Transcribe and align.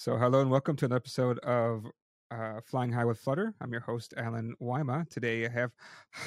So, 0.00 0.16
hello 0.16 0.40
and 0.40 0.50
welcome 0.50 0.76
to 0.76 0.86
an 0.86 0.94
episode 0.94 1.38
of 1.40 1.84
uh, 2.30 2.62
Flying 2.64 2.90
High 2.90 3.04
with 3.04 3.18
Flutter. 3.18 3.52
I'm 3.60 3.70
your 3.70 3.82
host, 3.82 4.14
Allen 4.16 4.54
Wyma. 4.58 5.06
Today 5.10 5.44
I 5.44 5.50
have 5.50 5.72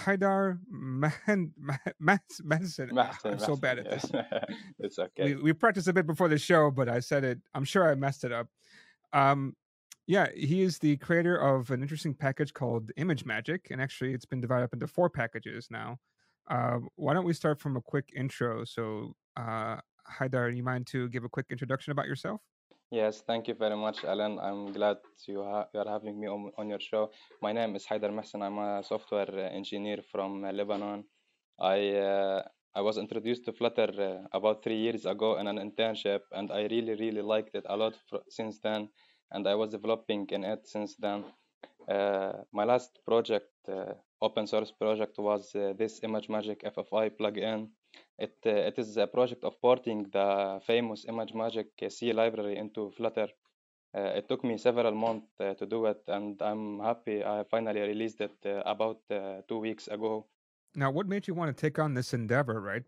Haidar 0.05 0.59
Man- 0.70 1.52
Madison. 2.00 2.89
I'm 3.25 3.39
so 3.39 3.55
bad 3.55 3.79
at 3.79 3.89
this. 3.89 4.05
it's 4.78 5.00
okay. 5.00 5.33
We, 5.33 5.41
we 5.41 5.54
practiced 5.54 5.88
a 5.88 5.93
bit 5.93 6.05
before 6.05 6.28
the 6.28 6.38
show, 6.38 6.70
but 6.70 6.88
I 6.88 7.00
said 7.00 7.23
it. 7.23 7.39
I'm 7.55 7.64
sure 7.64 7.89
I 7.89 7.96
messed 7.96 8.23
it 8.23 8.32
up. 8.32 8.46
Um, 9.11 9.55
yeah, 10.05 10.28
he 10.36 10.61
is 10.61 10.78
the 10.78 10.97
creator 10.97 11.36
of 11.36 11.71
an 11.71 11.82
interesting 11.82 12.14
package 12.14 12.54
called 12.54 12.92
ImageMagick, 12.96 13.71
and 13.71 13.82
actually, 13.82 14.14
it's 14.14 14.25
been 14.25 14.39
divided 14.39 14.65
up 14.65 14.74
into 14.74 14.86
four 14.86 15.10
packages 15.10 15.69
now. 15.71 15.97
Uh, 16.47 16.78
why 16.96 17.15
don't 17.15 17.25
we 17.25 17.33
start 17.33 17.60
from 17.60 17.75
a 17.75 17.82
quick 17.82 18.11
intro? 18.15 18.65
So, 18.65 19.15
uh, 19.36 19.78
Haidar, 20.19 20.55
you 20.55 20.61
mind 20.61 20.86
to 20.92 21.10
give 21.10 21.24
a 21.24 21.29
quick 21.29 21.47
introduction 21.50 21.89
about 21.89 22.05
yourself? 22.05 22.39
Yes, 22.93 23.21
thank 23.25 23.47
you 23.47 23.56
very 23.56 23.75
much, 23.75 24.04
Allen. 24.04 24.38
I'm 24.39 24.71
glad 24.71 24.97
you, 25.28 25.42
ha- 25.43 25.65
you 25.74 25.79
are 25.79 25.89
having 25.89 26.20
me 26.20 26.28
on, 26.28 26.51
on 26.60 26.70
your 26.70 26.79
show. 26.79 27.10
My 27.42 27.51
name 27.51 27.75
is 27.75 27.88
Haidar 27.88 28.11
Mahsen. 28.11 28.43
I'm 28.43 28.60
a 28.60 28.84
software 28.84 29.32
uh, 29.34 29.50
engineer 29.50 29.97
from 30.11 30.43
uh, 30.46 30.51
Lebanon. 30.51 31.04
I 31.60 31.89
uh, 31.96 32.44
I 32.75 32.81
was 32.81 33.00
introduced 33.00 33.45
to 33.45 33.52
Flutter 33.53 33.89
uh, 34.00 34.28
about 34.38 34.64
three 34.64 34.78
years 34.78 35.08
ago 35.08 35.39
in 35.39 35.48
an 35.48 35.58
internship, 35.58 36.22
and 36.34 36.52
I 36.52 36.67
really 36.67 36.94
really 36.94 37.23
liked 37.23 37.56
it 37.56 37.66
a 37.67 37.75
lot 37.75 37.95
fr- 38.09 38.28
since 38.30 38.59
then. 38.59 38.89
And 39.31 39.48
I 39.48 39.56
was 39.56 39.72
developing 39.72 40.28
in 40.30 40.44
it 40.44 40.67
since 40.67 40.95
then. 40.98 41.25
Uh, 41.89 42.34
my 42.52 42.64
last 42.64 43.00
project, 43.08 43.50
uh, 43.67 43.94
open 44.22 44.45
source 44.45 44.72
project, 44.72 45.17
was 45.17 45.56
uh, 45.56 45.73
this 45.75 46.00
ImageMagick 46.02 46.64
FFI 46.64 47.10
plugin. 47.10 47.70
It, 48.17 48.36
uh, 48.45 48.49
it 48.49 48.77
is 48.77 48.97
a 48.97 49.08
project 49.08 49.44
of 49.44 49.59
porting 49.61 50.09
the 50.11 50.59
famous 50.66 51.05
ImageMagick 51.05 51.89
C 51.89 52.13
library 52.13 52.58
into 52.58 52.91
Flutter. 52.91 53.27
Uh, 53.95 54.11
it 54.16 54.27
took 54.27 54.44
me 54.44 54.58
several 54.58 54.94
months 54.94 55.27
uh, 55.39 55.53
to 55.53 55.66
do 55.66 55.86
it, 55.86 56.02
and 56.08 56.41
I'm 56.41 56.80
happy 56.80 57.23
I 57.23 57.44
finally 57.49 57.81
released 57.81 58.21
it 58.21 58.36
uh, 58.45 58.64
about 58.66 59.02
uh, 59.11 59.41
two 59.47 59.59
weeks 59.59 59.88
ago. 59.88 60.25
Now, 60.75 60.89
what 60.89 61.08
made 61.08 61.27
you 61.27 61.36
want 61.36 61.55
to 61.55 61.61
take 61.61 61.77
on 61.77 61.94
this 61.94 62.14
endeavor, 62.14 62.59
right? 62.59 62.83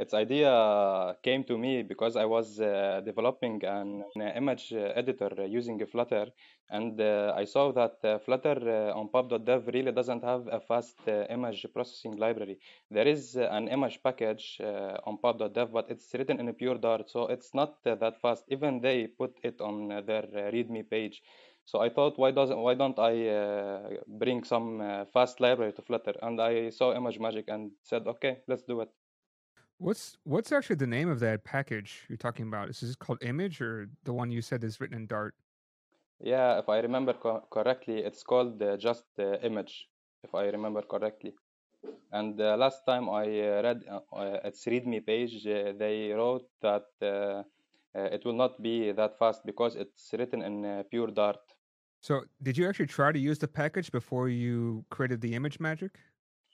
Its 0.00 0.14
idea 0.14 1.14
came 1.22 1.44
to 1.44 1.58
me 1.58 1.82
because 1.82 2.16
I 2.16 2.24
was 2.24 2.58
uh, 2.58 3.02
developing 3.04 3.62
an, 3.66 4.02
an 4.14 4.32
image 4.34 4.72
uh, 4.72 4.92
editor 4.96 5.30
using 5.46 5.78
Flutter, 5.84 6.28
and 6.70 6.98
uh, 6.98 7.34
I 7.36 7.44
saw 7.44 7.70
that 7.72 7.96
uh, 8.02 8.18
Flutter 8.20 8.56
uh, 8.94 8.98
on 8.98 9.10
pub.dev 9.10 9.66
really 9.74 9.92
doesn't 9.92 10.24
have 10.24 10.46
a 10.50 10.58
fast 10.58 10.96
uh, 11.06 11.26
image 11.28 11.66
processing 11.74 12.16
library. 12.16 12.58
There 12.90 13.06
is 13.06 13.36
uh, 13.36 13.48
an 13.50 13.68
image 13.68 14.00
package 14.02 14.58
uh, 14.64 14.96
on 15.04 15.18
pub.dev, 15.18 15.70
but 15.70 15.90
it's 15.90 16.14
written 16.14 16.40
in 16.40 16.50
pure 16.54 16.78
Dart, 16.78 17.10
so 17.10 17.26
it's 17.26 17.52
not 17.52 17.74
uh, 17.84 17.94
that 17.96 18.22
fast. 18.22 18.44
Even 18.48 18.80
they 18.80 19.06
put 19.06 19.36
it 19.42 19.60
on 19.60 19.92
uh, 19.92 20.00
their 20.00 20.24
uh, 20.24 20.50
README 20.50 20.88
page. 20.88 21.22
So 21.66 21.80
I 21.80 21.90
thought, 21.90 22.18
why 22.18 22.30
doesn't 22.30 22.58
why 22.58 22.74
don't 22.74 22.98
I 22.98 23.28
uh, 23.28 23.90
bring 24.08 24.44
some 24.44 24.80
uh, 24.80 25.04
fast 25.12 25.40
library 25.40 25.74
to 25.74 25.82
Flutter? 25.82 26.14
And 26.22 26.40
I 26.40 26.70
saw 26.70 26.94
ImageMagick 26.94 27.48
and 27.48 27.72
said, 27.82 28.06
okay, 28.06 28.38
let's 28.48 28.62
do 28.62 28.80
it. 28.80 28.88
What's 29.80 30.18
what's 30.24 30.52
actually 30.52 30.76
the 30.76 30.86
name 30.86 31.08
of 31.08 31.20
that 31.20 31.42
package 31.42 32.04
you're 32.06 32.18
talking 32.18 32.46
about? 32.46 32.68
Is 32.68 32.80
this 32.80 32.94
called 32.94 33.22
Image 33.22 33.62
or 33.62 33.88
the 34.04 34.12
one 34.12 34.30
you 34.30 34.42
said 34.42 34.62
is 34.62 34.78
written 34.78 34.94
in 34.94 35.06
Dart? 35.06 35.34
Yeah, 36.22 36.58
if 36.58 36.68
I 36.68 36.80
remember 36.80 37.14
co- 37.14 37.44
correctly, 37.50 38.00
it's 38.00 38.22
called 38.22 38.62
uh, 38.62 38.76
just 38.76 39.06
uh, 39.18 39.38
image, 39.38 39.88
if 40.22 40.34
I 40.34 40.44
remember 40.48 40.82
correctly. 40.82 41.32
And 42.12 42.38
uh, 42.38 42.58
last 42.58 42.84
time 42.84 43.08
I 43.08 43.24
uh, 43.24 43.62
read 43.62 43.80
uh, 43.90 44.00
uh, 44.14 44.40
its 44.44 44.66
README 44.66 45.06
page, 45.06 45.46
uh, 45.46 45.72
they 45.78 46.10
wrote 46.10 46.46
that 46.60 46.84
uh, 47.00 47.06
uh, 47.06 47.42
it 47.94 48.22
will 48.26 48.36
not 48.36 48.60
be 48.60 48.92
that 48.92 49.18
fast 49.18 49.46
because 49.46 49.76
it's 49.76 50.10
written 50.12 50.42
in 50.42 50.62
uh, 50.66 50.82
pure 50.90 51.10
Dart. 51.10 51.40
So, 52.02 52.24
did 52.42 52.58
you 52.58 52.68
actually 52.68 52.86
try 52.88 53.12
to 53.12 53.18
use 53.18 53.38
the 53.38 53.48
package 53.48 53.90
before 53.90 54.28
you 54.28 54.84
created 54.90 55.22
the 55.22 55.32
ImageMagick? 55.32 55.92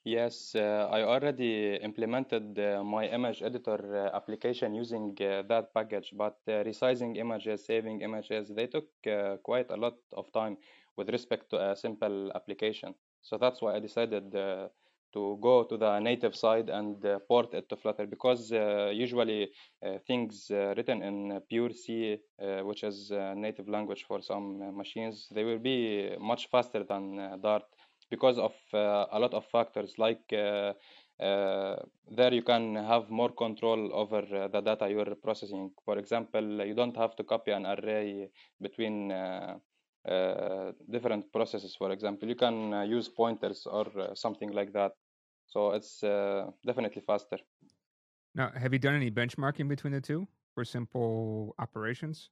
Yes, 0.07 0.55
uh, 0.55 0.89
I 0.91 1.03
already 1.03 1.75
implemented 1.83 2.57
uh, 2.61 2.85
my 2.85 3.09
image 3.09 3.43
editor 3.43 3.79
uh, 4.07 4.17
application 4.17 4.73
using 4.73 5.17
uh, 5.21 5.43
that 5.49 5.75
package, 5.75 6.13
but 6.17 6.39
uh, 6.47 6.63
resizing 6.63 7.17
images, 7.17 7.67
saving 7.67 8.03
images, 8.03 8.49
they 8.55 8.69
took 8.69 8.87
uh, 9.07 9.37
quite 9.43 9.69
a 9.71 9.77
lot 9.77 9.97
of 10.13 10.31
time 10.33 10.59
with 10.97 11.11
respect 11.11 11.51
to 11.51 11.73
a 11.73 11.75
simple 11.75 12.31
application. 12.37 12.95
So 13.21 13.37
that's 13.37 13.61
why 13.61 13.75
I 13.75 13.81
decided 13.81 14.33
uh, 14.33 14.69
to 15.13 15.39
go 15.43 15.65
to 15.65 15.77
the 15.77 15.99
native 15.99 16.37
side 16.37 16.69
and 16.69 17.05
uh, 17.05 17.19
port 17.27 17.53
it 17.53 17.69
to 17.71 17.77
Flutter 17.77 18.07
because 18.07 18.53
uh, 18.53 18.93
usually 18.95 19.49
uh, 19.85 19.99
things 20.07 20.49
uh, 20.53 20.73
written 20.77 21.03
in 21.03 21.41
pure 21.49 21.71
C, 21.73 22.19
uh, 22.41 22.61
which 22.61 22.85
is 22.85 23.11
a 23.11 23.35
native 23.35 23.69
language 23.69 24.05
for 24.07 24.23
some 24.23 24.63
uh, 24.63 24.71
machines, 24.71 25.27
they 25.33 25.43
will 25.43 25.59
be 25.59 26.15
much 26.21 26.49
faster 26.49 26.85
than 26.85 27.19
uh, 27.19 27.37
Dart 27.43 27.65
because 28.11 28.39
of 28.39 28.55
uh, 28.73 29.07
a 29.13 29.19
lot 29.19 29.35
of 29.35 29.45
factors 29.47 29.95
like 29.99 30.33
uh, 30.33 30.73
uh, 31.23 31.77
there 32.11 32.33
you 32.33 32.43
can 32.43 32.75
have 32.75 33.09
more 33.11 33.31
control 33.31 33.91
over 33.95 34.23
uh, 34.35 34.49
the 34.49 34.61
data 34.61 34.89
you're 34.91 35.15
processing. 35.17 35.71
For 35.85 35.99
example 35.99 36.65
you 36.67 36.75
don't 36.75 36.97
have 36.97 37.17
to 37.17 37.25
copy 37.25 37.53
an 37.53 37.67
array 37.67 38.29
between 38.61 39.13
uh, 39.13 39.57
uh, 40.09 40.73
different 40.91 41.33
processes 41.33 41.75
for 41.77 41.91
example. 41.91 42.29
You 42.29 42.37
can 42.37 42.89
use 42.89 43.09
pointers 43.09 43.67
or 43.67 43.87
something 44.15 44.53
like 44.53 44.73
that. 44.73 44.93
So 45.49 45.73
it's 45.73 46.01
definitely 46.01 47.03
faster. 47.07 47.39
Now, 48.35 48.51
have 48.55 48.73
you 48.73 48.79
done 48.79 48.95
any 48.95 49.11
benchmarking 49.11 49.69
between 49.69 49.95
the 49.95 50.01
two 50.01 50.29
for 50.55 50.65
simple 50.65 51.55
operations? 51.59 52.29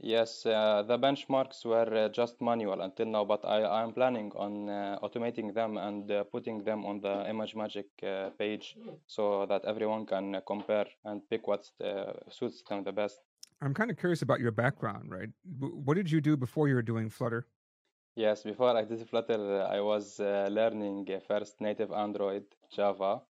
Yes, 0.00 0.46
uh, 0.46 0.82
the 0.82 0.98
benchmarks 0.98 1.64
were 1.64 2.06
uh, 2.06 2.08
just 2.08 2.40
manual 2.40 2.80
until 2.80 3.06
now, 3.06 3.24
but 3.24 3.44
I 3.44 3.62
I 3.62 3.82
am 3.82 3.92
planning 3.92 4.32
on 4.34 4.68
uh, 4.68 4.98
automating 5.02 5.54
them 5.54 5.76
and 5.76 6.10
uh, 6.10 6.24
putting 6.24 6.64
them 6.64 6.84
on 6.84 7.00
the 7.00 7.24
ImageMagick 7.30 7.90
uh, 8.02 8.30
page 8.30 8.76
so 9.06 9.46
that 9.46 9.64
everyone 9.64 10.06
can 10.06 10.34
uh, 10.34 10.40
compare 10.40 10.86
and 11.04 11.22
pick 11.30 11.46
what 11.46 11.70
uh, 11.80 12.12
suits 12.30 12.62
them 12.68 12.84
the 12.84 12.92
best. 12.92 13.20
I'm 13.60 13.74
kind 13.74 13.90
of 13.90 13.96
curious 13.96 14.22
about 14.22 14.40
your 14.40 14.50
background, 14.50 15.10
right? 15.10 15.30
What 15.60 15.94
did 15.94 16.10
you 16.10 16.20
do 16.20 16.36
before 16.36 16.66
you 16.68 16.74
were 16.74 16.82
doing 16.82 17.08
Flutter? 17.08 17.46
Yes, 18.16 18.42
before 18.42 18.76
I 18.76 18.84
did 18.84 19.08
Flutter, 19.08 19.62
uh, 19.62 19.68
I 19.68 19.80
was 19.80 20.18
uh, 20.20 20.48
learning 20.50 21.08
uh, 21.10 21.20
first 21.20 21.60
native 21.60 21.92
Android, 21.92 22.44
Java. 22.70 23.22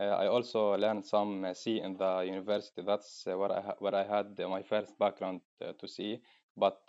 Uh, 0.00 0.16
I 0.16 0.28
also 0.28 0.76
learned 0.78 1.04
some 1.04 1.44
uh, 1.44 1.52
C 1.52 1.78
in 1.78 1.98
the 1.98 2.24
university. 2.24 2.80
That's 2.80 3.26
uh, 3.26 3.36
where 3.36 3.52
I 3.52 3.60
where 3.80 3.94
I 3.94 4.04
had 4.04 4.38
my 4.38 4.62
first 4.62 4.98
background 4.98 5.42
to 5.60 5.86
C. 5.88 6.22
But 6.56 6.80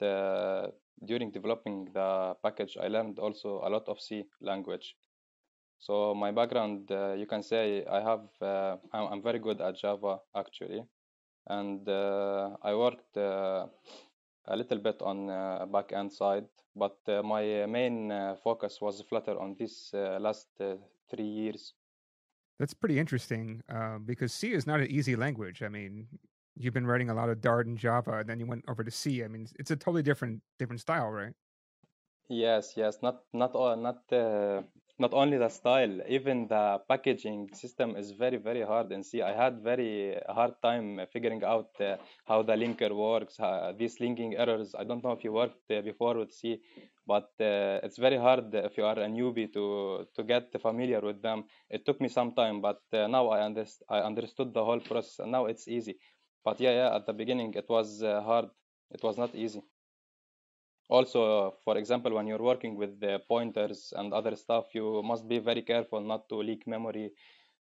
during 1.06 1.32
developing 1.32 1.90
the 1.94 2.36
package, 2.42 2.78
I 2.80 2.88
learned 2.88 3.20
also 3.20 3.62
a 3.64 3.70
lot 3.70 3.90
of 3.90 4.00
C 4.00 4.24
language. 4.40 4.96
So 5.80 6.14
my 6.14 6.32
background, 6.32 6.92
uh, 6.92 7.14
you 7.14 7.26
can 7.26 7.42
say 7.44 7.84
I 7.86 8.02
have, 8.02 8.28
uh, 8.42 8.78
I'm, 8.94 9.14
I'm 9.14 9.22
very 9.24 9.40
good 9.40 9.62
at 9.62 9.78
Java 9.78 10.20
actually, 10.36 10.84
and 11.48 11.88
uh, 11.90 12.56
I 12.62 12.76
worked 12.76 13.18
a 13.18 13.68
little 14.56 14.78
bit 14.78 15.02
on 15.02 15.28
back 15.72 15.92
end 15.92 16.14
side, 16.14 16.46
but 16.76 16.98
my 17.08 17.66
main 17.66 18.36
focus 18.44 18.80
was 18.80 19.02
Flutter 19.02 19.40
on 19.40 19.56
this 19.58 19.92
last 19.94 20.50
three 21.10 21.28
years. 21.28 21.74
That's 22.62 22.76
pretty 22.76 23.00
interesting 23.00 23.64
uh, 23.74 23.98
because 23.98 24.32
C 24.32 24.54
is 24.54 24.68
not 24.68 24.82
an 24.82 24.86
easy 24.86 25.16
language. 25.16 25.64
I 25.64 25.68
mean, 25.68 26.06
you've 26.56 26.76
been 26.76 26.86
writing 26.86 27.10
a 27.10 27.14
lot 27.16 27.28
of 27.28 27.42
Dart 27.42 27.66
and 27.66 27.76
Java, 27.76 28.20
and 28.20 28.30
then 28.30 28.40
you 28.40 28.46
went 28.46 28.66
over 28.68 28.84
to 28.84 28.92
C. 28.92 29.24
I 29.24 29.28
mean, 29.28 29.48
it's 29.58 29.72
a 29.72 29.76
totally 29.76 30.04
different 30.04 30.44
different 30.60 30.80
style, 30.80 31.10
right? 31.10 31.34
Yes, 32.30 32.74
yes, 32.78 33.00
not 33.02 33.24
not 33.34 33.56
all, 33.56 33.76
not 33.76 34.04
uh, 34.14 34.62
not 35.00 35.14
only 35.14 35.38
the 35.38 35.50
style, 35.50 36.00
even 36.08 36.48
the 36.48 36.80
packaging 36.88 37.50
system 37.54 37.96
is 37.96 38.12
very 38.12 38.38
very 38.38 38.62
hard 38.62 38.92
in 38.92 39.04
C. 39.04 39.22
I 39.22 39.34
had 39.34 39.62
very 39.64 40.18
hard 40.30 40.54
time 40.62 41.00
figuring 41.12 41.44
out 41.44 41.70
uh, 41.80 41.98
how 42.28 42.44
the 42.44 42.54
linker 42.54 42.92
works, 42.96 43.40
uh, 43.40 43.74
these 43.78 44.00
linking 44.00 44.36
errors. 44.38 44.76
I 44.78 44.84
don't 44.84 45.04
know 45.04 45.12
if 45.12 45.24
you 45.24 45.34
worked 45.34 45.70
uh, 45.72 45.82
before 45.82 46.16
with 46.18 46.32
C, 46.32 46.62
but 47.08 47.30
uh, 47.40 47.80
it's 47.84 47.98
very 47.98 48.18
hard 48.18 48.54
if 48.54 48.78
you 48.78 48.86
are 48.86 49.00
a 49.00 49.08
newbie 49.08 49.52
to 49.54 50.08
to 50.16 50.24
get 50.24 50.46
familiar 50.62 51.02
with 51.02 51.22
them. 51.22 51.46
It 51.70 51.86
took 51.86 52.00
me 52.02 52.10
some 52.10 52.34
time, 52.34 52.62
but 52.62 52.82
uh, 52.94 53.08
now 53.08 53.30
I 53.30 53.40
underst 53.40 53.82
I 53.90 54.00
understood 54.00 54.54
the 54.54 54.64
whole 54.64 54.80
process, 54.80 55.20
and 55.20 55.32
now 55.32 55.46
it's 55.46 55.68
easy. 55.68 55.98
But 56.44 56.60
yeah, 56.60 56.72
yeah, 56.72 56.96
at 56.96 57.06
the 57.06 57.14
beginning 57.14 57.54
it 57.56 57.68
was 57.70 58.04
uh, 58.04 58.22
hard. 58.22 58.50
It 58.92 59.04
was 59.04 59.18
not 59.18 59.36
easy. 59.36 59.62
Also, 60.92 61.56
for 61.64 61.78
example, 61.78 62.14
when 62.14 62.28
you're 62.28 62.44
working 62.44 62.76
with 62.76 63.00
the 63.00 63.22
pointers 63.30 63.94
and 63.96 64.12
other 64.14 64.36
stuff, 64.36 64.66
you 64.76 65.02
must 65.02 65.26
be 65.26 65.40
very 65.40 65.62
careful 65.62 66.02
not 66.02 66.28
to 66.28 66.36
leak 66.36 66.68
memory. 66.68 67.14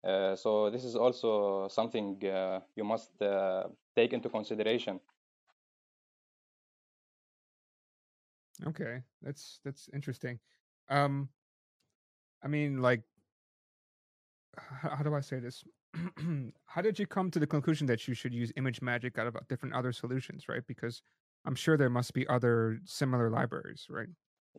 Uh, 0.04 0.36
so 0.36 0.70
this 0.70 0.84
is 0.84 0.98
also 0.98 1.70
something 1.70 2.22
uh, 2.26 2.60
you 2.76 2.84
must 2.84 3.10
uh, 3.22 3.64
take 3.96 4.12
into 4.12 4.28
consideration. 4.28 5.00
Okay, 8.68 9.02
that's 9.22 9.62
that's 9.64 9.90
interesting. 9.94 10.38
Um, 10.90 11.30
I 12.44 12.50
mean, 12.50 12.82
like, 12.82 13.02
how, 14.58 14.90
how 14.90 15.04
do 15.04 15.16
I 15.16 15.22
say 15.22 15.40
this? 15.40 15.64
how 16.66 16.82
did 16.82 17.00
you 17.00 17.08
come 17.08 17.32
to 17.32 17.40
the 17.40 17.48
conclusion 17.48 17.88
that 17.88 18.10
you 18.10 18.14
should 18.14 18.34
use 18.34 18.52
ImageMagick 18.58 19.18
out 19.18 19.28
of 19.28 19.48
different 19.48 19.74
other 19.74 19.94
solutions, 19.94 20.50
right? 20.50 20.68
Because 20.68 21.02
I'm 21.46 21.56
sure 21.56 21.78
there 21.78 21.90
must 21.90 22.14
be 22.14 22.28
other 22.28 22.80
similar 22.86 23.30
libraries, 23.30 23.88
right? 23.90 24.10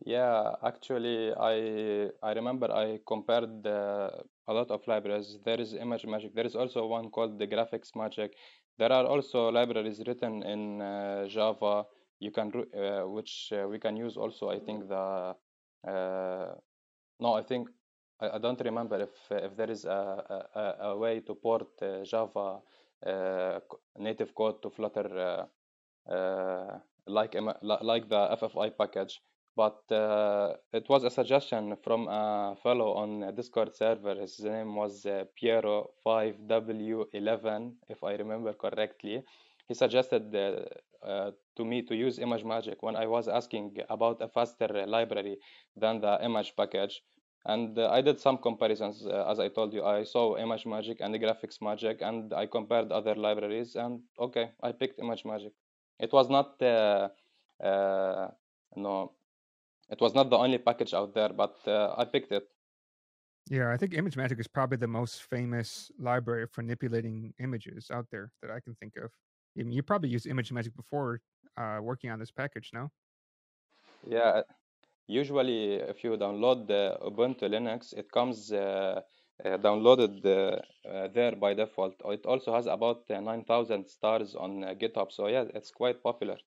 Yeah, 0.05 0.53
actually, 0.63 1.33
I 1.33 2.09
I 2.21 2.33
remember 2.33 2.71
I 2.71 2.99
compared 3.07 3.65
uh, 3.65 4.11
a 4.47 4.53
lot 4.53 4.69
of 4.69 4.85
libraries. 4.87 5.39
There 5.43 5.59
is 5.59 5.73
ImageMagick. 5.73 6.35
There 6.35 6.45
is 6.45 6.55
also 6.55 6.85
one 6.85 7.09
called 7.09 7.39
the 7.39 7.47
GraphicsMagick. 7.47 8.33
There 8.77 8.91
are 8.91 9.05
also 9.05 9.49
libraries 9.49 10.01
written 10.05 10.43
in 10.43 10.81
uh, 10.81 11.27
Java. 11.27 11.85
You 12.19 12.31
can 12.31 12.51
uh, 12.77 13.07
which 13.09 13.51
uh, 13.51 13.67
we 13.67 13.79
can 13.79 13.97
use 13.97 14.17
also. 14.17 14.49
I 14.49 14.59
think 14.59 14.87
the 14.87 15.35
uh, 15.87 16.55
no, 17.19 17.33
I 17.33 17.41
think 17.41 17.69
I, 18.21 18.29
I 18.29 18.37
don't 18.37 18.61
remember 18.61 19.01
if 19.01 19.31
if 19.31 19.57
there 19.57 19.71
is 19.71 19.85
a 19.85 20.45
a, 20.53 20.89
a 20.89 20.97
way 20.97 21.21
to 21.21 21.33
port 21.33 21.69
uh, 21.81 22.03
Java 22.03 22.61
native 23.97 24.33
code 24.35 24.61
to 24.61 24.69
Flutter 24.69 25.47
like 26.07 27.35
like 27.61 28.09
the 28.09 28.37
FFI 28.39 28.77
package 28.77 29.19
but 29.57 29.81
uh, 29.91 30.53
it 30.71 30.87
was 30.87 31.03
a 31.03 31.09
suggestion 31.09 31.75
from 31.83 32.07
a 32.07 32.55
fellow 32.61 32.93
on 32.93 33.23
a 33.23 33.31
Discord 33.31 33.75
server. 33.75 34.13
His 34.13 34.39
name 34.39 34.75
was 34.75 35.03
uh, 35.07 35.23
Piero5W11, 35.41 37.73
if 37.89 38.03
I 38.03 38.13
remember 38.13 38.53
correctly. 38.53 39.23
He 39.67 39.73
suggested 39.73 40.35
uh, 40.35 40.59
uh, 41.03 41.31
to 41.57 41.65
me 41.65 41.81
to 41.87 41.95
use 41.95 42.19
ImageMagick 42.19 42.75
when 42.81 42.95
I 42.95 43.07
was 43.07 43.27
asking 43.27 43.77
about 43.89 44.21
a 44.21 44.27
faster 44.27 44.67
library 44.85 45.39
than 45.75 46.01
the 46.01 46.23
image 46.23 46.53
package. 46.55 47.01
And 47.45 47.79
uh, 47.79 47.89
I 47.89 48.01
did 48.01 48.19
some 48.19 48.37
comparisons, 48.37 49.07
uh, 49.07 49.25
as 49.27 49.39
I 49.39 49.47
told 49.49 49.73
you. 49.73 49.83
I 49.83 50.03
saw 50.03 50.37
ImageMagick 50.37 50.97
and 50.99 51.15
the 51.15 51.19
GraphicsMagick, 51.19 52.01
and 52.01 52.31
I 52.31 52.45
compared 52.45 52.91
other 52.91 53.15
libraries. 53.15 53.75
And 53.75 54.03
okay, 54.19 54.51
I 54.61 54.71
picked 54.71 54.99
ImageMagick. 54.99 55.53
It 55.99 56.13
was 56.13 56.29
not 56.29 56.59
no 58.75 59.11
it 59.89 60.01
was 60.01 60.13
not 60.13 60.29
the 60.29 60.37
only 60.37 60.57
package 60.57 60.93
out 60.93 61.13
there, 61.13 61.29
but 61.29 61.57
uh, 61.65 61.95
I 61.97 62.05
picked 62.05 62.31
it. 62.31 62.43
Yeah, 63.49 63.71
I 63.71 63.77
think 63.77 63.93
ImageMagick 63.93 64.39
is 64.39 64.47
probably 64.47 64.77
the 64.77 64.87
most 64.87 65.23
famous 65.23 65.89
library 65.97 66.47
for 66.51 66.61
manipulating 66.61 67.33
images 67.39 67.89
out 67.91 68.07
there 68.11 68.31
that 68.41 68.51
I 68.51 68.59
can 68.59 68.75
think 68.75 68.97
of. 68.97 69.09
I 69.57 69.63
mean, 69.63 69.71
you 69.71 69.81
probably 69.81 70.09
used 70.09 70.25
ImageMagick 70.25 70.75
before 70.75 71.21
uh, 71.57 71.79
working 71.81 72.11
on 72.11 72.19
this 72.19 72.31
package, 72.31 72.71
no? 72.73 72.91
Yeah, 74.05 74.41
usually 75.07 75.75
if 75.75 76.03
you 76.03 76.11
download 76.17 76.67
the 76.67 76.97
Ubuntu 77.01 77.43
Linux, 77.43 77.93
it 77.97 78.11
comes 78.11 78.51
uh, 78.51 78.57
uh, 78.57 79.01
downloaded 79.45 80.25
uh, 80.25 81.07
there 81.13 81.35
by 81.35 81.53
default. 81.53 81.95
It 82.05 82.25
also 82.25 82.53
has 82.53 82.65
about 82.65 83.03
uh, 83.09 83.19
9,000 83.19 83.87
stars 83.87 84.35
on 84.35 84.63
uh, 84.63 84.73
GitHub, 84.73 85.11
so 85.11 85.27
yeah, 85.27 85.45
it's 85.53 85.71
quite 85.71 86.01
popular. 86.01 86.37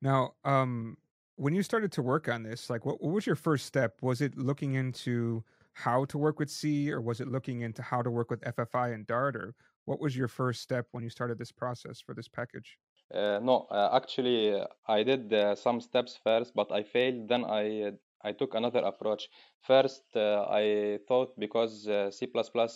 Now, 0.00 0.34
um, 0.44 0.96
when 1.36 1.54
you 1.54 1.62
started 1.62 1.92
to 1.92 2.02
work 2.02 2.28
on 2.28 2.42
this, 2.42 2.70
like 2.70 2.84
what, 2.84 3.02
what 3.02 3.12
was 3.14 3.26
your 3.26 3.36
first 3.36 3.66
step? 3.66 3.98
Was 4.02 4.20
it 4.20 4.36
looking 4.36 4.74
into 4.74 5.44
how 5.72 6.04
to 6.06 6.18
work 6.18 6.38
with 6.38 6.50
C 6.50 6.90
or 6.90 7.00
was 7.00 7.20
it 7.20 7.28
looking 7.28 7.60
into 7.60 7.82
how 7.82 8.02
to 8.02 8.10
work 8.10 8.30
with 8.30 8.40
FFI 8.40 8.94
and 8.94 9.06
Dart 9.06 9.36
or 9.36 9.54
what 9.84 10.00
was 10.00 10.16
your 10.16 10.28
first 10.28 10.60
step 10.60 10.86
when 10.90 11.04
you 11.04 11.10
started 11.10 11.38
this 11.38 11.52
process 11.52 12.00
for 12.00 12.14
this 12.14 12.28
package? 12.28 12.76
Uh, 13.14 13.38
no, 13.42 13.66
uh, 13.70 13.90
actually, 13.94 14.54
uh, 14.54 14.66
I 14.86 15.02
did 15.02 15.32
uh, 15.32 15.54
some 15.54 15.80
steps 15.80 16.18
first, 16.22 16.54
but 16.54 16.70
I 16.70 16.82
failed. 16.82 17.28
Then 17.28 17.44
I 17.44 17.92
I 18.22 18.32
took 18.32 18.54
another 18.54 18.80
approach. 18.80 19.28
First, 19.60 20.04
uh, 20.16 20.46
I 20.50 20.98
thought 21.06 21.38
because 21.38 21.86
uh, 21.88 22.10
C++ 22.10 22.28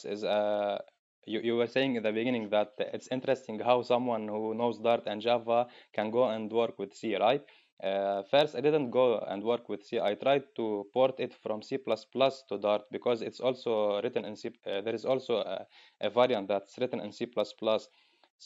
is 0.05 0.23
a 0.23 0.81
you, 1.27 1.41
you 1.41 1.57
were 1.57 1.67
saying 1.67 1.97
in 1.97 2.03
the 2.03 2.13
beginning 2.13 2.51
that 2.51 2.73
it's 2.79 3.09
interesting 3.13 3.61
how 3.61 3.83
someone 3.83 4.29
who 4.29 4.55
knows 4.55 4.79
Dart 4.79 5.05
and 5.07 5.21
Java 5.21 5.69
can 5.93 6.11
go 6.11 6.29
and 6.29 6.51
work 6.51 6.79
with 6.79 6.95
C, 6.95 7.17
right? 7.17 7.45
Uh, 7.83 8.23
first, 8.31 8.55
I 8.55 8.61
didn't 8.61 8.91
go 8.91 9.19
and 9.19 9.43
work 9.43 9.69
with 9.69 9.85
C. 9.85 9.99
I 9.99 10.15
tried 10.15 10.45
to 10.57 10.87
port 10.93 11.19
it 11.19 11.35
from 11.43 11.63
C++ 11.63 11.79
to 11.79 12.59
Dart 12.59 12.83
because 12.93 13.23
it's 13.23 13.41
also 13.41 14.01
written 14.03 14.25
in 14.25 14.37
C. 14.37 14.51
Uh, 14.65 14.83
there 14.83 14.95
is 14.95 15.05
also 15.05 15.39
a, 15.39 15.67
a, 16.01 16.09
variant 16.09 16.47
that's 16.47 16.79
written 16.79 17.01
in 17.01 17.11
C++. 17.11 17.27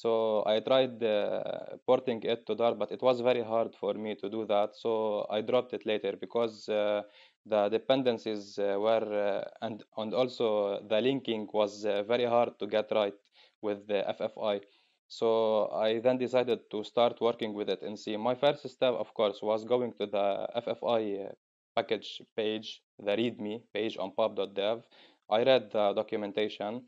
So 0.02 0.42
I 0.44 0.60
tried 0.60 1.02
uh, 1.02 1.78
porting 1.86 2.22
it 2.22 2.44
to 2.46 2.54
Dart, 2.54 2.78
but 2.78 2.92
it 2.92 3.00
was 3.00 3.22
very 3.22 3.42
hard 3.42 3.74
for 3.74 3.94
me 3.94 4.14
to 4.16 4.28
do 4.28 4.44
that. 4.44 4.76
So 4.76 5.26
I 5.30 5.40
dropped 5.40 5.72
it 5.72 5.86
later 5.86 6.12
because 6.20 6.68
uh, 6.68 7.00
the 7.46 7.70
dependencies 7.70 8.58
uh, 8.58 8.76
were 8.78 9.08
uh, 9.28 9.64
and 9.64 9.82
and 9.96 10.12
also 10.12 10.82
the 10.86 11.00
linking 11.00 11.48
was 11.50 11.84
very 12.06 12.26
hard 12.26 12.58
to 12.58 12.66
get 12.66 12.92
right 12.92 13.14
with 13.62 13.86
the 13.86 14.04
FFI. 14.20 14.60
So 15.08 15.70
I 15.72 16.00
then 16.00 16.18
decided 16.18 16.70
to 16.72 16.84
start 16.84 17.18
working 17.22 17.54
with 17.54 17.70
it 17.70 17.80
in 17.80 17.96
C. 17.96 18.18
My 18.18 18.34
first 18.34 18.68
step, 18.68 18.92
of 18.92 19.14
course, 19.14 19.40
was 19.40 19.64
going 19.64 19.94
to 19.94 20.04
the 20.04 20.46
FFI 20.56 21.02
uh, 21.24 21.32
package 21.74 22.20
page, 22.36 22.82
the 22.98 23.16
README 23.16 23.62
page 23.72 23.96
on 23.96 24.12
pub.dev. 24.12 24.82
I 25.30 25.42
read 25.42 25.70
the 25.72 25.94
documentation. 25.94 26.82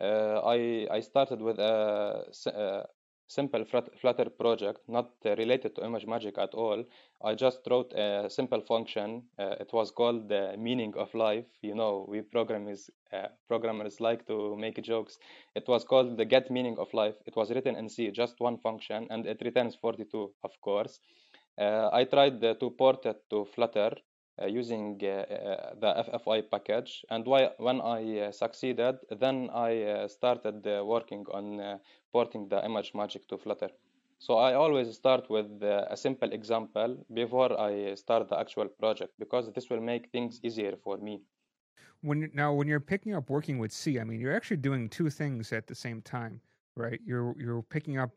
Uh, 0.00 0.40
I, 0.44 0.86
I 0.90 1.00
started 1.00 1.40
with 1.40 1.58
a, 1.58 2.24
uh, 2.46 2.82
simple 3.32 3.64
Flutter 4.00 4.28
project, 4.28 4.80
not 4.88 5.10
related 5.24 5.74
to 5.74 5.80
ImageMagick 5.80 6.36
at 6.38 6.52
all. 6.54 6.84
I 7.24 7.34
just 7.34 7.60
wrote 7.70 7.92
a 7.94 8.28
simple 8.28 8.60
function. 8.60 9.22
Uh, 9.38 9.56
it 9.58 9.70
was 9.72 9.90
called 9.90 10.28
the 10.28 10.54
meaning 10.58 10.92
of 10.98 11.14
life. 11.14 11.46
You 11.62 11.74
know, 11.74 12.04
we 12.08 12.20
programmers 12.20 12.90
uh, 13.12 13.28
programmers 13.48 14.00
like 14.00 14.26
to 14.26 14.56
make 14.56 14.82
jokes. 14.82 15.18
It 15.54 15.66
was 15.66 15.84
called 15.84 16.18
the 16.18 16.26
get 16.26 16.50
meaning 16.50 16.76
of 16.78 16.92
life. 16.92 17.14
It 17.26 17.34
was 17.36 17.50
written 17.50 17.76
in 17.76 17.88
C, 17.88 18.10
just 18.10 18.38
one 18.38 18.58
function, 18.58 19.06
and 19.10 19.26
it 19.26 19.40
returns 19.42 19.76
42, 19.76 20.32
of 20.44 20.60
course. 20.60 21.00
Uh, 21.58 21.88
I 21.92 22.04
tried 22.04 22.40
to 22.40 22.70
port 22.70 23.06
it 23.06 23.22
to 23.30 23.46
Flutter 23.54 23.92
uh, 23.92 24.11
Uh, 24.40 24.46
using 24.46 24.98
uh, 25.02 25.06
uh, 25.08 25.74
the 25.78 26.04
FFI 26.10 26.50
package. 26.50 27.04
And 27.10 27.26
why, 27.26 27.50
when 27.58 27.82
I 27.82 28.18
uh, 28.18 28.32
succeeded, 28.32 28.96
then 29.20 29.50
I 29.52 29.82
uh, 29.82 30.08
started 30.08 30.64
working 30.64 31.26
on 31.30 31.80
porting 32.12 32.48
the 32.48 32.56
ImageMagick 32.62 33.28
to 33.28 33.36
Flutter. 33.36 33.68
So 34.18 34.38
I 34.38 34.54
always 34.54 34.94
start 34.94 35.28
with 35.28 35.62
a 35.62 35.94
simple 35.96 36.32
example 36.32 37.04
before 37.12 37.60
I 37.60 37.94
start 37.94 38.30
the 38.30 38.38
actual 38.38 38.68
project 38.68 39.12
because 39.18 39.52
this 39.52 39.68
will 39.68 39.82
make 39.82 40.10
things 40.10 40.40
easier 40.42 40.76
for 40.82 40.96
me. 40.96 41.20
When 42.00 42.30
now 42.32 42.54
when 42.54 42.66
you're 42.66 42.80
picking 42.80 43.14
up 43.14 43.28
working 43.28 43.58
with 43.58 43.70
C, 43.70 44.00
I 44.00 44.04
mean 44.04 44.18
you're 44.18 44.34
actually 44.34 44.62
doing 44.68 44.88
two 44.88 45.10
things 45.10 45.52
at 45.52 45.66
the 45.66 45.74
same 45.74 46.00
time, 46.00 46.40
right? 46.74 47.00
You're 47.04 47.34
you're 47.38 47.62
picking 47.62 47.98
up 47.98 48.12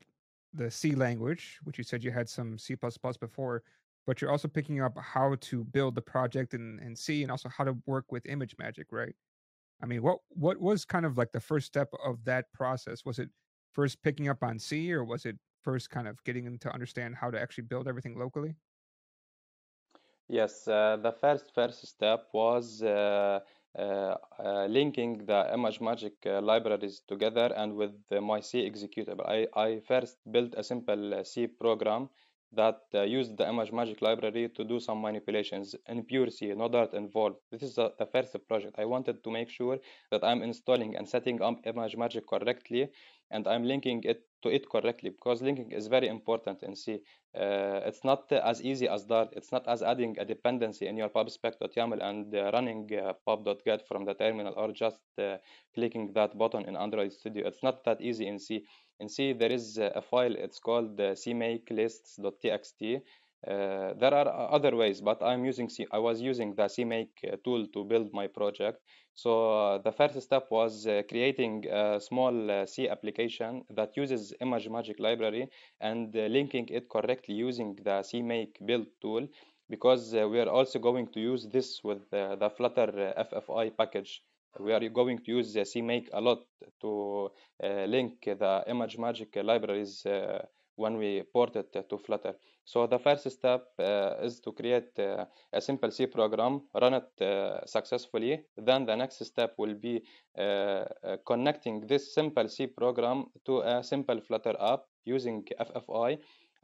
the 0.53 0.72
C 0.72 0.95
language, 0.95 1.60
which 1.63 1.77
you 1.77 1.84
said 1.84 2.03
you 2.05 2.12
had 2.12 2.29
some 2.29 2.57
C++ 2.57 2.77
before, 3.19 3.63
but 4.05 4.21
you're 4.21 4.31
also 4.31 4.47
picking 4.47 4.81
up 4.81 4.97
how 5.00 5.35
to 5.41 5.63
build 5.63 5.95
the 5.95 6.01
project 6.01 6.53
and, 6.53 6.79
in 6.79 6.95
C 6.95 7.24
and 7.24 7.31
also 7.31 7.50
how 7.50 7.63
to 7.63 7.75
work 7.85 8.12
with 8.12 8.24
ImageMagick, 8.25 8.85
right? 8.91 9.15
I 9.81 9.85
mean, 9.85 10.01
what 10.01 10.19
what 10.29 10.59
was 10.59 10.85
kind 10.85 11.05
of 11.05 11.17
like 11.17 11.31
the 11.31 11.39
first 11.39 11.67
step 11.67 11.89
of 12.03 12.24
that 12.25 12.45
process? 12.53 13.03
Was 13.05 13.19
it 13.19 13.29
first 13.74 14.01
picking 14.03 14.29
up 14.29 14.41
on 14.41 14.57
C, 14.57 14.93
or 14.93 15.03
was 15.03 15.25
it 15.25 15.38
first 15.62 15.89
kind 15.89 16.07
of 16.07 16.24
getting 16.24 16.45
them 16.45 16.57
to 16.59 16.74
understand 16.74 17.15
how 17.15 17.29
to 17.29 17.39
actually 17.39 17.65
build 17.65 17.88
everything 17.88 18.17
locally? 18.17 18.55
Yes, 20.27 20.67
uh, 20.67 20.97
the 21.01 21.12
first 21.12 21.53
first 21.53 21.85
step 21.85 22.29
was 22.33 22.81
uh, 22.81 23.39
uh, 23.77 24.15
uh 24.39 24.65
linking 24.67 25.25
the 25.25 25.39
ImageMagick 25.53 26.25
uh, 26.25 26.41
libraries 26.41 27.01
together 27.07 27.53
and 27.57 27.75
with 27.75 27.93
my 28.21 28.39
C 28.39 28.67
executable. 28.69 29.27
I, 29.27 29.47
I 29.59 29.81
first 29.81 30.17
built 30.31 30.53
a 30.55 30.63
simple 30.63 31.13
uh, 31.13 31.24
C 31.24 31.47
program 31.47 32.09
that 32.54 32.82
uh, 32.94 33.02
used 33.02 33.38
the 33.38 33.44
ImageMagick 33.44 34.02
library 34.02 34.50
to 34.56 34.64
do 34.64 34.80
some 34.80 35.02
manipulations 35.02 35.75
in 35.88 36.04
pure 36.04 36.30
C, 36.30 36.54
no 36.54 36.70
Dart 36.70 36.94
involved. 36.94 37.38
This 37.52 37.64
is 37.64 37.75
the, 37.75 37.94
the 38.00 38.06
first 38.06 38.36
project. 38.48 38.75
I 38.78 38.86
wanted 38.86 39.24
to 39.24 39.32
make 39.32 39.50
sure 39.50 39.78
that 40.12 40.24
I'm 40.24 40.42
installing 40.42 40.96
and 40.96 41.08
setting 41.08 41.42
up 41.42 41.64
ImageMagick 41.66 42.28
correctly 42.28 42.90
and 43.32 43.48
I'm 43.48 43.64
linking 43.64 44.04
it 44.04 44.24
to 44.44 44.50
it 44.50 44.70
correctly 44.70 45.10
because 45.10 45.42
linking 45.42 45.72
is 45.72 45.88
very 45.88 46.08
important 46.08 46.62
in 46.64 46.75
C. 46.75 47.02
Uh, 47.36 47.82
it's 47.86 48.04
not 48.04 48.32
as 48.32 48.62
easy 48.62 48.88
as 48.88 49.04
Dart. 49.04 49.30
It's 49.34 49.52
not 49.52 49.68
as 49.68 49.82
adding 49.82 50.16
a 50.20 50.25
dependency 50.25 50.88
in 50.88 50.96
your 50.96 51.10
pubspec.yaml 51.10 52.02
and 52.02 52.34
uh, 52.34 52.52
running 52.54 52.90
uh, 52.94 53.14
pub.get 53.25 53.88
from 53.88 54.06
the 54.06 54.14
terminal 54.14 54.54
or 54.56 54.72
just 54.72 55.02
uh, 55.18 55.38
clicking 55.74 56.14
that 56.14 56.38
button 56.38 56.66
in 56.66 56.78
Android 56.78 57.12
Studio. 57.12 57.48
It's 57.48 57.64
not 57.64 57.84
that 57.86 58.00
easy 58.00 58.28
in 58.28 58.40
C. 58.40 58.64
In 59.00 59.10
C, 59.10 59.34
there 59.34 59.52
is 59.52 59.78
a 59.78 60.02
file. 60.02 60.36
It's 60.36 60.60
called 60.60 61.00
uh, 61.00 61.14
cmakelists.txt. 61.14 63.02
Uh, 63.46 63.94
there 64.00 64.14
are 64.14 64.52
other 64.52 64.75
ways, 64.75 65.02
but 65.02 65.22
I'm 65.22 65.46
using 65.46 65.70
C. 65.70 65.86
I 65.92 66.00
was 66.00 66.20
using 66.20 66.56
the 66.56 66.64
CMake 66.64 67.32
uh, 67.32 67.36
tool 67.44 67.68
to 67.74 67.84
build 67.84 68.12
my 68.12 68.25
project. 68.25 68.80
So 69.14 69.32
uh, 69.52 69.78
the 69.80 69.92
first 69.92 70.20
step 70.22 70.48
was 70.50 70.88
uh, 70.88 71.04
creating 71.08 71.66
a 71.68 72.00
small 72.02 72.50
uh, 72.50 72.66
C 72.66 72.90
application 72.90 73.64
that 73.70 73.96
uses 73.96 74.34
ImageMagick 74.42 75.00
library 75.00 75.50
and 75.80 76.14
linking 76.14 76.68
it 76.70 76.90
correctly 76.90 77.36
using 77.36 77.75
the 77.75 78.02
CMake 78.02 78.66
build 78.66 78.88
tool 79.02 79.28
because 79.70 80.14
we 80.14 80.40
are 80.40 80.50
also 80.50 80.80
going 80.80 81.08
to 81.14 81.20
use 81.20 81.48
this 81.48 81.82
with 81.84 82.10
the 82.12 82.52
Flutter 82.56 83.14
FFI 83.18 83.75
package. 83.78 84.22
We 84.59 84.74
are 84.74 84.89
going 84.89 85.19
to 85.19 85.31
use 85.31 85.55
CMake 85.55 86.09
a 86.13 86.21
lot 86.21 86.39
to 86.81 87.31
uh, 87.63 87.85
link 87.85 88.24
the 88.25 88.63
ImageMagick 88.67 89.43
libraries 89.43 90.05
uh, 90.05 90.45
when 90.75 90.97
we 90.97 91.24
port 91.33 91.55
it 91.55 91.74
to 91.89 91.97
Flutter. 91.97 92.35
So 92.65 92.88
the 92.88 93.00
first 93.00 93.29
step 93.29 93.67
uh, 93.79 94.15
is 94.24 94.39
to 94.41 94.51
create 94.51 94.97
uh, 94.97 95.25
a 95.53 95.62
simple 95.62 95.91
C 95.91 96.07
program, 96.07 96.62
run 96.74 96.95
it 96.95 97.21
uh, 97.21 97.65
successfully. 97.65 98.41
Then 98.57 98.85
the 98.85 98.95
next 98.95 99.24
step 99.24 99.53
will 99.57 99.75
be 99.75 100.01
uh, 100.38 100.85
connecting 101.27 101.85
this 101.88 102.13
simple 102.13 102.50
C 102.50 102.67
program 102.67 103.25
to 103.45 103.62
a 103.62 103.83
simple 103.83 104.19
Flutter 104.21 104.55
app 104.59 104.81
using 105.05 105.45
FFI. 105.59 106.17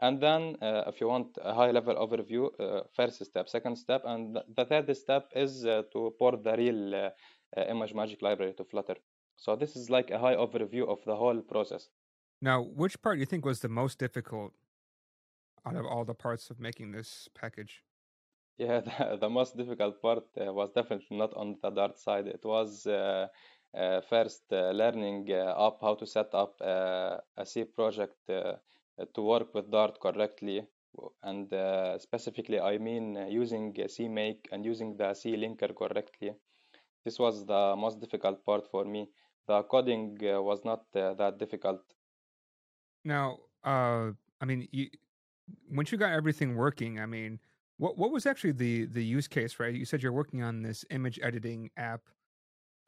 And 0.04 0.20
then 0.20 0.58
if 0.62 1.00
you 1.00 1.08
want 1.08 1.38
a 1.44 1.54
high 1.54 1.70
level 1.70 1.94
overview, 1.96 2.50
first 2.96 3.24
step, 3.24 3.48
second 3.48 3.76
step, 3.76 4.02
and 4.04 4.36
the 4.56 4.66
third 4.66 4.98
step 4.98 5.28
is 5.36 5.62
to 5.62 6.16
port 6.18 6.44
the 6.44 6.58
real 6.58 7.12
ImageMagick 7.58 8.22
library 8.22 8.54
to 8.54 8.64
Flutter. 8.64 8.96
So 9.36 9.56
this 9.56 9.76
is 9.76 9.90
like 9.90 10.12
a 10.12 10.20
high 10.20 10.36
overview 10.36 10.88
of 10.88 11.00
the 11.06 11.16
whole 11.16 11.42
process. 11.42 11.90
Now, 12.42 12.62
which 12.62 13.02
part 13.02 13.18
do 13.18 13.20
you 13.20 13.26
think 13.26 13.46
was 13.46 13.60
the 13.60 13.70
most 13.70 14.00
difficult 14.00 14.54
out 15.66 15.76
of 15.76 15.86
all 15.86 16.06
the 16.06 16.14
parts 16.14 16.50
of 16.50 16.60
making 16.60 16.92
this 16.92 17.30
package? 17.34 17.84
Yeah, 18.58 18.80
the, 18.88 19.18
the 19.20 19.30
most 19.30 19.58
difficult 19.58 20.02
part 20.02 20.26
uh, 20.40 20.54
was 20.54 20.72
definitely 20.72 21.18
not 21.18 21.34
on 21.36 21.58
the 21.62 21.70
Dart 21.70 21.98
side. 22.00 22.28
It 22.28 22.44
was 22.44 22.88
uh, 22.88 23.28
uh, 23.74 24.02
first 24.02 24.44
uh, 24.52 24.72
learning 24.72 25.28
uh, 25.32 25.54
up 25.56 25.80
how 25.82 25.96
to 25.96 26.06
set 26.06 26.34
up 26.34 26.56
uh, 26.62 27.18
a 27.38 27.46
C 27.46 27.64
project 27.64 28.18
to 28.28 29.22
work 29.22 29.54
with 29.54 29.72
Dart 29.72 29.98
correctly. 30.02 30.68
And 31.24 31.48
specifically, 32.02 32.60
I 32.60 32.78
mean 32.78 33.16
using 33.30 33.74
CMake 33.74 34.48
and 34.52 34.66
using 34.66 34.98
the 34.98 35.14
C 35.14 35.38
linker 35.38 35.74
correctly. 35.74 36.34
This 37.04 37.20
was 37.20 37.46
the 37.46 37.76
most 37.78 38.00
difficult 38.00 38.46
part 38.46 38.70
for 38.70 38.86
me. 38.86 39.10
The 39.48 39.64
coding 39.64 40.18
was 40.22 40.64
not 40.64 40.84
that 40.94 41.38
difficult. 41.40 41.82
Now, 43.04 43.40
I 43.64 44.46
mean, 44.46 44.68
you, 44.72 44.88
once 45.72 45.92
you 45.92 45.98
got 45.98 46.12
everything 46.12 46.56
working, 46.56 47.00
I 47.00 47.06
mean, 47.06 47.40
what 47.78 47.98
what 47.98 48.12
was 48.12 48.26
actually 48.26 48.54
the 48.54 48.86
the 48.86 49.04
use 49.04 49.28
case, 49.28 49.60
right? 49.60 49.74
You 49.74 49.86
said 49.86 50.04
you're 50.04 50.12
working 50.12 50.44
on 50.44 50.62
this 50.62 50.86
image 50.90 51.20
editing 51.22 51.72
app. 51.78 52.02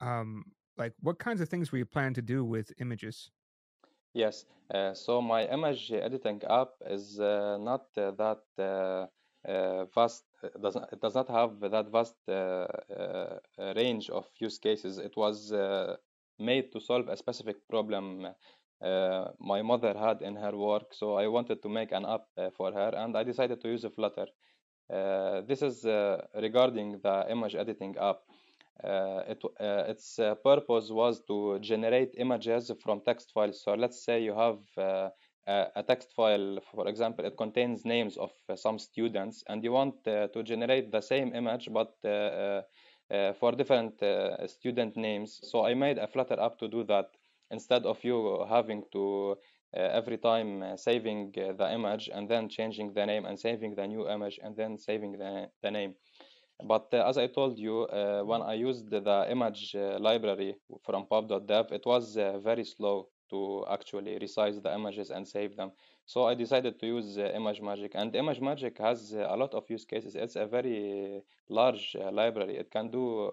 Um, 0.00 0.44
like, 0.76 0.92
what 1.00 1.18
kinds 1.18 1.40
of 1.40 1.48
things 1.48 1.70
were 1.70 1.78
you 1.78 1.86
planning 1.86 2.14
to 2.14 2.22
do 2.22 2.44
with 2.44 2.72
images? 2.80 3.30
Yes. 4.12 4.44
Uh, 4.72 4.94
so 4.94 5.20
my 5.20 5.46
image 5.46 5.92
editing 5.92 6.40
app 6.48 6.70
is 6.86 7.20
uh, 7.20 7.58
not 7.60 7.86
uh, 7.96 8.12
that 8.12 8.42
uh, 8.58 8.62
uh, 8.62 9.06
Uh, 9.46 9.84
vast. 9.94 10.24
Uh, 10.42 10.48
does, 10.62 10.74
not, 10.74 10.88
it 10.92 11.00
does 11.00 11.14
not 11.14 11.28
have 11.28 11.60
that 11.60 11.90
vast 11.90 12.16
uh, 12.28 12.32
uh 12.32 13.38
range 13.76 14.08
of 14.08 14.24
use 14.38 14.58
cases. 14.58 14.98
It 14.98 15.16
was 15.16 15.52
made 16.38 16.72
to 16.72 16.80
solve 16.80 17.08
a 17.08 17.16
specific 17.16 17.56
problem 17.68 18.26
uh, 18.82 19.28
my 19.38 19.62
mother 19.62 19.94
had 19.96 20.22
in 20.22 20.36
her 20.36 20.56
work. 20.56 20.92
So 20.92 21.14
I 21.16 21.26
wanted 21.28 21.62
to 21.62 21.68
make 21.68 21.92
an 21.92 22.04
app 22.04 22.24
uh, 22.36 22.50
for 22.56 22.72
her, 22.72 22.94
and 22.94 23.16
I 23.16 23.22
decided 23.22 23.60
to 23.62 23.68
use 23.68 23.84
Flutter. 23.94 24.26
Uh, 24.92 25.42
this 25.42 25.62
is 25.62 25.84
regarding 26.34 27.00
the 27.02 27.26
image 27.30 27.54
editing 27.54 27.96
app. 27.98 28.20
It, 28.82 29.42
its 29.60 30.16
purpose 30.42 30.90
was 30.90 31.22
to 31.28 31.58
generate 31.60 32.14
images 32.18 32.70
from 32.82 33.00
text 33.00 33.32
files. 33.32 33.62
So 33.62 33.74
let's 33.74 34.04
say 34.04 34.22
you 34.22 34.34
have 34.34 34.58
a 35.46 35.84
text 35.86 36.12
file, 36.14 36.58
for 36.72 36.88
example, 36.88 37.24
it 37.24 37.36
contains 37.36 37.84
names 37.84 38.16
of 38.16 38.30
some 38.56 38.78
students, 38.78 39.44
and 39.48 39.62
you 39.62 39.72
want 39.72 40.04
to 40.04 40.42
generate 40.42 40.90
the 40.90 41.00
same 41.00 41.34
image, 41.34 41.68
but 41.72 41.94
uh, 42.04 42.62
for 43.34 43.52
different 43.52 44.02
uh, 44.02 44.46
student 44.46 44.96
names. 44.96 45.40
So 45.42 45.64
I 45.64 45.74
made 45.74 45.98
a 45.98 46.06
Flutter 46.06 46.40
app 46.40 46.58
to 46.58 46.68
do 46.68 46.84
that 46.84 47.10
instead 47.50 47.84
of 47.84 48.02
you 48.02 48.46
having 48.48 48.82
to 48.92 49.36
uh, 49.76 49.80
every 49.92 50.18
time 50.18 50.62
uh, 50.62 50.76
saving 50.76 51.34
uh, 51.36 51.52
the 51.52 51.72
image 51.72 52.08
and 52.12 52.28
then 52.28 52.48
changing 52.48 52.94
the 52.94 53.04
name 53.04 53.24
and 53.26 53.38
saving 53.38 53.74
the 53.74 53.86
new 53.86 54.08
image 54.08 54.38
and 54.42 54.56
then 54.56 54.78
saving 54.78 55.12
the, 55.12 55.48
the 55.62 55.70
name 55.70 55.94
but 56.62 56.86
uh, 56.92 57.08
as 57.08 57.18
I 57.18 57.26
told 57.26 57.58
you, 57.58 57.82
uh, 57.82 58.22
when 58.22 58.40
I 58.40 58.54
used 58.54 58.88
the 58.88 59.26
image 59.28 59.74
uh, 59.74 59.98
library 59.98 60.54
from 60.84 61.06
pub.dev, 61.06 61.66
it 61.72 61.82
was 61.84 62.14
very 62.14 62.64
slow 62.64 63.08
to 63.34 63.64
actually 63.76 64.14
resize 64.24 64.56
the 64.62 64.72
images 64.80 65.08
and 65.10 65.26
save 65.36 65.52
them. 65.60 65.70
So 66.06 66.18
I 66.30 66.34
decided 66.44 66.74
to 66.80 66.86
use 66.86 67.16
ImageMagick, 67.40 67.92
and 67.94 68.12
ImageMagick 68.12 68.76
has 68.78 68.98
a 69.12 69.36
lot 69.42 69.52
of 69.54 69.64
use 69.76 69.86
cases. 69.92 70.14
It's 70.14 70.36
a 70.36 70.46
very 70.46 71.22
large 71.48 71.96
library. 72.20 72.56
It 72.62 72.70
can 72.70 72.90
do 72.90 73.30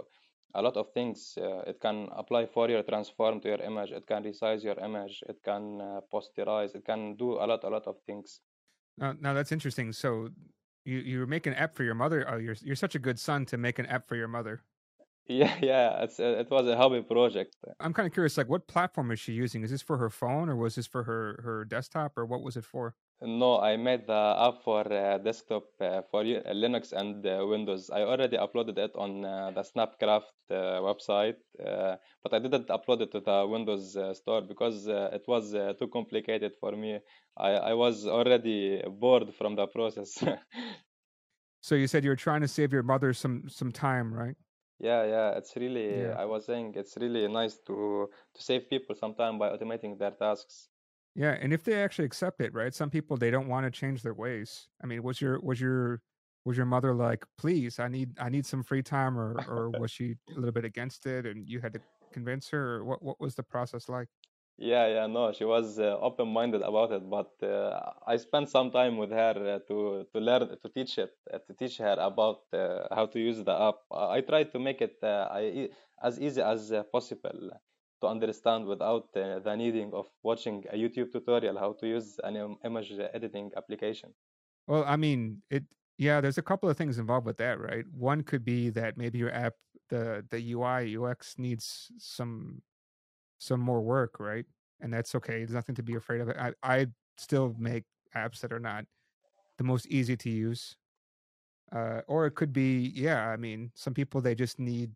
a 0.53 0.61
lot 0.61 0.77
of 0.77 0.87
things. 0.93 1.37
Uh, 1.37 1.71
it 1.71 1.79
can 1.79 2.09
apply 2.21 2.45
Fourier 2.45 2.83
transform 2.83 3.39
to 3.41 3.47
your 3.49 3.61
image. 3.61 3.91
It 3.91 4.05
can 4.07 4.23
resize 4.23 4.63
your 4.63 4.79
image. 4.79 5.23
It 5.31 5.39
can 5.43 5.63
uh, 5.81 6.01
posterize. 6.13 6.75
It 6.75 6.85
can 6.85 7.15
do 7.15 7.29
a 7.33 7.45
lot, 7.51 7.63
a 7.63 7.69
lot 7.69 7.87
of 7.87 7.95
things. 8.05 8.41
Uh, 9.01 9.13
now 9.19 9.33
that's 9.33 9.51
interesting. 9.51 9.93
So 9.93 10.29
you 10.85 10.97
you 11.11 11.27
make 11.27 11.45
an 11.47 11.53
app 11.53 11.75
for 11.75 11.83
your 11.83 11.95
mother. 12.03 12.19
Oh, 12.29 12.37
you're 12.45 12.59
you're 12.61 12.81
such 12.85 12.95
a 12.95 12.99
good 13.07 13.19
son 13.19 13.45
to 13.51 13.57
make 13.57 13.79
an 13.79 13.87
app 13.95 14.07
for 14.07 14.15
your 14.15 14.27
mother. 14.27 14.55
Yeah, 15.31 15.55
yeah. 15.61 16.03
It's 16.03 16.19
it 16.19 16.49
was 16.51 16.67
a 16.67 16.75
hobby 16.75 17.01
project. 17.01 17.55
I'm 17.79 17.93
kind 17.93 18.07
of 18.07 18.13
curious. 18.13 18.37
Like, 18.37 18.49
what 18.49 18.67
platform 18.67 19.11
is 19.11 19.19
she 19.19 19.31
using? 19.31 19.63
Is 19.63 19.71
this 19.71 19.81
for 19.81 19.97
her 19.97 20.09
phone, 20.09 20.49
or 20.49 20.55
was 20.55 20.75
this 20.75 20.87
for 20.87 21.03
her 21.03 21.41
her 21.43 21.65
desktop, 21.65 22.17
or 22.17 22.25
what 22.25 22.41
was 22.41 22.57
it 22.57 22.65
for? 22.65 22.95
No, 23.23 23.59
I 23.59 23.77
made 23.77 24.07
the 24.07 24.35
app 24.35 24.63
for 24.63 24.81
uh, 24.91 25.19
desktop 25.19 25.65
uh, 25.79 26.01
for 26.09 26.23
Linux 26.23 26.91
and 26.91 27.23
uh, 27.23 27.45
Windows. 27.45 27.91
I 27.91 28.01
already 28.01 28.35
uploaded 28.35 28.79
it 28.79 28.91
on 28.95 29.23
uh, 29.23 29.51
the 29.51 29.61
Snapcraft 29.61 30.33
uh, 30.49 30.81
website, 30.81 31.35
uh, 31.63 31.97
but 32.23 32.33
I 32.33 32.39
didn't 32.39 32.67
upload 32.69 33.01
it 33.01 33.11
to 33.11 33.19
the 33.19 33.45
Windows 33.47 33.95
store 34.17 34.41
because 34.41 34.87
it 34.87 35.21
was 35.27 35.53
too 35.77 35.87
complicated 35.93 36.53
for 36.59 36.71
me. 36.71 36.99
I, 37.37 37.51
I 37.51 37.73
was 37.75 38.07
already 38.07 38.81
bored 38.87 39.35
from 39.35 39.55
the 39.55 39.67
process. 39.67 40.17
so 41.61 41.75
you 41.75 41.85
said 41.85 42.03
you 42.03 42.09
were 42.09 42.15
trying 42.15 42.41
to 42.41 42.47
save 42.47 42.73
your 42.73 42.81
mother 42.81 43.13
some 43.13 43.43
some 43.47 43.71
time, 43.71 44.11
right? 44.11 44.35
Yeah, 44.81 45.05
yeah. 45.05 45.37
It's 45.37 45.55
really. 45.55 46.01
Yeah. 46.01 46.13
I 46.13 46.25
was 46.25 46.45
saying 46.45 46.73
it's 46.75 46.97
really 46.97 47.27
nice 47.27 47.57
to 47.67 48.09
to 48.33 48.41
save 48.41 48.69
people 48.69 48.95
some 48.95 49.15
time 49.15 49.37
by 49.39 49.49
automating 49.55 49.97
their 49.97 50.11
tasks. 50.11 50.69
Yeah, 51.15 51.31
and 51.39 51.53
if 51.53 51.63
they 51.63 51.81
actually 51.81 52.05
accept 52.05 52.39
it, 52.41 52.53
right? 52.53 52.73
Some 52.73 52.89
people 52.89 53.17
they 53.17 53.31
don't 53.31 53.47
want 53.47 53.65
to 53.65 53.71
change 53.71 54.01
their 54.01 54.13
ways. 54.13 54.69
I 54.81 54.87
mean, 54.87 55.03
was 55.03 55.19
your 55.19 55.39
was 55.41 55.59
your 55.59 56.01
was 56.45 56.55
your 56.57 56.65
mother 56.65 56.93
like, 56.95 57.25
"Please, 57.37 57.79
I 57.79 57.87
need 57.89 58.17
I 58.19 58.29
need 58.29 58.45
some 58.45 58.63
free 58.63 58.81
time," 58.83 59.17
or 59.17 59.43
or 59.47 59.69
was 59.77 59.91
she 59.91 60.15
a 60.35 60.39
little 60.39 60.53
bit 60.53 60.65
against 60.65 61.05
it, 61.05 61.25
and 61.25 61.49
you 61.49 61.59
had 61.59 61.73
to 61.73 61.81
convince 62.13 62.49
her? 62.49 62.77
Or 62.77 62.85
what 62.85 63.03
what 63.03 63.19
was 63.19 63.35
the 63.35 63.43
process 63.43 63.89
like? 63.89 64.07
Yeah, 64.57 64.87
yeah, 64.87 65.07
no, 65.07 65.31
she 65.31 65.43
was 65.43 65.79
uh, 65.79 65.97
open-minded 65.99 66.61
about 66.61 66.91
it, 66.91 67.09
but 67.09 67.31
uh, 67.41 67.93
I 68.05 68.17
spent 68.17 68.49
some 68.49 68.69
time 68.69 68.97
with 68.97 69.09
her 69.09 69.33
uh, 69.55 69.59
to 69.67 70.05
to 70.13 70.19
learn 70.19 70.49
to 70.49 70.69
teach 70.69 70.99
it 70.99 71.13
uh, 71.33 71.39
to 71.47 71.53
teach 71.53 71.77
her 71.79 71.95
about 71.99 72.41
uh, 72.53 72.87
how 72.93 73.07
to 73.07 73.19
use 73.19 73.43
the 73.43 73.59
app. 73.59 73.79
I 73.91 74.21
tried 74.21 74.51
to 74.51 74.59
make 74.59 74.81
it 74.81 74.97
uh, 75.01 75.27
I, 75.31 75.69
as 76.03 76.19
easy 76.19 76.41
as 76.41 76.71
possible 76.91 77.51
to 78.01 78.07
understand 78.07 78.65
without 78.65 79.09
uh, 79.15 79.39
the 79.39 79.55
needing 79.55 79.93
of 79.93 80.07
watching 80.23 80.65
a 80.71 80.75
YouTube 80.75 81.11
tutorial 81.11 81.57
how 81.57 81.73
to 81.73 81.87
use 81.87 82.19
an 82.23 82.57
image 82.65 82.91
editing 83.13 83.51
application. 83.55 84.13
Well, 84.67 84.83
I 84.85 84.95
mean, 84.95 85.41
it 85.49 85.63
yeah, 85.97 86.21
there's 86.21 86.37
a 86.37 86.43
couple 86.43 86.69
of 86.69 86.77
things 86.77 86.97
involved 86.97 87.25
with 87.25 87.37
that, 87.37 87.59
right? 87.59 87.85
One 87.93 88.23
could 88.23 88.43
be 88.43 88.69
that 88.71 88.97
maybe 88.97 89.17
your 89.17 89.31
app 89.31 89.53
the 89.89 90.25
the 90.29 90.53
UI 90.53 90.97
UX 90.97 91.37
needs 91.37 91.91
some 91.97 92.61
some 93.41 93.59
more 93.59 93.81
work, 93.81 94.19
right? 94.19 94.45
And 94.81 94.93
that's 94.93 95.15
okay. 95.15 95.39
There's 95.39 95.51
nothing 95.53 95.75
to 95.75 95.83
be 95.83 95.95
afraid 95.95 96.21
of. 96.21 96.29
I 96.29 96.53
I 96.63 96.87
still 97.17 97.55
make 97.57 97.85
apps 98.15 98.41
that 98.41 98.53
are 98.53 98.59
not 98.59 98.85
the 99.57 99.65
most 99.65 99.87
easy 99.87 100.17
to 100.17 100.29
use. 100.29 100.77
Uh, 101.71 102.01
or 102.07 102.25
it 102.25 102.35
could 102.35 102.51
be, 102.51 102.91
yeah, 102.95 103.29
I 103.29 103.37
mean, 103.37 103.71
some 103.75 103.93
people 103.93 104.19
they 104.21 104.35
just 104.35 104.59
need 104.59 104.91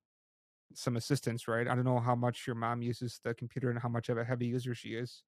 some 0.75 0.97
assistance, 0.97 1.47
right? 1.47 1.67
I 1.67 1.75
don't 1.75 1.85
know 1.85 1.99
how 1.99 2.15
much 2.15 2.47
your 2.47 2.55
mom 2.55 2.81
uses 2.83 3.19
the 3.23 3.33
computer 3.35 3.69
and 3.71 3.79
how 3.79 3.89
much 3.89 4.09
of 4.09 4.17
a 4.17 4.25
heavy 4.25 4.47
user 4.47 4.75
she 4.75 4.89
is. 4.95 5.23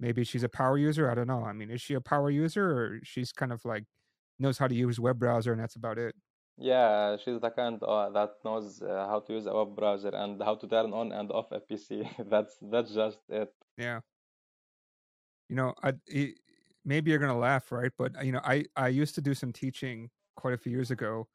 Maybe 0.00 0.24
she's 0.24 0.44
a 0.44 0.48
power 0.50 0.78
user. 0.78 1.10
I 1.10 1.14
don't 1.16 1.28
know. 1.28 1.44
I 1.44 1.52
mean, 1.54 1.70
is 1.70 1.82
she 1.82 1.94
a 1.94 2.00
power 2.02 2.30
user 2.30 2.70
or 2.70 3.00
she's 3.04 3.32
kind 3.32 3.52
of 3.52 3.64
like 3.64 3.84
knows 4.38 4.58
how 4.58 4.68
to 4.68 4.74
use 4.76 5.00
web 5.00 5.18
browser 5.20 5.52
and 5.52 5.60
that's 5.62 5.76
about 5.76 5.98
it? 5.98 6.14
Yeah, 6.60 7.16
she's 7.16 7.40
the 7.40 7.50
kind 7.50 7.82
uh, 7.82 8.10
that 8.10 8.34
knows 8.44 8.82
uh, 8.82 9.06
how 9.08 9.20
to 9.20 9.32
use 9.32 9.46
a 9.46 9.54
web 9.54 9.76
browser 9.76 10.08
and 10.08 10.42
how 10.42 10.56
to 10.56 10.66
turn 10.66 10.92
on 10.92 11.12
and 11.12 11.30
off 11.30 11.52
a 11.52 11.60
PC. 11.60 12.08
that's 12.30 12.56
that's 12.60 12.92
just 12.92 13.18
it. 13.28 13.52
Yeah. 13.76 14.00
You 15.48 15.56
know, 15.56 15.74
I 15.82 15.94
it, 16.06 16.38
maybe 16.84 17.10
you're 17.10 17.20
gonna 17.20 17.38
laugh, 17.38 17.70
right? 17.70 17.92
But 17.96 18.24
you 18.24 18.32
know, 18.32 18.40
I 18.44 18.64
I 18.76 18.88
used 18.88 19.14
to 19.14 19.20
do 19.20 19.34
some 19.34 19.52
teaching 19.52 20.10
quite 20.36 20.54
a 20.54 20.58
few 20.58 20.72
years 20.72 20.90
ago, 20.90 21.28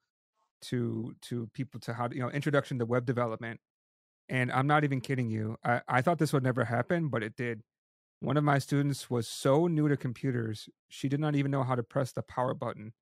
to 0.63 1.13
to 1.21 1.47
people 1.53 1.79
to 1.81 1.93
how 1.93 2.07
to, 2.07 2.15
you 2.15 2.21
know 2.21 2.29
introduction 2.29 2.79
to 2.79 2.85
web 2.85 3.05
development 3.05 3.59
and 4.29 4.51
i'm 4.51 4.67
not 4.67 4.83
even 4.83 5.01
kidding 5.01 5.29
you 5.29 5.57
I, 5.63 5.81
I 5.87 6.01
thought 6.01 6.17
this 6.17 6.33
would 6.33 6.43
never 6.43 6.65
happen 6.65 7.09
but 7.09 7.21
it 7.21 7.35
did 7.35 7.61
one 8.21 8.37
of 8.37 8.43
my 8.43 8.57
students 8.59 9.09
was 9.09 9.27
so 9.27 9.67
new 9.67 9.89
to 9.89 9.97
computers 9.97 10.69
she 10.87 11.09
did 11.09 11.19
not 11.19 11.35
even 11.35 11.51
know 11.51 11.63
how 11.63 11.75
to 11.75 11.83
press 11.83 12.13
the 12.13 12.23
power 12.23 12.53
button 12.53 12.93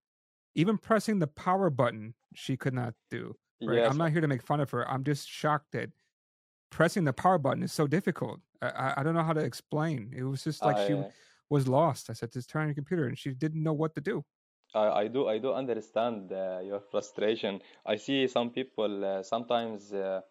even 0.55 0.77
pressing 0.77 1.19
the 1.19 1.27
power 1.27 1.69
button 1.69 2.13
she 2.33 2.57
could 2.57 2.73
not 2.73 2.93
do 3.09 3.35
right 3.61 3.77
yes. 3.77 3.91
i'm 3.91 3.97
not 3.97 4.11
here 4.11 4.21
to 4.21 4.27
make 4.27 4.43
fun 4.43 4.59
of 4.59 4.69
her 4.69 4.89
i'm 4.89 5.03
just 5.03 5.29
shocked 5.29 5.71
that 5.71 5.89
pressing 6.69 7.03
the 7.03 7.13
power 7.13 7.37
button 7.37 7.63
is 7.63 7.73
so 7.73 7.87
difficult 7.87 8.39
i, 8.61 8.93
I 8.97 9.03
don't 9.03 9.13
know 9.13 9.23
how 9.23 9.33
to 9.33 9.41
explain 9.41 10.13
it 10.15 10.23
was 10.23 10.43
just 10.43 10.63
like 10.63 10.77
I, 10.77 10.87
she 10.87 11.03
was 11.51 11.67
lost. 11.67 12.09
I 12.09 12.13
said, 12.13 12.31
just 12.31 12.49
turn 12.49 12.63
on 12.63 12.67
your 12.69 12.75
computer, 12.75 13.05
and 13.05 13.19
she 13.19 13.31
didn't 13.31 13.61
know 13.61 13.73
what 13.73 13.93
to 13.95 14.01
do. 14.01 14.23
I, 14.73 15.01
I 15.01 15.07
do 15.07 15.27
I 15.27 15.37
do 15.37 15.51
understand 15.53 16.31
uh, 16.31 16.61
your 16.63 16.79
frustration. 16.79 17.59
I 17.85 17.97
see 17.97 18.25
some 18.27 18.49
people 18.49 19.05
uh, 19.05 19.21
sometimes 19.21 19.91
uh, 19.91 20.21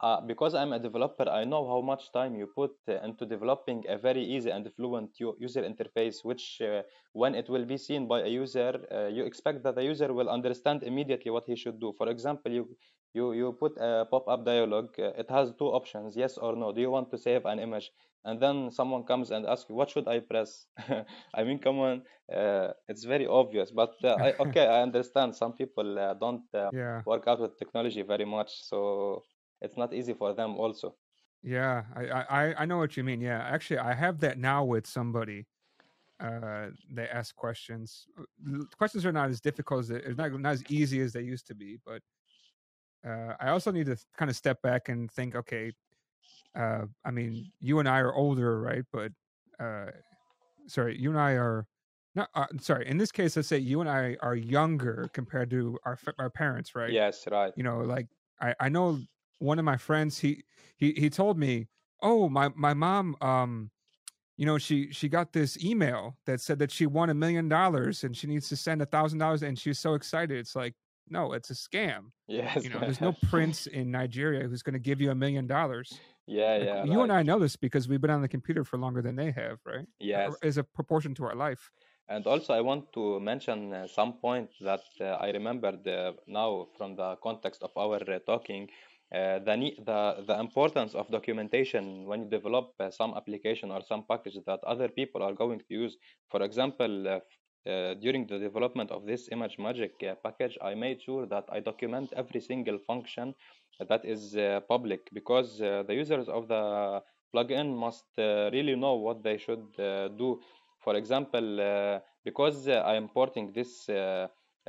uh, 0.00 0.20
because 0.20 0.54
I'm 0.54 0.72
a 0.72 0.78
developer, 0.78 1.28
I 1.28 1.44
know 1.44 1.66
how 1.66 1.80
much 1.80 2.12
time 2.12 2.34
you 2.36 2.46
put 2.46 2.72
uh, 2.88 2.94
into 3.02 3.24
developing 3.26 3.84
a 3.88 3.96
very 3.98 4.22
easy 4.22 4.50
and 4.50 4.68
fluent 4.74 5.18
u- 5.20 5.36
user 5.38 5.62
interface, 5.62 6.24
which 6.24 6.60
uh, 6.60 6.82
when 7.12 7.34
it 7.34 7.48
will 7.48 7.64
be 7.64 7.76
seen 7.76 8.06
by 8.08 8.22
a 8.22 8.28
user, 8.28 8.72
uh, 8.92 9.06
you 9.08 9.24
expect 9.24 9.62
that 9.64 9.74
the 9.76 9.84
user 9.84 10.12
will 10.12 10.28
understand 10.30 10.82
immediately 10.82 11.30
what 11.30 11.46
he 11.46 11.56
should 11.56 11.80
do. 11.80 11.92
For 11.96 12.08
example, 12.08 12.52
you 12.52 12.68
you 13.14 13.32
you 13.32 13.52
put 13.52 13.76
a 13.78 14.06
pop-up 14.10 14.44
dialog. 14.44 14.98
Uh, 14.98 15.12
it 15.18 15.30
has 15.30 15.52
two 15.58 15.66
options: 15.68 16.16
yes 16.16 16.36
or 16.38 16.56
no. 16.56 16.72
Do 16.72 16.80
you 16.80 16.90
want 16.90 17.10
to 17.10 17.18
save 17.18 17.44
an 17.46 17.58
image? 17.58 17.90
And 18.24 18.40
then 18.40 18.70
someone 18.70 19.04
comes 19.04 19.30
and 19.30 19.46
asks 19.46 19.68
you, 19.70 19.76
"What 19.76 19.90
should 19.90 20.08
I 20.08 20.20
press?" 20.20 20.66
I 21.34 21.44
mean, 21.44 21.58
come 21.58 21.78
on, 21.80 22.02
uh, 22.32 22.72
it's 22.88 23.04
very 23.04 23.26
obvious. 23.26 23.70
But 23.70 23.94
I, 24.04 24.34
okay, 24.40 24.66
I 24.66 24.82
understand. 24.82 25.34
Some 25.36 25.54
people 25.54 25.94
don't 26.20 26.44
yeah. 26.72 27.02
work 27.04 27.24
out 27.26 27.40
with 27.40 27.58
technology 27.58 28.02
very 28.02 28.24
much, 28.24 28.50
so 28.62 29.24
it's 29.60 29.76
not 29.76 29.92
easy 29.92 30.14
for 30.14 30.32
them 30.34 30.56
also. 30.56 30.96
Yeah 31.42 31.84
I, 31.96 32.02
I 32.04 32.62
i 32.62 32.64
know 32.66 32.78
what 32.78 32.96
you 32.96 33.04
mean 33.04 33.20
yeah. 33.20 33.40
Actually 33.40 33.78
i 33.78 33.94
have 33.94 34.20
that 34.20 34.38
now 34.38 34.64
with 34.64 34.86
somebody 34.86 35.46
uh 36.20 36.66
they 36.92 37.08
ask 37.08 37.34
questions. 37.34 38.06
Uh, 38.18 38.64
questions 38.76 39.06
are 39.06 39.12
not 39.12 39.30
as 39.30 39.40
difficult 39.40 39.80
as 39.84 39.90
it's 39.90 40.18
not, 40.18 40.32
not 40.38 40.52
as 40.52 40.64
easy 40.70 41.00
as 41.00 41.12
they 41.14 41.22
used 41.22 41.46
to 41.46 41.54
be 41.54 41.78
but 41.86 42.02
uh 43.06 43.34
i 43.40 43.48
also 43.48 43.70
need 43.70 43.86
to 43.86 43.96
kind 44.18 44.30
of 44.30 44.36
step 44.36 44.60
back 44.62 44.88
and 44.90 45.10
think 45.10 45.34
okay 45.34 45.72
uh 46.56 46.84
i 47.06 47.10
mean 47.10 47.50
you 47.60 47.78
and 47.78 47.88
i 47.88 47.98
are 48.00 48.14
older 48.14 48.60
right? 48.60 48.84
But 48.92 49.12
uh 49.58 49.86
sorry 50.66 50.98
you 50.98 51.10
and 51.10 51.18
i 51.18 51.32
are 51.32 51.66
not 52.14 52.28
uh, 52.34 52.46
sorry 52.60 52.86
in 52.86 52.98
this 52.98 53.12
case 53.12 53.36
let's 53.36 53.48
say 53.48 53.58
you 53.58 53.80
and 53.80 53.88
i 53.88 54.16
are 54.20 54.36
younger 54.36 55.08
compared 55.14 55.48
to 55.50 55.78
our 55.86 55.98
our 56.18 56.28
parents 56.30 56.74
right? 56.74 56.92
Yes 56.92 57.26
right. 57.30 57.52
You 57.56 57.62
know 57.62 57.78
like 57.80 58.08
i 58.40 58.54
i 58.60 58.68
know 58.68 59.00
one 59.40 59.58
of 59.58 59.64
my 59.64 59.76
friends 59.76 60.18
he 60.18 60.44
he 60.76 60.92
he 60.92 61.10
told 61.10 61.36
me 61.38 61.66
oh 62.02 62.28
my 62.28 62.48
my 62.54 62.72
mom 62.72 63.16
um 63.20 63.70
you 64.40 64.46
know 64.46 64.56
she 64.56 64.90
she 64.90 65.06
got 65.06 65.34
this 65.34 65.62
email 65.62 66.16
that 66.24 66.40
said 66.40 66.58
that 66.58 66.70
she 66.70 66.86
won 66.86 67.10
a 67.10 67.14
million 67.14 67.46
dollars 67.46 68.04
and 68.04 68.16
she 68.16 68.26
needs 68.26 68.48
to 68.48 68.56
send 68.56 68.80
a 68.80 68.86
thousand 68.86 69.18
dollars 69.18 69.42
and 69.42 69.58
she's 69.58 69.78
so 69.78 69.92
excited. 69.92 70.38
It's 70.38 70.56
like 70.56 70.74
no 71.10 71.34
it's 71.34 71.50
a 71.50 71.54
scam. 71.54 72.04
Yes 72.26 72.64
you 72.64 72.70
know 72.70 72.80
there's 72.80 73.02
no 73.02 73.12
prince 73.28 73.66
in 73.78 73.90
nigeria 73.90 74.48
who's 74.48 74.62
going 74.62 74.78
to 74.80 74.86
give 74.88 74.98
you 74.98 75.10
a 75.10 75.14
million 75.14 75.46
dollars. 75.46 75.92
Yeah 76.26 76.52
like, 76.52 76.62
yeah 76.62 76.84
you 76.84 76.96
right. 76.96 77.02
and 77.02 77.12
i 77.12 77.22
know 77.22 77.38
this 77.38 77.56
because 77.56 77.86
we've 77.86 78.00
been 78.00 78.16
on 78.18 78.22
the 78.22 78.28
computer 78.36 78.64
for 78.64 78.78
longer 78.78 79.02
than 79.02 79.14
they 79.14 79.30
have 79.32 79.58
right? 79.66 79.86
Yes. 79.98 80.34
as 80.42 80.56
a 80.56 80.64
proportion 80.64 81.14
to 81.16 81.24
our 81.24 81.34
life. 81.34 81.70
And 82.08 82.26
also 82.26 82.54
i 82.54 82.62
want 82.62 82.92
to 82.94 83.20
mention 83.20 83.74
uh, 83.74 83.86
some 83.88 84.14
point 84.14 84.48
that 84.62 84.86
uh, 85.02 85.26
i 85.26 85.28
remembered 85.30 85.86
uh, 85.86 86.12
now 86.26 86.68
from 86.78 86.96
the 86.96 87.16
context 87.22 87.62
of 87.62 87.72
our 87.76 88.00
uh, 88.10 88.18
talking 88.20 88.68
uh, 89.12 89.40
the, 89.40 89.72
the, 89.84 90.24
the 90.28 90.38
importance 90.38 90.94
of 90.94 91.08
documentation 91.10 92.04
when 92.06 92.22
you 92.22 92.30
develop 92.30 92.72
uh, 92.78 92.90
some 92.92 93.12
application 93.16 93.72
or 93.72 93.82
some 93.82 94.04
package 94.08 94.38
that 94.46 94.60
other 94.64 94.86
people 94.86 95.20
are 95.20 95.32
going 95.32 95.58
to 95.58 95.64
use. 95.68 95.96
For 96.30 96.42
example, 96.42 97.08
uh, 97.08 97.20
uh 97.68 97.94
during 97.94 98.26
the 98.26 98.38
development 98.38 98.90
of 98.90 99.04
this 99.04 99.28
ImageMagick 99.28 100.02
uh, 100.02 100.14
package, 100.22 100.56
I 100.62 100.74
made 100.74 101.02
sure 101.02 101.26
that 101.26 101.44
I 101.50 101.58
document 101.58 102.12
every 102.14 102.40
single 102.40 102.78
function 102.86 103.34
that 103.88 104.04
is 104.04 104.36
uh, 104.36 104.60
public 104.68 105.00
because 105.12 105.58
the 105.58 105.94
users 106.02 106.28
of 106.28 106.46
the 106.46 107.02
plugin 107.34 107.76
must 107.76 108.06
really 108.16 108.76
know 108.76 108.94
what 108.94 109.22
they 109.24 109.38
should 109.38 109.72
do. 109.76 110.40
For 110.84 110.94
example, 110.96 112.00
because 112.24 112.68
I 112.68 112.94
am 112.94 113.08
porting 113.08 113.52
this 113.52 113.88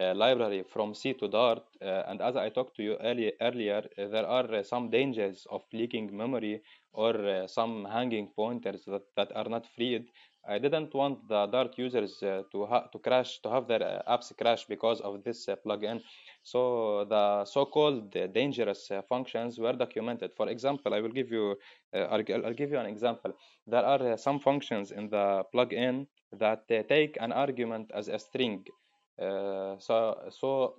Uh, 0.01 0.15
library 0.15 0.63
from 0.63 0.95
C 0.95 1.13
to 1.13 1.27
Dart. 1.27 1.63
Uh, 1.79 2.03
and 2.07 2.21
as 2.21 2.35
I 2.35 2.49
talked 2.49 2.75
to 2.77 2.83
you 2.83 2.97
earlier, 3.01 3.33
earlier 3.39 3.83
uh, 3.97 4.07
there 4.07 4.25
are 4.25 4.51
uh, 4.51 4.63
some 4.63 4.89
dangers 4.89 5.45
of 5.51 5.61
leaking 5.73 6.15
memory 6.15 6.61
or 6.93 7.13
uh, 7.15 7.45
some 7.47 7.85
hanging 7.85 8.31
pointers 8.35 8.83
that, 8.85 9.03
that 9.15 9.31
are 9.35 9.47
not 9.47 9.67
freed. 9.75 10.05
I 10.47 10.57
didn't 10.57 10.91
want 10.95 11.27
the 11.27 11.45
Dart 11.45 11.77
users 11.77 12.17
to 12.19 12.59
to 12.91 12.99
crash 13.03 13.39
to 13.43 13.49
have 13.51 13.67
their 13.67 14.01
apps 14.07 14.35
crash 14.35 14.65
because 14.65 14.99
of 15.01 15.23
this 15.23 15.47
plugin. 15.63 16.01
So 16.41 17.05
the 17.05 17.45
so-called 17.45 18.09
dangerous 18.33 18.89
functions 19.07 19.59
were 19.59 19.73
documented. 19.73 20.31
For 20.35 20.49
example, 20.49 20.95
I 20.95 21.01
will 21.01 21.15
give 21.19 21.29
you 21.29 21.57
I'll, 21.93 22.23
give 22.61 22.71
you 22.71 22.79
an 22.79 22.87
example. 22.87 23.33
There 23.67 23.85
are 23.85 24.17
some 24.17 24.39
functions 24.39 24.91
in 24.91 25.09
the 25.09 25.43
plugin 25.53 26.07
that 26.39 26.67
take 26.67 27.17
an 27.19 27.31
argument 27.31 27.91
as 27.93 28.07
a 28.07 28.17
string 28.17 28.65
uh, 28.67 28.80
so 29.19 30.29
so 30.29 30.75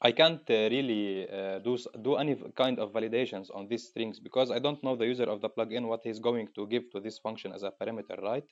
I 0.00 0.12
can't 0.12 0.42
uh, 0.50 0.68
really 0.70 1.28
uh, 1.30 1.60
do 1.60 1.78
do 2.02 2.16
any 2.16 2.36
kind 2.56 2.78
of 2.78 2.92
validations 2.92 3.48
on 3.54 3.68
these 3.68 3.88
strings 3.88 4.20
because 4.20 4.50
I 4.50 4.58
don't 4.58 4.82
know 4.82 4.96
the 4.96 5.06
user 5.06 5.24
of 5.24 5.40
the 5.40 5.48
plugin 5.48 5.86
what 5.88 6.00
he's 6.04 6.18
going 6.18 6.48
to 6.56 6.66
give 6.66 6.90
to 6.92 7.00
this 7.00 7.18
function 7.18 7.52
as 7.52 7.62
a 7.62 7.70
parameter, 7.70 8.20
right? 8.22 8.44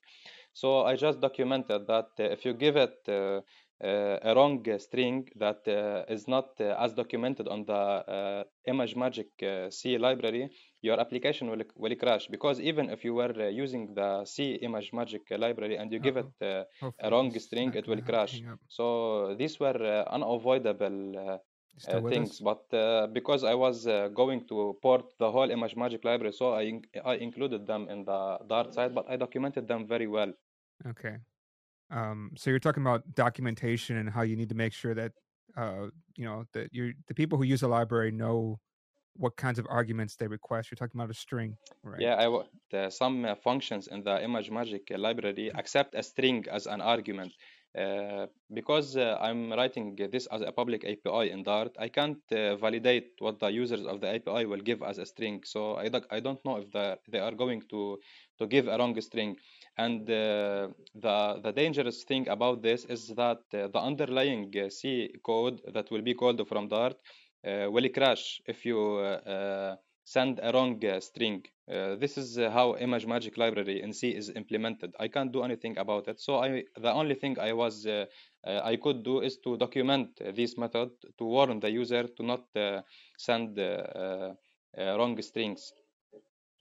So 0.55 0.85
I 0.85 0.96
just 0.96 1.20
documented 1.20 1.87
that 1.88 2.09
if 2.18 2.44
you 2.44 2.55
give 2.55 2.77
it 2.77 2.96
uh, 3.09 3.40
a 3.83 4.35
wrong 4.35 4.64
string 4.79 5.29
that 5.37 5.66
uh, 5.68 6.05
is 6.09 6.29
not 6.29 6.49
uh, 6.61 6.75
as 6.79 6.92
documented 6.95 7.49
on 7.49 7.64
the 7.64 8.45
image 8.66 8.95
ImageMagick 8.95 9.73
C 9.73 9.99
library, 9.99 10.51
your 10.83 11.01
application 11.01 11.51
will, 11.51 11.62
will 11.77 11.95
crash. 11.97 12.27
Because 12.29 12.61
even 12.61 12.90
if 12.90 13.05
you 13.05 13.14
were 13.14 13.49
using 13.51 13.95
the 13.95 14.25
C 14.25 14.59
ImageMagick 14.62 15.31
library 15.38 15.77
and 15.77 15.92
you 15.92 15.99
give 15.99 16.16
it 16.16 16.31
a 16.40 17.11
wrong 17.11 17.37
string, 17.38 17.73
it 17.75 17.87
will 17.88 18.03
crash. 18.03 18.42
So 18.68 19.35
these 19.37 19.59
were 19.61 20.05
unavoidable 20.11 21.40
uh, 21.88 22.01
things. 22.03 22.40
but 22.40 22.62
uh, 22.75 23.07
because 23.09 23.42
i 23.45 23.55
was 23.55 23.87
uh, 23.87 24.09
going 24.09 24.47
to 24.47 24.77
port 24.83 25.05
the 25.18 25.31
whole 25.31 25.49
ImageMagick 25.49 26.05
library 26.05 26.33
so 26.33 26.55
i 26.55 26.81
i 27.05 27.14
included 27.16 27.66
them 27.66 27.88
in 27.88 28.05
the 28.05 28.38
dart 28.49 28.73
side 28.75 28.95
but 28.95 29.09
i 29.09 29.16
documented 29.16 29.66
them 29.68 29.87
very 29.87 30.07
well. 30.07 30.33
Okay 30.87 31.16
um, 31.92 32.31
so 32.37 32.50
you're 32.50 32.59
talking 32.59 32.83
about 32.83 33.02
documentation 33.14 33.98
and 33.98 34.09
how 34.09 34.22
you 34.22 34.37
need 34.37 34.48
to 34.48 34.55
make 34.55 34.72
sure 34.72 34.94
that 34.94 35.12
uh, 35.57 35.87
you 36.16 36.24
know 36.24 36.44
that 36.55 36.68
you 36.72 36.94
the 37.07 37.14
people 37.14 37.37
who 37.38 37.44
use 37.44 37.62
a 37.62 37.68
library 37.68 38.11
know 38.11 38.59
what 39.16 39.37
kinds 39.37 39.59
of 39.59 39.66
arguments 39.68 40.16
they 40.16 40.26
request. 40.26 40.70
You're 40.70 40.76
talking 40.76 40.98
about 40.98 41.11
a 41.11 41.14
string, 41.14 41.57
right? 41.83 42.00
Yeah, 42.00 42.14
I 42.14 42.42
the, 42.70 42.90
some 42.90 43.26
uh, 43.26 43.35
functions 43.35 43.88
in 43.88 44.02
the 44.02 44.16
ImageMagick 44.18 44.96
library 44.96 45.50
accept 45.55 45.94
a 45.94 46.02
string 46.02 46.46
as 46.50 46.66
an 46.66 46.81
argument. 46.81 47.33
Uh, 47.78 48.26
because 48.52 48.98
uh, 48.98 49.16
I'm 49.18 49.50
writing 49.50 49.96
this 50.12 50.26
as 50.26 50.42
a 50.42 50.52
public 50.52 50.85
API 50.85 51.31
in 51.31 51.42
Dart, 51.42 51.74
I 51.78 51.88
can't 51.88 52.18
uh, 52.31 52.57
validate 52.57 53.12
what 53.18 53.40
the 53.40 53.48
users 53.48 53.87
of 53.87 54.02
the 54.02 54.14
API 54.14 54.44
will 54.44 54.61
give 54.61 54.83
as 54.83 54.98
a 54.98 55.07
string. 55.07 55.40
So 55.46 55.76
I, 55.76 55.88
I 56.11 56.20
don't 56.20 56.44
know 56.44 56.59
if 56.59 56.70
the, 56.70 56.98
they 57.11 57.18
are 57.18 57.33
going 57.33 57.62
to, 57.70 57.98
to 58.42 58.46
give 58.46 58.66
a 58.68 58.76
wrong 58.78 59.00
string. 59.00 59.37
And 59.78 60.02
uh, 60.02 60.68
the, 60.94 61.40
the 61.42 61.52
dangerous 61.52 62.05
thing 62.05 62.28
about 62.28 62.62
this 62.62 62.85
is 62.85 63.09
that 63.16 63.42
uh, 63.55 63.68
the 63.74 63.81
underlying 63.90 64.52
C 64.70 65.09
code 65.24 65.61
that 65.74 65.90
will 65.90 66.02
be 66.02 66.14
called 66.14 66.46
from 66.48 66.68
Dart 66.68 66.96
will 67.44 67.88
crash 67.88 68.40
if 68.46 68.64
you 68.64 68.78
send 70.05 70.40
a 70.42 70.52
wrong 70.52 70.81
string. 71.00 71.44
Uh, 71.70 71.94
this 71.96 72.18
is 72.18 72.38
uh, 72.38 72.50
how 72.50 72.74
ImageMagick 72.74 73.38
library 73.38 73.83
in 73.83 73.92
C 73.92 74.11
is 74.11 74.31
implemented. 74.35 74.92
I 74.98 75.09
can't 75.09 75.33
do 75.33 75.42
anything 75.42 75.78
about 75.78 76.09
it. 76.09 76.20
So 76.20 76.37
I, 76.37 76.64
the 76.76 76.92
only 76.92 77.14
thing 77.14 77.38
I 77.38 77.52
was 77.52 77.87
uh, 77.87 78.07
I 78.44 78.76
could 78.76 79.05
do 79.05 79.20
is 79.20 79.38
to 79.44 79.57
document 79.57 80.09
this 80.35 80.59
method 80.59 80.90
to 81.18 81.24
warn 81.24 81.61
the 81.61 81.70
user 81.70 82.09
to 82.16 82.22
not 82.22 82.44
send 83.16 83.59
wrong 84.76 85.22
strings. 85.22 85.72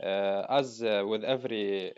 As 0.02 0.82
with 0.82 1.24
every 1.24 1.94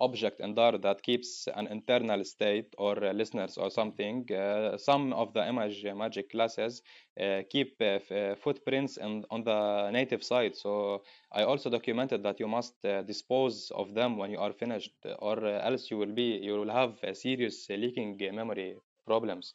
object 0.00 0.40
in 0.40 0.54
Dart 0.54 0.82
that 0.82 1.02
keeps 1.02 1.48
an 1.54 1.66
internal 1.68 2.24
state 2.24 2.74
or 2.78 3.02
uh, 3.04 3.12
listeners 3.12 3.56
or 3.56 3.70
something. 3.70 4.30
Uh, 4.30 4.76
some 4.76 5.12
of 5.12 5.32
the 5.34 5.40
ImageMagick 5.40 6.30
classes 6.30 6.82
uh, 7.20 7.42
keep 7.50 7.76
uh, 7.80 7.98
uh, 8.14 8.34
footprints 8.36 8.96
in, 8.96 9.24
on 9.30 9.44
the 9.44 9.90
native 9.90 10.22
side. 10.22 10.54
So 10.56 11.02
I 11.32 11.42
also 11.44 11.70
documented 11.70 12.22
that 12.24 12.40
you 12.40 12.48
must 12.48 12.74
uh, 12.84 13.02
dispose 13.02 13.70
of 13.74 13.94
them 13.94 14.16
when 14.16 14.30
you 14.30 14.38
are 14.38 14.52
finished, 14.52 14.94
or 15.20 15.44
else 15.46 15.90
you 15.90 15.98
will 15.98 16.14
be 16.14 16.38
you 16.42 16.52
will 16.54 16.72
have 16.72 16.98
serious 17.14 17.68
leaking 17.70 18.18
memory 18.34 18.76
problems. 19.06 19.54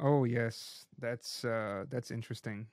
Oh 0.00 0.24
yes, 0.24 0.86
that's 0.98 1.42
that's 1.42 2.10
interesting. 2.10 2.66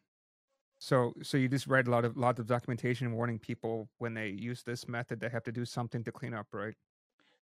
So, 0.88 1.13
so 1.21 1.36
you 1.36 1.50
just 1.50 1.67
write 1.67 1.86
a 1.88 1.91
lot 1.91 2.06
of 2.06 2.15
lot 2.15 2.39
of 2.39 2.45
documentation 2.47 3.12
warning 3.13 3.39
people 3.39 3.89
when 3.97 4.13
they 4.13 4.30
use 4.30 4.63
this 4.63 4.88
method, 4.88 5.19
they 5.19 5.28
have 5.30 5.43
to 5.43 5.52
do 5.52 5.65
something 5.65 6.02
to 6.06 6.12
clean 6.13 6.34
up, 6.34 6.47
right? 6.54 6.76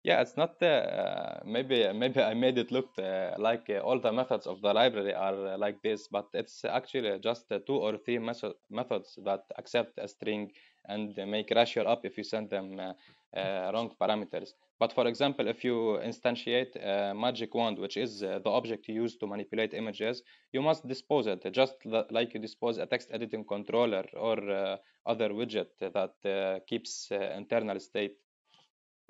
Yeah, 0.04 0.22
it's 0.22 0.36
not 0.36 0.62
uh, 0.64 1.42
maybe 1.46 1.92
maybe 1.94 2.22
I 2.22 2.34
made 2.34 2.58
it 2.58 2.72
look 2.72 2.98
uh, 2.98 3.36
like 3.38 3.70
uh, 3.70 3.80
all 3.86 4.00
the 4.00 4.12
methods 4.12 4.48
of 4.48 4.60
the 4.62 4.74
library 4.74 5.14
are 5.14 5.46
uh, 5.54 5.58
like 5.60 5.84
this, 5.84 6.08
but 6.08 6.28
it's 6.34 6.66
actually 6.66 7.20
just 7.20 7.52
uh, 7.52 7.60
two 7.68 7.76
or 7.78 7.98
three 7.98 8.18
method, 8.18 8.54
methods 8.72 9.20
that 9.26 9.44
accept 9.58 10.00
a 10.00 10.08
string 10.08 10.52
and 10.86 11.16
make 11.28 11.50
ratio 11.52 11.84
up 11.84 12.06
if 12.06 12.18
you 12.18 12.24
send 12.24 12.50
them 12.50 12.80
uh, 12.80 12.94
uh, 13.38 13.72
wrong 13.74 13.94
parameters. 14.00 14.54
But 14.80 14.94
for 14.94 15.08
example, 15.08 15.48
if 15.48 15.64
you 15.64 16.00
instantiate 16.04 16.76
a 16.76 17.14
MagickWand, 17.14 17.80
which 17.80 17.98
is 17.98 18.24
uh, 18.24 18.40
the 18.44 18.50
object 18.50 18.88
you 18.88 18.96
use 18.96 19.16
to 19.18 19.28
manipulate 19.28 19.74
images, 19.74 20.24
you 20.52 20.62
must 20.62 20.88
dispose 20.88 21.28
it 21.28 21.46
just 21.54 21.76
li- 21.86 22.04
like 22.10 22.34
you 22.34 22.40
dispose 22.40 22.78
a 22.78 22.86
text 22.86 23.10
editing 23.12 23.46
controller 23.46 24.06
or 24.14 24.38
uh, 24.50 24.78
other 25.06 25.30
widget 25.30 25.70
that 25.80 26.30
uh, 26.30 26.60
keeps 26.68 27.12
uh, 27.12 27.34
internal 27.38 27.80
state. 27.80 28.18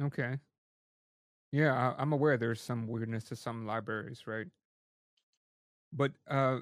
Okay. 0.02 0.38
Yeah, 1.52 1.94
I'm 1.98 2.14
aware 2.14 2.38
there's 2.38 2.62
some 2.62 2.88
weirdness 2.88 3.26
to 3.26 3.36
some 3.36 3.66
libraries, 3.66 4.26
right? 4.26 4.48
But 5.92 6.14
uh, 6.28 6.60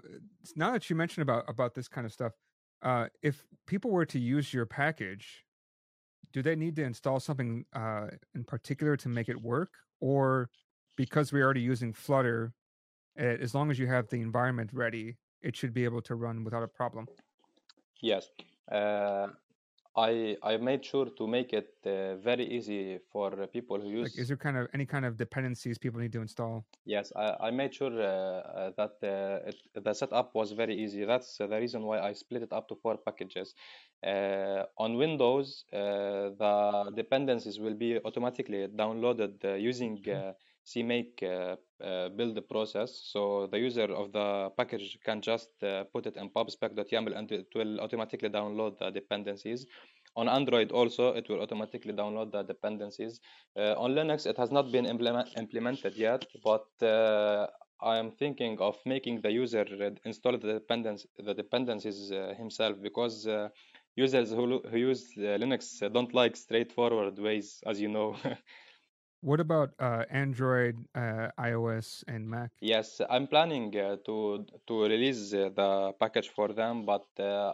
now 0.55 0.71
that 0.71 0.89
you 0.89 0.95
mentioned 0.95 1.21
about 1.21 1.45
about 1.47 1.75
this 1.75 1.87
kind 1.87 2.05
of 2.05 2.13
stuff, 2.13 2.33
uh, 2.81 3.07
if 3.21 3.43
people 3.67 3.91
were 3.91 4.05
to 4.05 4.19
use 4.19 4.53
your 4.53 4.65
package, 4.65 5.45
do 6.31 6.41
they 6.41 6.55
need 6.55 6.75
to 6.75 6.83
install 6.83 7.19
something 7.19 7.65
uh, 7.73 8.07
in 8.35 8.43
particular 8.43 8.95
to 8.97 9.09
make 9.09 9.29
it 9.29 9.41
work, 9.41 9.71
or 9.99 10.49
because 10.95 11.33
we're 11.33 11.43
already 11.43 11.61
using 11.61 11.93
Flutter, 11.93 12.53
eh, 13.17 13.37
as 13.41 13.55
long 13.55 13.71
as 13.71 13.79
you 13.79 13.87
have 13.87 14.07
the 14.09 14.21
environment 14.21 14.69
ready, 14.73 15.17
it 15.41 15.55
should 15.55 15.73
be 15.73 15.83
able 15.83 16.01
to 16.01 16.15
run 16.15 16.43
without 16.43 16.63
a 16.63 16.67
problem? 16.67 17.07
Yes. 18.01 18.29
Uh, 18.71 19.27
I 20.07 20.37
I 20.43 20.57
made 20.57 20.83
sure 20.85 21.09
to 21.19 21.27
make 21.27 21.53
it 21.53 21.69
uh, 21.85 22.15
very 22.17 22.45
easy 22.57 22.99
for 23.11 23.47
people 23.47 23.79
who 23.81 24.01
Like, 24.01 24.17
is 24.17 24.27
there 24.29 24.37
kind 24.37 24.57
of 24.57 24.67
any 24.73 24.85
kind 24.85 25.05
of 25.05 25.17
dependencies 25.17 25.77
people 25.77 25.99
need 25.99 26.13
to 26.13 26.21
install? 26.21 26.65
Yes, 26.85 27.11
I, 27.15 27.47
I 27.47 27.51
made 27.51 27.75
sure 27.75 27.91
uh, 28.01 28.05
uh, 28.05 28.71
that 28.77 28.93
uh, 29.03 29.47
it, 29.49 29.83
the 29.83 29.93
setup 29.93 30.33
was 30.33 30.53
very 30.53 30.75
easy. 30.75 31.05
That's 31.05 31.39
uh, 31.39 31.47
the 31.47 31.59
reason 31.59 31.83
why 31.83 31.99
I 31.99 32.13
split 32.13 32.41
it 32.41 32.51
up 32.53 32.67
to 32.69 32.75
four 32.75 32.97
packages. 32.97 33.53
Uh, 34.01 34.65
on 34.77 34.95
Windows, 34.97 35.65
uh, 35.71 36.31
the 36.43 36.91
dependencies 36.95 37.59
will 37.59 37.75
be 37.75 37.99
automatically 38.03 38.67
downloaded 38.67 39.43
uh, 39.45 39.53
using 39.53 40.03
Okay. 40.07 40.23
CMake 40.69 41.23
uh, 41.23 41.55
uh, 41.83 42.09
build 42.09 42.37
process. 42.49 43.01
So 43.11 43.47
the 43.47 43.57
user 43.57 43.85
of 44.01 44.11
the 44.11 44.51
package 44.57 44.99
can 45.03 45.21
just 45.21 45.49
uh, 45.63 45.85
put 45.93 46.05
it 46.05 46.15
in 46.15 46.29
pubspec.yaml 46.29 47.17
and 47.17 47.31
it 47.31 47.47
will 47.55 47.79
automatically 47.79 48.29
download 48.29 48.77
the 48.77 48.91
dependencies. 48.91 49.65
On 50.15 50.27
Android 50.27 50.71
also, 50.71 51.13
it 51.13 51.27
will 51.29 51.41
automatically 51.41 51.93
download 51.93 52.31
the 52.31 52.43
dependencies. 52.43 53.19
Uh, 53.57 53.73
on 53.77 53.91
Linux, 53.93 54.27
it 54.27 54.37
has 54.37 54.51
not 54.51 54.71
been 54.71 54.85
implement, 54.85 55.29
implemented 55.37 55.95
yet, 55.95 56.25
but 56.43 56.67
uh, 56.81 57.47
I 57.81 57.97
am 57.97 58.11
thinking 58.11 58.57
of 58.59 58.77
making 58.85 59.21
the 59.21 59.31
user 59.31 59.65
install 60.05 60.37
the, 60.37 60.53
dependence, 60.53 61.05
the 61.17 61.33
dependencies 61.33 62.11
uh, 62.11 62.33
himself 62.37 62.75
because 62.81 63.27
users 63.95 64.31
who, 64.31 64.61
who 64.69 64.77
use 64.77 65.13
Linux 65.17 65.79
don't 65.93 66.13
like 66.13 66.35
straightforward 66.35 67.17
ways, 67.17 67.63
as 67.65 67.79
you 67.79 67.87
know. 67.87 68.15
What 69.21 69.41
about 69.41 69.71
uh, 69.79 70.05
Android, 70.09 70.77
uh, 70.95 71.27
iOS, 71.37 72.03
and 72.07 72.29
Mac? 72.29 72.51
Yes, 72.61 73.01
I'm 73.09 73.27
planning 73.27 73.75
uh, 73.75 73.97
to 74.05 74.45
to 74.67 74.83
release 74.83 75.33
uh, 75.33 75.49
the 75.53 75.91
package 75.99 76.29
for 76.29 76.53
them, 76.53 76.85
but 76.85 77.03
uh, 77.19 77.51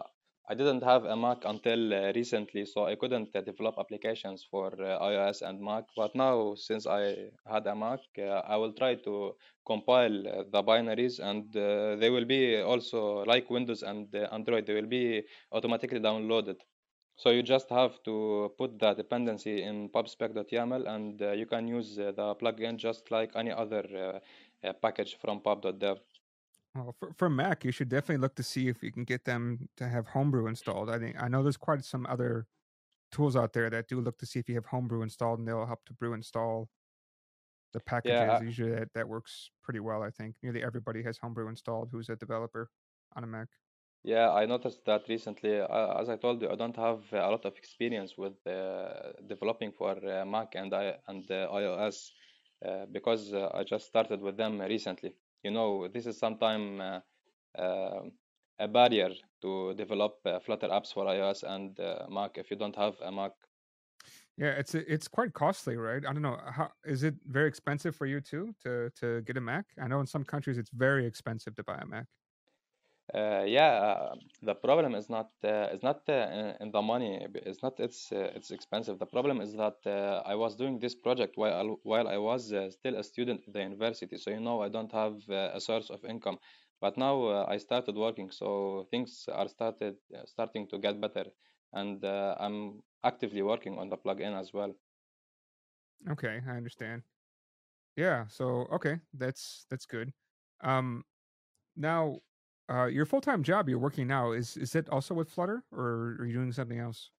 I 0.48 0.54
didn't 0.54 0.84
have 0.84 1.04
a 1.06 1.16
Mac 1.16 1.38
until 1.44 1.92
uh, 1.92 2.12
recently, 2.14 2.66
so 2.66 2.86
I 2.86 2.94
couldn't 2.94 3.32
develop 3.32 3.74
applications 3.80 4.46
for 4.48 4.70
iOS 4.78 5.42
and 5.42 5.60
Mac. 5.60 5.84
But 5.96 6.14
now, 6.14 6.54
since 6.54 6.86
I 6.86 7.34
had 7.50 7.66
a 7.66 7.74
Mac, 7.74 7.98
I 8.16 8.56
will 8.56 8.72
try 8.72 8.94
to 9.02 9.34
compile 9.66 10.22
the 10.22 10.62
binaries, 10.62 11.18
and 11.18 11.50
they 12.00 12.10
will 12.10 12.26
be 12.26 12.62
also 12.62 13.24
like 13.24 13.50
Windows 13.50 13.82
and 13.82 14.06
Android. 14.30 14.66
They 14.66 14.74
will 14.74 14.86
be 14.86 15.24
automatically 15.50 15.98
downloaded. 15.98 16.62
So 17.16 17.30
you 17.30 17.42
just 17.42 17.70
have 17.70 18.02
to 18.04 18.52
put 18.58 18.78
the 18.78 18.92
dependency 18.94 19.62
in 19.62 19.88
pubspec.yaml 19.88 20.86
and 20.86 21.20
uh, 21.22 21.32
you 21.32 21.46
can 21.46 21.66
use 21.66 21.98
uh, 21.98 22.12
the 22.12 22.34
plugin 22.36 22.76
just 22.76 23.10
like 23.10 23.34
any 23.34 23.50
other 23.50 23.84
uh, 24.64 24.66
uh, 24.68 24.72
package 24.74 25.16
from 25.18 25.40
pub.dev. 25.40 25.98
Well, 26.74 26.94
for, 26.98 27.12
for 27.16 27.30
Mac, 27.30 27.64
you 27.64 27.72
should 27.72 27.88
definitely 27.88 28.18
look 28.18 28.34
to 28.36 28.42
see 28.42 28.68
if 28.68 28.82
you 28.82 28.92
can 28.92 29.04
get 29.04 29.24
them 29.24 29.68
to 29.78 29.88
have 29.88 30.08
Homebrew 30.08 30.46
installed. 30.46 30.90
I 30.90 30.98
think 30.98 31.16
I 31.20 31.28
know 31.28 31.42
there's 31.42 31.56
quite 31.56 31.84
some 31.84 32.06
other 32.06 32.46
tools 33.12 33.36
out 33.36 33.52
there 33.54 33.70
that 33.70 33.88
do 33.88 34.00
look 34.00 34.18
to 34.18 34.26
see 34.26 34.38
if 34.38 34.48
you 34.48 34.56
have 34.56 34.66
Homebrew 34.66 35.02
installed, 35.02 35.38
and 35.38 35.48
they'll 35.48 35.66
help 35.66 35.84
to 35.86 35.94
brew 35.94 36.12
install 36.14 36.68
the 37.72 37.80
packages. 37.80 38.14
Yeah, 38.14 38.42
Usually, 38.42 38.70
that, 38.72 38.92
that 38.94 39.08
works 39.08 39.50
pretty 39.62 39.80
well. 39.80 40.02
I 40.02 40.10
think 40.10 40.36
nearly 40.42 40.62
everybody 40.62 41.02
has 41.02 41.18
Homebrew 41.18 41.48
installed 41.48 41.88
who's 41.92 42.08
a 42.08 42.16
developer 42.16 42.70
on 43.16 43.24
a 43.24 43.26
Mac. 43.26 43.48
Yeah, 44.06 44.30
I 44.30 44.46
noticed 44.46 44.84
that 44.86 45.08
recently. 45.08 45.60
Uh, 45.60 46.00
as 46.00 46.08
I 46.08 46.16
told 46.16 46.40
you, 46.40 46.48
I 46.48 46.54
don't 46.54 46.76
have 46.76 47.00
a 47.12 47.28
lot 47.28 47.44
of 47.44 47.56
experience 47.56 48.16
with 48.16 48.34
uh, 48.46 49.12
developing 49.26 49.72
for 49.72 49.96
uh, 49.96 50.24
Mac 50.24 50.54
and 50.54 50.72
I 50.72 50.94
and 51.08 51.28
uh, 51.28 51.48
iOS 51.52 52.12
uh, 52.64 52.86
because 52.92 53.34
uh, 53.34 53.50
I 53.52 53.64
just 53.64 53.86
started 53.86 54.20
with 54.20 54.36
them 54.36 54.60
recently. 54.60 55.12
You 55.42 55.50
know, 55.50 55.88
this 55.88 56.06
is 56.06 56.18
sometime 56.18 56.80
uh, 56.80 57.00
uh, 57.58 58.02
a 58.60 58.68
barrier 58.68 59.10
to 59.42 59.74
develop 59.74 60.18
uh, 60.24 60.38
Flutter 60.38 60.68
apps 60.68 60.94
for 60.94 61.04
iOS 61.06 61.42
and 61.42 61.78
uh, 61.80 62.06
Mac 62.08 62.38
if 62.38 62.48
you 62.52 62.56
don't 62.56 62.76
have 62.76 62.94
a 63.02 63.10
Mac. 63.10 63.32
Yeah, 64.36 64.52
it's 64.52 64.76
it's 64.76 65.08
quite 65.08 65.32
costly, 65.32 65.76
right? 65.76 66.06
I 66.06 66.12
don't 66.12 66.22
know. 66.22 66.38
How 66.48 66.70
is 66.84 67.02
it 67.02 67.16
very 67.26 67.48
expensive 67.48 67.96
for 67.96 68.06
you 68.06 68.20
too 68.20 68.54
to 68.62 68.88
to 69.00 69.22
get 69.22 69.36
a 69.36 69.40
Mac? 69.40 69.66
I 69.82 69.88
know 69.88 69.98
in 69.98 70.06
some 70.06 70.22
countries 70.22 70.58
it's 70.58 70.70
very 70.70 71.06
expensive 71.06 71.56
to 71.56 71.64
buy 71.64 71.78
a 71.82 71.86
Mac. 71.86 72.06
Uh, 73.14 73.44
yeah, 73.46 73.70
uh, 73.70 74.14
the 74.42 74.54
problem 74.54 74.94
is 74.94 75.08
not 75.08 75.30
uh, 75.44 75.68
is 75.72 75.82
not 75.82 76.02
uh, 76.08 76.54
in 76.60 76.70
the 76.72 76.82
money. 76.82 77.24
It's 77.34 77.62
not 77.62 77.78
it's 77.78 78.10
uh, 78.12 78.32
it's 78.34 78.50
expensive. 78.50 78.98
The 78.98 79.06
problem 79.06 79.40
is 79.40 79.52
that 79.54 79.78
uh, 79.86 80.22
I 80.26 80.34
was 80.34 80.56
doing 80.56 80.78
this 80.80 80.94
project 80.96 81.36
while 81.36 81.54
I- 81.70 81.76
while 81.84 82.08
I 82.08 82.18
was 82.18 82.52
uh, 82.52 82.70
still 82.70 82.96
a 82.96 83.04
student 83.04 83.46
at 83.46 83.52
the 83.54 83.62
university. 83.62 84.16
So 84.16 84.30
you 84.30 84.40
know 84.40 84.60
I 84.62 84.68
don't 84.68 84.92
have 84.92 85.16
uh, 85.30 85.50
a 85.54 85.60
source 85.60 85.88
of 85.90 86.04
income. 86.04 86.38
But 86.80 86.96
now 86.98 87.24
uh, 87.24 87.46
I 87.48 87.58
started 87.58 87.96
working, 87.96 88.30
so 88.30 88.86
things 88.90 89.28
are 89.32 89.48
started 89.48 89.96
uh, 90.14 90.26
starting 90.26 90.68
to 90.68 90.78
get 90.78 91.00
better, 91.00 91.26
and 91.72 92.04
uh, 92.04 92.36
I'm 92.40 92.82
actively 93.04 93.42
working 93.42 93.78
on 93.78 93.88
the 93.88 93.96
plugin 93.96 94.38
as 94.38 94.52
well. 94.52 94.74
Okay, 96.08 96.40
I 96.46 96.56
understand. 96.56 97.02
Yeah, 97.96 98.26
so 98.28 98.66
okay, 98.72 99.00
that's 99.14 99.66
that's 99.70 99.86
good. 99.86 100.12
Um, 100.60 101.04
now, 101.76 102.20
uh, 102.70 102.86
your 102.86 103.06
full 103.06 103.20
time 103.20 103.42
job 103.42 103.68
you're 103.68 103.78
working 103.78 104.06
now 104.06 104.32
is 104.32 104.56
is 104.56 104.74
it 104.74 104.88
also 104.88 105.14
with 105.14 105.30
Flutter 105.30 105.64
or 105.72 106.16
are 106.20 106.26
you 106.26 106.34
doing 106.34 106.52
something 106.52 106.78
else? 106.78 107.10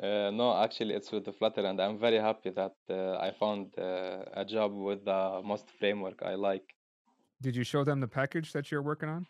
Uh, 0.00 0.30
no, 0.30 0.56
actually, 0.56 0.94
it's 0.94 1.12
with 1.12 1.24
the 1.24 1.32
Flutter, 1.32 1.66
and 1.66 1.80
I'm 1.80 1.98
very 1.98 2.18
happy 2.18 2.50
that 2.50 2.74
uh, 2.88 3.18
I 3.18 3.30
found 3.38 3.78
uh, 3.78 4.24
a 4.32 4.44
job 4.44 4.72
with 4.72 5.04
the 5.04 5.42
most 5.44 5.68
framework 5.78 6.22
I 6.22 6.34
like. 6.34 6.74
Did 7.42 7.56
you 7.56 7.64
show 7.64 7.84
them 7.84 8.00
the 8.00 8.08
package 8.08 8.52
that 8.52 8.70
you're 8.70 8.82
working 8.82 9.08
on? 9.10 9.26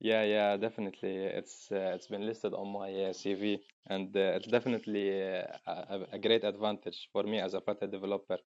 Yeah, 0.00 0.24
yeah, 0.24 0.56
definitely. 0.56 1.16
It's 1.18 1.70
uh, 1.70 1.92
it's 1.94 2.08
been 2.08 2.26
listed 2.26 2.52
on 2.54 2.72
my 2.72 2.90
uh, 2.90 3.12
CV, 3.12 3.60
and 3.86 4.16
uh, 4.16 4.36
it's 4.36 4.48
definitely 4.48 5.22
uh, 5.22 5.44
a, 5.66 6.06
a 6.12 6.18
great 6.18 6.42
advantage 6.44 7.08
for 7.12 7.22
me 7.22 7.38
as 7.38 7.54
a 7.54 7.60
Flutter 7.60 7.86
developer. 7.86 8.38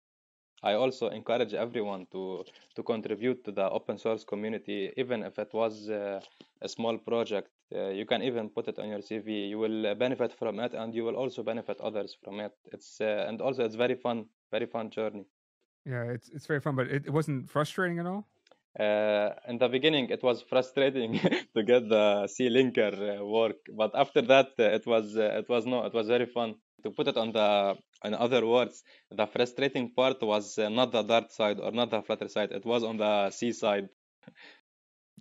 I 0.62 0.74
also 0.74 1.08
encourage 1.08 1.54
everyone 1.54 2.06
to 2.12 2.44
to 2.74 2.82
contribute 2.82 3.44
to 3.44 3.52
the 3.52 3.68
open 3.70 3.98
source 3.98 4.24
community, 4.24 4.92
even 4.96 5.22
if 5.22 5.38
it 5.38 5.52
was 5.52 5.88
uh, 5.88 6.20
a 6.62 6.68
small 6.68 6.98
project. 6.98 7.50
Uh, 7.74 7.88
you 7.88 8.06
can 8.06 8.22
even 8.22 8.48
put 8.48 8.68
it 8.68 8.78
on 8.78 8.88
your 8.88 9.00
CV. 9.00 9.48
You 9.48 9.58
will 9.58 9.86
uh, 9.86 9.94
benefit 9.94 10.32
from 10.32 10.60
it, 10.60 10.72
and 10.74 10.94
you 10.94 11.04
will 11.04 11.16
also 11.16 11.42
benefit 11.42 11.80
others 11.80 12.16
from 12.22 12.40
it. 12.40 12.52
It's 12.72 13.00
uh, 13.00 13.26
and 13.28 13.40
also 13.40 13.64
it's 13.64 13.76
very 13.76 13.96
fun, 13.96 14.26
very 14.50 14.66
fun 14.66 14.90
journey. 14.90 15.26
Yeah, 15.84 16.04
it's 16.04 16.28
it's 16.30 16.46
very 16.46 16.60
fun, 16.60 16.74
but 16.76 16.86
it, 16.88 17.06
it 17.06 17.12
wasn't 17.12 17.50
frustrating 17.50 17.98
at 17.98 18.06
all. 18.06 18.26
Uh, 18.78 19.30
in 19.48 19.56
the 19.56 19.68
beginning, 19.68 20.10
it 20.10 20.22
was 20.22 20.42
frustrating 20.42 21.18
to 21.54 21.62
get 21.62 21.88
the 21.88 22.26
C 22.26 22.50
linker 22.50 23.20
uh, 23.20 23.24
work, 23.24 23.56
but 23.74 23.92
after 23.94 24.20
that, 24.22 24.48
uh, 24.58 24.64
it 24.64 24.86
was 24.86 25.16
uh, 25.16 25.38
it 25.40 25.48
was 25.48 25.64
no, 25.64 25.84
it 25.86 25.94
was 25.94 26.08
very 26.08 26.26
fun. 26.26 26.56
To 26.84 26.90
put 26.90 27.08
it 27.08 27.16
on 27.16 27.32
the 27.32 27.74
in 28.04 28.14
other 28.14 28.46
words, 28.46 28.84
the 29.10 29.26
frustrating 29.26 29.94
part 29.94 30.20
was 30.22 30.58
not 30.58 30.92
the 30.92 31.02
Dart 31.02 31.32
side 31.32 31.58
or 31.58 31.72
not 31.72 31.90
the 31.90 32.02
Flutter 32.02 32.28
side. 32.28 32.52
It 32.52 32.66
was 32.66 32.84
on 32.84 32.98
the 32.98 33.30
C 33.30 33.52
side. 33.52 33.88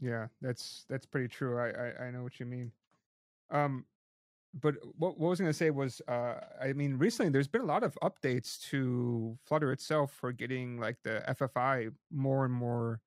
Yeah, 0.01 0.27
that's 0.41 0.85
that's 0.89 1.05
pretty 1.05 1.29
true. 1.29 1.57
I 1.57 1.69
I, 1.69 2.05
I 2.07 2.11
know 2.11 2.23
what 2.23 2.39
you 2.39 2.45
mean. 2.45 2.73
Um, 3.51 3.85
but 4.61 4.75
what, 4.97 5.17
what 5.19 5.27
I 5.27 5.29
was 5.29 5.39
going 5.39 5.51
to 5.51 5.57
say 5.57 5.69
was, 5.69 6.01
uh, 6.07 6.35
I 6.61 6.73
mean, 6.73 6.97
recently 6.97 7.31
there's 7.31 7.47
been 7.47 7.61
a 7.61 7.65
lot 7.65 7.83
of 7.83 7.97
updates 8.01 8.59
to 8.69 9.37
Flutter 9.45 9.71
itself 9.71 10.11
for 10.13 10.31
getting 10.31 10.77
like 10.79 10.97
the 11.03 11.23
FFI 11.27 11.91
more 12.11 12.45
and 12.45 12.53
more 12.53 13.01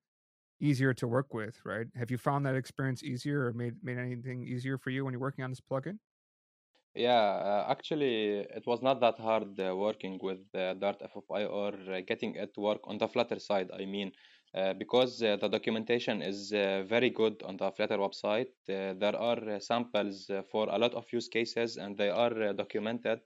easier 0.59 0.93
to 0.93 1.07
work 1.07 1.33
with, 1.33 1.59
right? 1.65 1.87
Have 1.95 2.11
you 2.11 2.17
found 2.17 2.45
that 2.45 2.55
experience 2.55 3.03
easier 3.03 3.45
or 3.47 3.53
made 3.53 3.75
made 3.83 3.97
anything 3.97 4.43
easier 4.43 4.77
for 4.77 4.89
you 4.89 5.05
when 5.05 5.13
you're 5.13 5.21
working 5.21 5.43
on 5.43 5.51
this 5.51 5.61
plugin? 5.61 5.97
Yeah, 6.95 7.11
uh, 7.11 7.65
actually, 7.69 8.39
it 8.39 8.65
was 8.65 8.81
not 8.81 8.99
that 9.01 9.19
hard 9.19 9.59
uh, 9.59 9.75
working 9.75 10.19
with 10.21 10.39
uh, 10.55 10.73
Dart 10.73 10.99
FFI 10.99 11.49
or 11.49 12.01
getting 12.01 12.35
it 12.35 12.53
to 12.55 12.61
work 12.61 12.81
on 12.85 12.97
the 12.97 13.07
Flutter 13.07 13.39
side. 13.39 13.69
I 13.71 13.85
mean, 13.85 14.11
uh, 14.55 14.73
because 14.73 15.21
uh, 15.21 15.37
the 15.37 15.47
documentation 15.47 16.23
is 16.23 16.51
uh, 16.51 16.83
very 16.89 17.11
good 17.11 17.43
on 17.43 17.57
the 17.57 17.71
Flutter 17.71 17.97
website. 17.97 18.47
There 18.67 19.15
are 19.15 19.59
samples 19.59 20.31
for 20.51 20.67
a 20.69 20.77
lot 20.79 20.95
of 20.95 21.05
use 21.13 21.27
cases, 21.27 21.77
and 21.77 21.95
they 21.95 22.09
are 22.09 22.53
documented. 22.53 23.19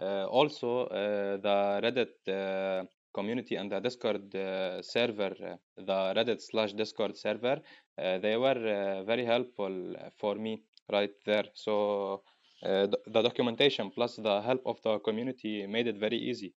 Also, 0.00 0.88
the 0.88 1.80
Reddit 1.82 2.88
community 3.14 3.56
and 3.56 3.70
the 3.70 3.80
Discord 3.80 4.34
uh, 4.34 4.82
server, 4.82 5.34
uh, 5.42 5.56
the 5.76 6.14
Reddit 6.16 6.40
slash 6.42 6.72
Discord 6.72 7.16
server, 7.16 7.60
uh, 7.98 8.18
they 8.18 8.36
were 8.36 8.50
uh, 8.50 9.04
very 9.04 9.24
helpful 9.24 9.94
for 10.18 10.34
me 10.34 10.62
right 10.92 11.12
there. 11.24 11.44
So 11.54 12.22
uh, 12.62 12.86
the, 12.86 12.98
the 13.06 13.22
documentation 13.22 13.90
plus 13.90 14.16
the 14.16 14.40
help 14.42 14.62
of 14.66 14.80
the 14.82 14.98
community 15.00 15.66
made 15.66 15.86
it 15.86 15.98
very 15.98 16.18
easy 16.18 16.54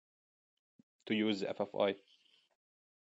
to 1.07 1.13
use 1.13 1.43
FFI. 1.43 1.95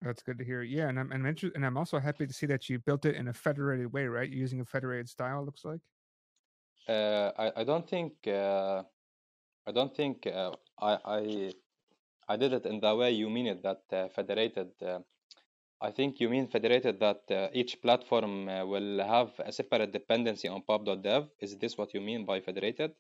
That's 0.01 0.21
good 0.21 0.37
to 0.37 0.45
hear. 0.45 0.61
Yeah, 0.61 0.89
and 0.89 0.99
I'm 0.99 1.11
and 1.11 1.23
I'm, 1.23 1.29
inter- 1.29 1.51
and 1.55 1.65
I'm 1.65 1.77
also 1.77 1.99
happy 1.99 2.27
to 2.27 2.33
see 2.33 2.45
that 2.47 2.69
you 2.69 2.77
built 2.79 3.05
it 3.05 3.15
in 3.15 3.29
a 3.29 3.33
federated 3.33 3.91
way, 3.91 4.05
right? 4.05 4.29
You're 4.29 4.39
using 4.39 4.61
a 4.61 4.65
federated 4.65 5.09
style. 5.09 5.43
Looks 5.43 5.65
like. 5.65 5.79
Uh, 6.87 7.31
I 7.37 7.61
I 7.61 7.63
don't 7.63 7.89
think 7.89 8.13
uh, 8.27 8.83
I 9.65 9.71
don't 9.71 9.95
think 9.95 10.27
uh, 10.27 10.51
I 10.79 10.97
I 11.03 11.51
I 12.27 12.37
did 12.37 12.53
it 12.53 12.65
in 12.65 12.79
the 12.79 12.95
way 12.95 13.11
you 13.11 13.29
mean 13.29 13.47
it 13.47 13.63
that 13.63 13.83
uh, 13.91 14.09
federated. 14.09 14.81
Uh, 14.81 15.01
I 15.81 15.91
think 15.91 16.19
you 16.19 16.29
mean 16.29 16.47
federated 16.47 16.99
that 17.01 17.31
uh, 17.31 17.49
each 17.53 17.81
platform 17.81 18.49
uh, 18.49 18.65
will 18.65 18.99
have 19.05 19.39
a 19.39 19.51
separate 19.51 19.91
dependency 19.93 20.47
on 20.47 20.63
pub.dev. 20.63 21.31
Is 21.39 21.57
this 21.59 21.77
what 21.77 21.93
you 21.93 22.01
mean 22.01 22.25
by 22.25 22.41
federated? 22.41 22.95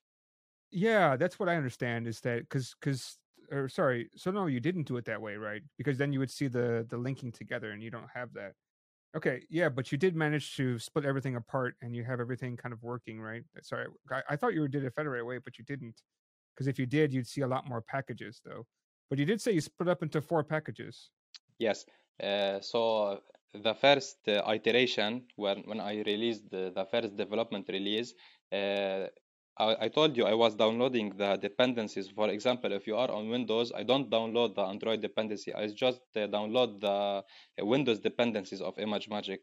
Yeah, 0.71 1.15
that's 1.15 1.39
what 1.39 1.49
I 1.49 1.55
understand. 1.55 2.07
Is 2.07 2.21
that 2.21 2.41
because 2.41 2.75
because 2.79 3.17
or 3.51 3.69
sorry, 3.69 4.09
so 4.15 4.31
no, 4.31 4.47
you 4.47 4.59
didn't 4.59 4.83
do 4.83 4.97
it 4.97 5.05
that 5.05 5.21
way, 5.21 5.35
right? 5.37 5.61
Because 5.77 5.97
then 5.97 6.11
you 6.13 6.19
would 6.19 6.31
see 6.31 6.47
the 6.47 6.85
the 6.89 6.97
linking 6.97 7.31
together, 7.31 7.71
and 7.71 7.81
you 7.81 7.89
don't 7.91 8.09
have 8.13 8.33
that. 8.33 8.53
Okay, 9.15 9.45
yeah, 9.49 9.69
but 9.69 9.91
you 9.91 9.97
did 9.97 10.15
manage 10.15 10.55
to 10.57 10.79
split 10.79 11.05
everything 11.05 11.35
apart, 11.37 11.75
and 11.81 11.95
you 11.95 12.03
have 12.05 12.19
everything 12.21 12.57
kind 12.57 12.73
of 12.73 12.83
working, 12.83 13.21
right? 13.21 13.43
Sorry, 13.63 13.87
I, 14.11 14.23
I 14.31 14.35
thought 14.37 14.53
you 14.55 14.67
did 14.69 14.83
it 14.85 14.93
federated 14.95 15.25
way, 15.27 15.39
but 15.39 15.57
you 15.59 15.65
didn't. 15.65 16.01
Because 16.55 16.67
if 16.67 16.79
you 16.79 16.85
did, 16.87 17.13
you'd 17.13 17.27
see 17.27 17.41
a 17.41 17.47
lot 17.47 17.67
more 17.67 17.81
packages, 17.81 18.41
though. 18.45 18.67
But 19.09 19.19
you 19.19 19.25
did 19.25 19.41
say 19.41 19.51
you 19.53 19.61
split 19.61 19.89
up 19.89 20.03
into 20.03 20.21
four 20.21 20.43
packages. 20.43 21.09
Yes. 21.59 21.85
Uh, 22.21 22.59
so 22.61 23.21
the 23.53 23.73
first 23.73 24.17
uh, 24.27 24.43
iteration 24.51 25.23
when 25.35 25.63
when 25.65 25.79
I 25.79 26.01
released 26.01 26.49
the, 26.49 26.71
the 26.75 26.85
first 26.85 27.15
development 27.15 27.67
release, 27.69 28.13
uh, 28.51 29.07
I, 29.57 29.85
I 29.85 29.87
told 29.87 30.15
you 30.17 30.25
I 30.25 30.33
was 30.33 30.55
downloading 30.55 31.15
the 31.17 31.37
dependencies. 31.37 32.09
For 32.09 32.29
example, 32.29 32.71
if 32.73 32.85
you 32.87 32.95
are 32.97 33.09
on 33.11 33.29
Windows, 33.29 33.71
I 33.75 33.83
don't 33.83 34.09
download 34.09 34.55
the 34.55 34.63
Android 34.63 35.01
dependency. 35.01 35.53
I 35.53 35.67
just 35.67 36.01
uh, 36.15 36.27
download 36.27 36.81
the 36.81 37.23
Windows 37.63 37.99
dependencies 37.99 38.61
of 38.61 38.75
ImageMagick, 38.75 39.39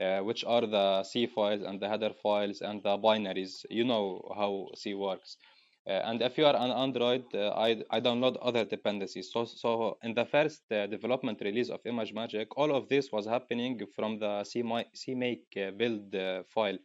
uh, 0.00 0.20
which 0.20 0.44
are 0.44 0.66
the 0.66 1.02
C 1.02 1.26
files 1.26 1.62
and 1.62 1.80
the 1.80 1.88
header 1.88 2.12
files 2.22 2.60
and 2.60 2.82
the 2.82 2.98
binaries. 2.98 3.64
You 3.70 3.84
know 3.84 4.22
how 4.36 4.68
C 4.76 4.94
works. 4.94 5.36
Uh, 5.88 6.02
and 6.04 6.20
if 6.20 6.36
you 6.36 6.44
are 6.44 6.54
on 6.54 6.70
Android, 6.70 7.24
uh, 7.34 7.50
I, 7.50 7.82
I 7.90 8.00
download 8.00 8.36
other 8.42 8.64
dependencies. 8.64 9.30
So, 9.32 9.46
so 9.46 9.96
in 10.02 10.12
the 10.12 10.26
first 10.26 10.60
uh, 10.70 10.86
development 10.86 11.40
release 11.40 11.70
of 11.70 11.82
ImageMagick, 11.84 12.48
all 12.56 12.74
of 12.76 12.88
this 12.88 13.10
was 13.10 13.26
happening 13.26 13.80
from 13.96 14.18
the 14.18 14.44
CMake 14.44 15.78
build 15.78 16.14
file. 16.48 16.76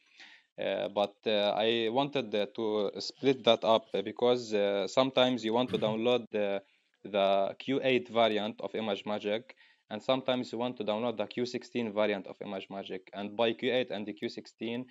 Uh, 0.62 0.88
but 0.90 1.16
uh, 1.26 1.52
I 1.58 1.90
wanted 1.92 2.34
uh, 2.34 2.46
to 2.56 2.92
split 3.00 3.44
that 3.44 3.64
up 3.64 3.88
because 4.06 4.54
sometimes 4.92 5.44
you 5.44 5.54
want 5.54 5.70
to 5.72 5.78
download 5.78 6.28
the, 6.32 6.62
the 7.04 7.56
Q8 7.60 8.10
variant 8.10 8.62
of 8.62 8.72
ImageMagick 8.74 9.44
and 9.90 10.02
sometimes 10.02 10.52
you 10.52 10.60
want 10.60 10.78
to 10.78 10.84
download 10.84 11.18
the 11.18 11.26
Q16 11.26 11.94
variant 11.94 12.28
of 12.28 12.38
ImageMagick. 12.40 13.02
And 13.14 13.36
by 13.36 13.54
Q8 13.54 13.92
and 13.92 14.06
the 14.06 14.14
Q16, 14.14 14.82
uh, 14.82 14.84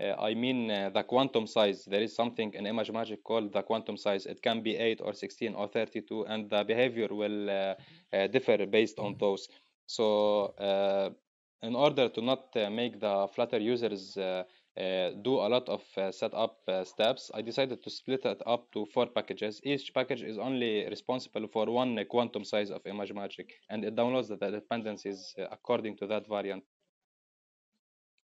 I 0.00 0.34
mean 0.34 0.70
uh, 0.70 0.90
the 0.90 1.02
quantum 1.02 1.46
size. 1.46 1.84
There 1.84 2.02
is 2.02 2.14
something 2.14 2.54
in 2.54 2.64
ImageMagick 2.64 3.22
called 3.22 3.52
the 3.52 3.62
quantum 3.62 3.96
size. 3.96 4.26
It 4.26 4.42
can 4.42 4.62
be 4.62 4.76
8 4.76 5.00
or 5.02 5.12
16 5.12 5.54
or 5.54 5.68
32, 5.68 6.26
and 6.26 6.48
the 6.48 6.64
behavior 6.64 7.08
will 7.10 7.50
uh, 7.50 7.74
differ 8.28 8.66
based 8.66 8.98
on 8.98 9.16
those. 9.18 9.48
So 9.86 10.54
in 11.62 11.74
order 11.74 12.08
to 12.08 12.22
not 12.22 12.54
make 12.54 13.00
the 13.00 13.28
Flutter 13.34 13.58
users 13.58 14.16
uh, 14.80 15.10
do 15.22 15.34
a 15.34 15.48
lot 15.48 15.68
of 15.68 15.82
uh, 15.98 16.10
setup 16.10 16.56
uh, 16.68 16.84
steps, 16.84 17.30
I 17.34 17.42
decided 17.42 17.82
to 17.82 17.90
split 17.90 18.24
it 18.24 18.40
up 18.46 18.72
to 18.72 18.86
four 18.86 19.06
packages. 19.06 19.60
Each 19.62 19.92
package 19.92 20.22
is 20.22 20.38
only 20.38 20.88
responsible 20.88 21.48
for 21.48 21.66
one 21.66 22.02
quantum 22.08 22.44
size 22.44 22.70
of 22.70 22.82
ImageMagick, 22.84 23.50
and 23.68 23.84
it 23.84 23.94
downloads 23.94 24.28
the 24.28 24.36
dependencies 24.36 25.34
according 25.50 25.98
to 25.98 26.06
that 26.06 26.26
variant. 26.28 26.64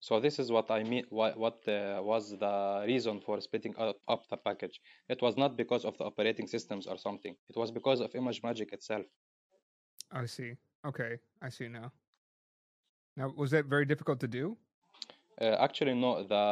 So 0.04 0.20
this 0.20 0.38
is 0.38 0.52
what 0.52 0.70
I 0.70 0.82
mean. 0.82 1.06
What, 1.08 1.34
what 1.38 1.66
uh, 1.66 1.98
was 2.02 2.36
the 2.38 2.84
reason 2.86 3.22
for 3.24 3.40
splitting 3.40 3.74
up, 3.78 3.96
up, 4.06 4.28
the 4.28 4.36
package? 4.36 4.82
It 5.08 5.22
was 5.22 5.34
not 5.38 5.56
because 5.56 5.86
of 5.86 5.96
the 5.96 6.04
operating 6.04 6.46
systems 6.46 6.86
or 6.86 6.98
something. 6.98 7.34
It 7.48 7.56
was 7.56 7.70
because 7.70 8.00
of 8.00 8.12
ImageMagick 8.12 8.70
itself. 8.74 9.06
I 10.12 10.26
see. 10.26 10.52
Okay, 10.86 11.16
I 11.40 11.48
see 11.48 11.68
now. 11.68 11.90
Now, 13.16 13.32
was 13.34 13.50
that 13.52 13.64
very 13.64 13.86
difficult 13.86 14.20
to 14.20 14.28
do? 14.28 14.58
Uh, 15.40 15.56
actually, 15.66 15.94
no. 15.94 16.22
The 16.22 16.44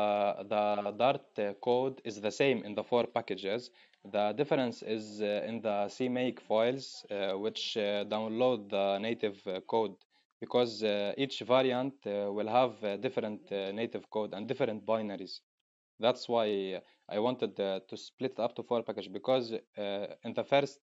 the 0.54 0.92
Dart 1.02 1.60
code 1.60 2.00
is 2.04 2.22
the 2.22 2.32
same 2.32 2.64
in 2.64 2.74
the 2.74 2.82
four 2.82 3.04
packages. 3.06 3.70
The 4.16 4.32
difference 4.32 4.80
is 4.82 5.20
uh, 5.20 5.50
in 5.50 5.60
the 5.60 5.76
CMake 5.96 6.40
files, 6.40 7.04
uh, 7.10 7.32
which 7.44 7.76
uh, 7.76 8.04
download 8.14 8.70
the 8.70 8.98
native 8.98 9.36
uh, 9.46 9.60
code 9.60 9.96
because 10.42 10.82
uh, 10.82 11.12
each 11.16 11.36
variant 11.46 11.94
uh, 12.04 12.32
will 12.36 12.48
have 12.48 12.72
uh, 12.82 12.96
different 12.96 13.40
uh, 13.52 13.70
native 13.70 14.04
code 14.10 14.34
and 14.34 14.48
different 14.48 14.84
binaries. 14.84 15.34
That's 16.00 16.28
why 16.28 16.80
I 17.08 17.18
wanted 17.20 17.54
to 17.56 17.96
split 17.96 18.32
it 18.32 18.40
up 18.40 18.56
to 18.56 18.62
four 18.64 18.82
packages 18.82 19.12
because 19.12 19.52
in 20.26 20.32
the 20.34 20.42
first 20.52 20.80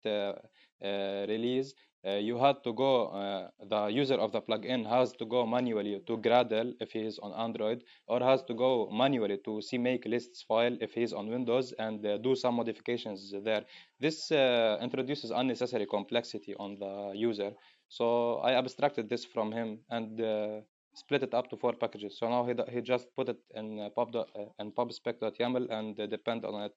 release 1.34 1.74
uh, 2.08 2.12
you 2.12 2.38
had 2.38 2.64
to 2.64 2.72
go, 2.74 3.08
uh, 3.08 3.50
the 3.68 3.88
user 3.88 4.16
of 4.16 4.32
the 4.32 4.42
plugin 4.42 4.88
has 4.88 5.12
to 5.12 5.26
go 5.26 5.46
manually 5.46 6.00
to 6.08 6.18
Gradle 6.18 6.74
if 6.80 6.92
he 6.92 7.00
is 7.00 7.20
on 7.20 7.34
Android, 7.34 7.84
or 8.08 8.22
has 8.22 8.42
to 8.44 8.54
go 8.54 8.90
manually 8.90 9.38
to 9.44 9.60
CMake 9.60 10.06
lists 10.06 10.44
file 10.44 10.78
if 10.80 10.94
he 10.94 11.04
is 11.04 11.12
on 11.12 11.28
Windows 11.28 11.74
and 11.78 12.06
uh, 12.06 12.18
do 12.20 12.36
some 12.36 12.56
modifications 12.56 13.34
there. 13.44 13.66
This 14.00 14.32
introduces 14.32 15.32
unnecessary 15.32 15.86
complexity 15.86 16.56
on 16.56 16.78
the 16.80 17.12
user. 17.16 17.52
So 17.90 18.36
I 18.38 18.54
abstracted 18.54 19.10
this 19.10 19.26
from 19.26 19.52
him 19.52 19.80
and 19.90 20.64
split 20.96 21.24
it 21.24 21.34
up 21.34 21.50
to 21.50 21.58
four 21.58 21.74
packages. 21.74 22.18
So 22.18 22.30
now 22.30 22.46
he, 22.46 22.54
he 22.74 22.82
just 22.82 23.08
put 23.16 23.30
it 23.30 23.40
in 23.56 23.90
pub 23.96 24.16
uh, 24.16 24.26
in 24.60 24.72
pubspec.yaml 24.72 25.70
and 25.70 26.00
uh, 26.00 26.08
depend 26.08 26.46
on 26.46 26.64
it 26.64 26.74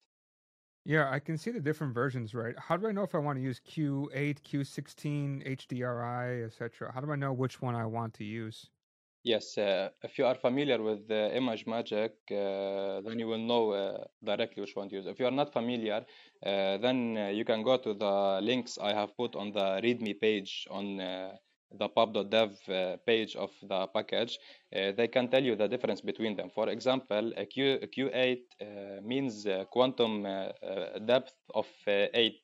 yeah, 0.85 1.09
I 1.11 1.21
can 1.21 1.39
see 1.39 1.51
the 1.53 1.61
different 1.61 1.95
versions, 1.95 2.35
right? 2.35 2.55
How 2.59 2.77
do 2.77 2.89
I 2.89 2.93
know 2.93 3.05
if 3.05 3.15
I 3.15 3.19
want 3.19 3.39
to 3.39 3.43
use 3.43 3.61
Q8, 3.61 4.43
Q16, 4.43 5.47
HDRI, 5.47 6.45
etc.? 6.45 6.91
How 6.93 7.01
do 7.01 7.13
I 7.13 7.17
know 7.17 7.33
which 7.33 7.63
one 7.63 7.77
I 7.77 7.87
want 7.87 8.15
to 8.15 8.25
use? 8.25 8.69
Yes, 9.25 9.57
uh, 9.57 9.91
if 10.03 10.19
you 10.19 10.27
are 10.27 10.35
familiar 10.35 10.83
with 10.83 11.07
the 11.07 11.31
ImageMagick, 11.33 12.11
uh, 12.33 13.01
then 13.03 13.21
you 13.21 13.29
will 13.29 13.39
know 13.39 13.71
uh, 13.71 14.05
directly 14.25 14.61
which 14.63 14.75
one 14.75 14.89
to 14.89 14.97
use. 14.97 15.07
If 15.07 15.21
you 15.21 15.27
are 15.27 15.31
not 15.31 15.53
familiar, 15.53 16.05
uh, 16.45 16.79
then 16.79 17.17
uh, 17.17 17.29
you 17.29 17.45
can 17.45 17.63
go 17.63 17.77
to 17.77 17.95
the 17.95 18.41
links 18.43 18.79
I 18.83 18.93
have 18.93 19.17
put 19.17 19.37
on 19.37 19.53
the 19.53 19.81
README 19.81 20.21
page 20.21 20.67
on 20.69 21.01
uh, 21.01 21.37
the 21.79 21.89
pub.dev 21.89 22.59
uh, 22.69 22.97
page 23.07 23.37
of 23.37 23.51
the 23.63 23.87
package, 23.95 24.39
uh, 24.75 24.93
they 24.93 25.07
can 25.07 25.29
tell 25.29 25.43
you 25.43 25.55
the 25.55 25.69
difference 25.69 26.01
between 26.01 26.37
them. 26.37 26.51
For 26.51 26.69
example, 26.69 27.33
a 27.37 27.47
Q, 27.47 27.79
a 27.81 27.87
Q8 27.87 28.39
uh, 28.61 29.01
means 29.03 29.47
quantum 29.71 30.25
depth 31.07 31.33
of 31.55 31.67
8. 31.87 32.35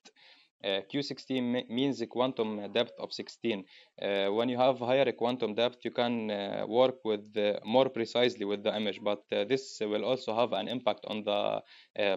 Uh, 0.64 0.81
Q16 0.92 1.68
means 1.71 1.99
the 1.99 2.07
quantum 2.07 2.73
depth 2.73 2.92
of 2.99 3.12
16. 3.12 3.64
Uh, 4.01 4.27
when 4.29 4.49
you 4.49 4.59
have 4.59 4.79
higher 4.79 5.11
quantum 5.12 5.55
depth, 5.55 5.79
you 5.85 5.90
can 5.90 6.31
uh, 6.31 6.64
work 6.66 6.97
with 7.05 7.27
more 7.64 7.88
precisely 7.88 8.44
with 8.44 8.62
the 8.64 8.75
image, 8.75 9.01
but 9.03 9.23
this 9.31 9.79
will 9.81 10.05
also 10.05 10.35
have 10.35 10.53
an 10.53 10.68
impact 10.68 11.05
on 11.07 11.25
the 11.25 11.62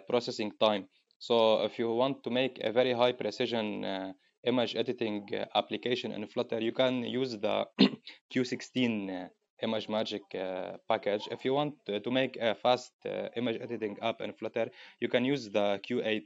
processing 0.09 0.51
time. 0.59 0.87
So 1.19 1.63
if 1.63 1.77
you 1.77 1.93
want 1.93 2.23
to 2.23 2.31
make 2.31 2.59
a 2.63 2.71
very 2.71 2.93
high 2.93 3.11
precision 3.11 4.15
image 4.43 4.75
editing 4.75 5.27
uh, 5.33 5.45
application 5.55 6.11
in 6.11 6.27
Flutter, 6.27 6.59
you 6.59 6.71
can 6.71 7.03
use 7.03 7.37
the 7.37 7.65
Q16 8.33 9.25
uh, 9.25 9.27
ImageMagick 9.63 10.33
uh, 10.35 10.77
package. 10.87 11.27
If 11.29 11.45
you 11.45 11.53
want 11.53 11.75
to 11.85 12.11
make 12.11 12.37
a 12.37 12.55
fast 12.55 12.91
image 13.35 13.61
editing 13.61 13.97
app 14.01 14.21
in 14.21 14.33
Flutter, 14.33 14.69
you 14.99 15.07
can 15.07 15.23
use 15.23 15.49
the 15.49 15.79
Q8. 15.87 16.23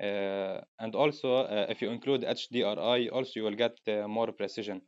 Uh, 0.00 0.60
and 0.78 0.94
also, 0.94 1.44
uh, 1.44 1.66
if 1.68 1.82
you 1.82 1.90
include 1.90 2.24
HDRI, 2.24 3.08
also 3.10 3.32
you 3.36 3.44
will 3.44 3.56
get 3.56 3.78
uh, 3.88 4.08
more 4.08 4.32
precision. 4.32 4.80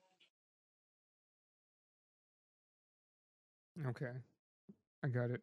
Okay, 3.86 4.12
I 5.04 5.08
got 5.08 5.30
it. 5.30 5.40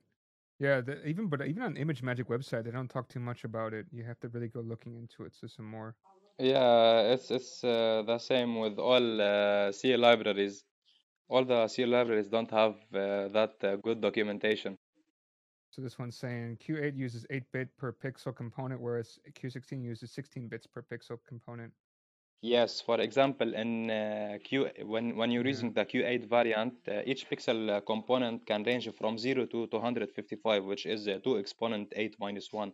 Yeah, 0.60 0.82
the, 0.82 1.05
even 1.08 1.27
but 1.27 1.41
even 1.47 1.63
on 1.63 1.75
ImageMagick 1.75 2.25
website, 2.25 2.65
they 2.65 2.71
don't 2.71 2.89
talk 2.89 3.08
too 3.08 3.19
much 3.19 3.43
about 3.45 3.73
it. 3.73 3.86
You 3.91 4.03
have 4.03 4.19
to 4.21 4.29
really 4.29 4.49
go 4.49 4.62
looking 4.62 4.95
into 4.95 5.23
it. 5.23 5.34
So 5.36 5.47
some 5.47 5.65
more. 5.65 5.95
Yeah, 6.39 7.01
it's 7.13 7.32
it's 7.32 7.63
uh, 7.63 8.03
the 8.05 8.17
same 8.17 8.60
with 8.60 8.79
all 8.79 9.21
uh, 9.21 9.71
C 9.71 9.95
libraries. 9.97 10.63
All 11.29 11.45
the 11.45 11.67
C 11.67 11.86
libraries 11.86 12.27
don't 12.29 12.51
have 12.51 12.75
uh, 12.93 13.27
that 13.29 13.55
uh, 13.63 13.75
good 13.77 14.01
documentation. 14.01 14.77
So 15.79 15.83
this 15.83 15.97
one's 15.97 16.17
saying 16.17 16.57
Q8 16.57 16.97
uses 16.97 17.25
8-bit 17.31 17.69
per 17.77 17.93
pixel 17.93 18.35
component, 18.35 18.81
whereas 18.81 19.17
Q16 19.31 19.81
uses 19.81 20.11
16 20.11 20.49
bits 20.49 20.67
per 20.67 20.81
pixel 20.81 21.17
component. 21.25 21.71
Yes, 22.41 22.81
for 22.81 22.99
example, 22.99 23.53
in 23.53 23.89
uh, 23.89 24.39
Q 24.43 24.67
when 24.83 25.15
when 25.15 25.31
you're 25.31 25.45
Yeah. 25.45 25.55
using 25.55 25.71
the 25.71 25.85
Q8 25.85 26.27
variant, 26.27 26.73
uh, 26.89 27.03
each 27.05 27.29
pixel 27.29 27.69
uh, 27.69 27.79
component 27.79 28.45
can 28.45 28.63
range 28.63 28.89
from 28.93 29.17
0 29.17 29.45
to 29.45 29.67
255, 29.67 30.65
which 30.65 30.85
is 30.85 31.07
uh, 31.07 31.19
2 31.23 31.39
exponent 31.39 31.93
8 31.95 32.17
minus 32.19 32.51
1. 32.51 32.73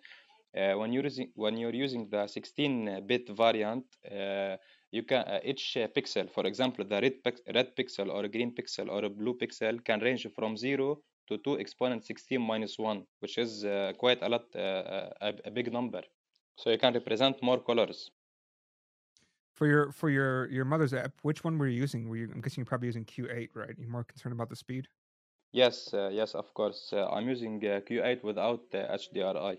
Uh, 0.57 0.73
when 0.79 0.91
you're 0.91 1.03
using 1.03 1.31
when 1.35 1.57
you're 1.57 1.75
using 1.85 2.09
the 2.09 2.25
16-bit 2.25 3.29
variant, 3.37 3.85
uh, 4.11 4.57
you 4.91 5.03
can 5.03 5.23
uh, 5.27 5.39
each 5.43 5.77
uh, 5.77 5.87
pixel, 5.95 6.27
for 6.31 6.47
example, 6.47 6.83
the 6.85 6.99
red 7.01 7.17
red 7.53 7.75
pixel 7.75 8.09
or 8.09 8.25
a 8.25 8.29
green 8.29 8.51
pixel 8.51 8.89
or 8.89 9.05
a 9.05 9.09
blue 9.09 9.37
pixel 9.37 9.83
can 9.83 9.99
range 9.99 10.25
from 10.35 10.57
0 10.57 11.03
to 11.27 11.37
2 11.37 11.59
exponent 11.59 12.03
16 12.03 12.41
minus 12.41 12.77
1, 12.77 13.03
which 13.19 13.37
is 13.37 13.65
uh, 13.65 13.93
quite 13.97 14.21
a 14.21 14.29
lot, 14.29 14.45
uh, 14.55 14.59
uh, 14.59 15.09
a, 15.21 15.33
a 15.45 15.51
big 15.51 15.71
number. 15.71 16.01
So 16.55 16.69
you 16.69 16.77
can 16.77 16.93
represent 16.93 17.41
more 17.41 17.59
colors. 17.59 18.11
For 19.53 19.67
your 19.67 19.91
for 19.91 20.09
your 20.09 20.49
your 20.49 20.65
mother's 20.65 20.93
app, 20.93 21.13
which 21.21 21.43
one 21.43 21.57
were 21.57 21.67
you 21.67 21.79
using? 21.79 22.09
Were 22.09 22.17
you? 22.17 22.29
I'm 22.33 22.41
guessing 22.41 22.61
you're 22.61 22.65
probably 22.65 22.87
using 22.87 23.05
Q8, 23.05 23.49
right? 23.55 23.75
You're 23.77 23.89
more 23.89 24.03
concerned 24.03 24.33
about 24.33 24.49
the 24.49 24.55
speed. 24.55 24.87
Yes, 25.53 25.93
uh, 25.93 26.09
yes, 26.11 26.35
of 26.35 26.53
course. 26.53 26.91
Uh, 26.91 27.07
I'm 27.07 27.29
using 27.29 27.65
uh, 27.65 27.79
Q8 27.87 28.23
without 28.23 28.63
uh, 28.73 28.97
HDRI. 28.97 29.57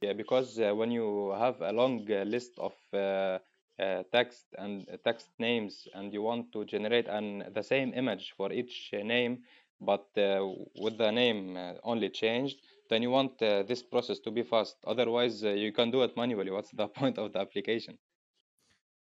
Yeah, 0.00 0.14
because 0.14 0.58
uh, 0.58 0.74
when 0.74 0.90
you 0.90 1.34
have 1.38 1.60
a 1.60 1.72
long 1.72 2.06
uh, 2.10 2.24
list 2.24 2.52
of 2.58 2.72
uh, 2.94 3.38
uh, 3.78 4.02
text 4.12 4.46
and 4.58 4.88
uh, 4.88 4.96
text 5.04 5.28
names 5.38 5.88
and 5.94 6.12
you 6.12 6.22
want 6.22 6.52
to 6.52 6.64
generate 6.64 7.08
an 7.08 7.44
the 7.54 7.62
same 7.62 7.92
image 7.94 8.32
for 8.36 8.52
each 8.52 8.90
uh, 8.94 9.02
name, 9.02 9.42
but 9.84 10.06
uh, 10.16 10.46
with 10.80 10.98
the 10.98 11.10
name 11.10 11.56
uh, 11.56 11.74
only 11.82 12.10
changed, 12.10 12.58
then 12.90 13.02
you 13.02 13.10
want 13.10 13.40
uh, 13.42 13.62
this 13.62 13.82
process 13.82 14.18
to 14.20 14.30
be 14.30 14.42
fast. 14.42 14.76
Otherwise, 14.86 15.44
uh, 15.44 15.50
you 15.50 15.72
can 15.72 15.90
do 15.90 16.02
it 16.02 16.16
manually. 16.16 16.50
What's 16.50 16.70
the 16.70 16.88
point 17.00 17.18
of 17.18 17.32
the 17.32 17.40
application? 17.40 17.98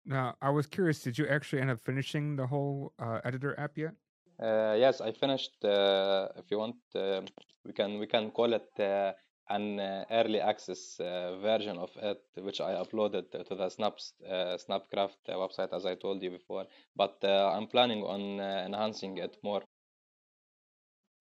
Now, 0.05 0.36
I 0.41 0.49
was 0.49 0.65
curious. 0.65 1.01
Did 1.01 1.17
you 1.17 1.27
actually 1.27 1.62
end 1.62 1.71
up 1.71 1.79
finishing 1.79 2.36
the 2.36 2.47
whole 2.47 2.93
uh, 2.99 3.19
editor 3.23 3.60
app 3.60 3.77
yet? 3.77 3.93
Uh, 4.41 4.75
yes, 4.77 5.01
I 5.01 5.12
finished. 5.12 5.63
Uh, 5.63 6.29
if 6.38 6.49
you 6.49 6.58
want, 6.58 6.77
uh, 6.95 7.21
we 7.65 7.73
can 7.73 7.99
we 7.99 8.08
can 8.08 8.32
call 8.32 8.53
it 8.53 8.69
uh, 8.79 9.12
an 9.49 9.79
uh, 9.79 10.05
early 10.12 10.39
access 10.39 10.99
uh, 10.99 11.38
version 11.41 11.77
of 11.77 11.89
it, 12.01 12.21
which 12.36 12.62
I 12.62 12.73
uploaded 12.73 13.32
to 13.32 13.55
the 13.55 13.69
Snaps 13.69 14.13
uh, 14.25 14.58
Snapcraft 14.58 15.17
uh, 15.27 15.34
website, 15.34 15.73
as 15.73 15.86
I 15.86 15.95
told 15.95 16.21
you 16.21 16.32
before. 16.32 16.65
But 16.95 17.17
uh, 17.23 17.51
I'm 17.51 17.67
planning 17.67 18.03
on 18.03 18.39
uh, 18.39 18.63
enhancing 18.65 19.17
it 19.17 19.38
more 19.43 19.63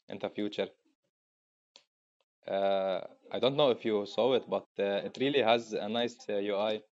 in 0.09 0.19
the 0.19 0.31
future. 0.31 0.69
Uh, 2.49 3.01
I 3.31 3.39
don't 3.39 3.57
know 3.57 3.71
if 3.71 3.85
you 3.85 4.05
saw 4.07 4.33
it, 4.35 4.49
but 4.49 4.67
uh, 4.79 5.07
it 5.07 5.17
really 5.21 5.43
has 5.43 5.73
a 5.73 5.89
nice 5.89 6.29
uh, 6.29 6.39
UI. 6.39 6.83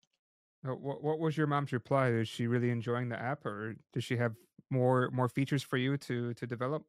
Uh, 0.66 0.74
What 0.74 1.02
What 1.02 1.18
was 1.18 1.36
your 1.36 1.46
mom's 1.46 1.72
reply? 1.72 2.08
Is 2.10 2.28
she 2.28 2.46
really 2.46 2.70
enjoying 2.70 3.08
the 3.08 3.20
app, 3.20 3.44
or 3.46 3.76
does 3.92 4.04
she 4.04 4.16
have 4.16 4.34
more 4.70 5.10
more 5.10 5.28
features 5.28 5.62
for 5.62 5.76
you 5.76 5.96
to 5.98 6.34
to 6.34 6.46
develop? 6.46 6.86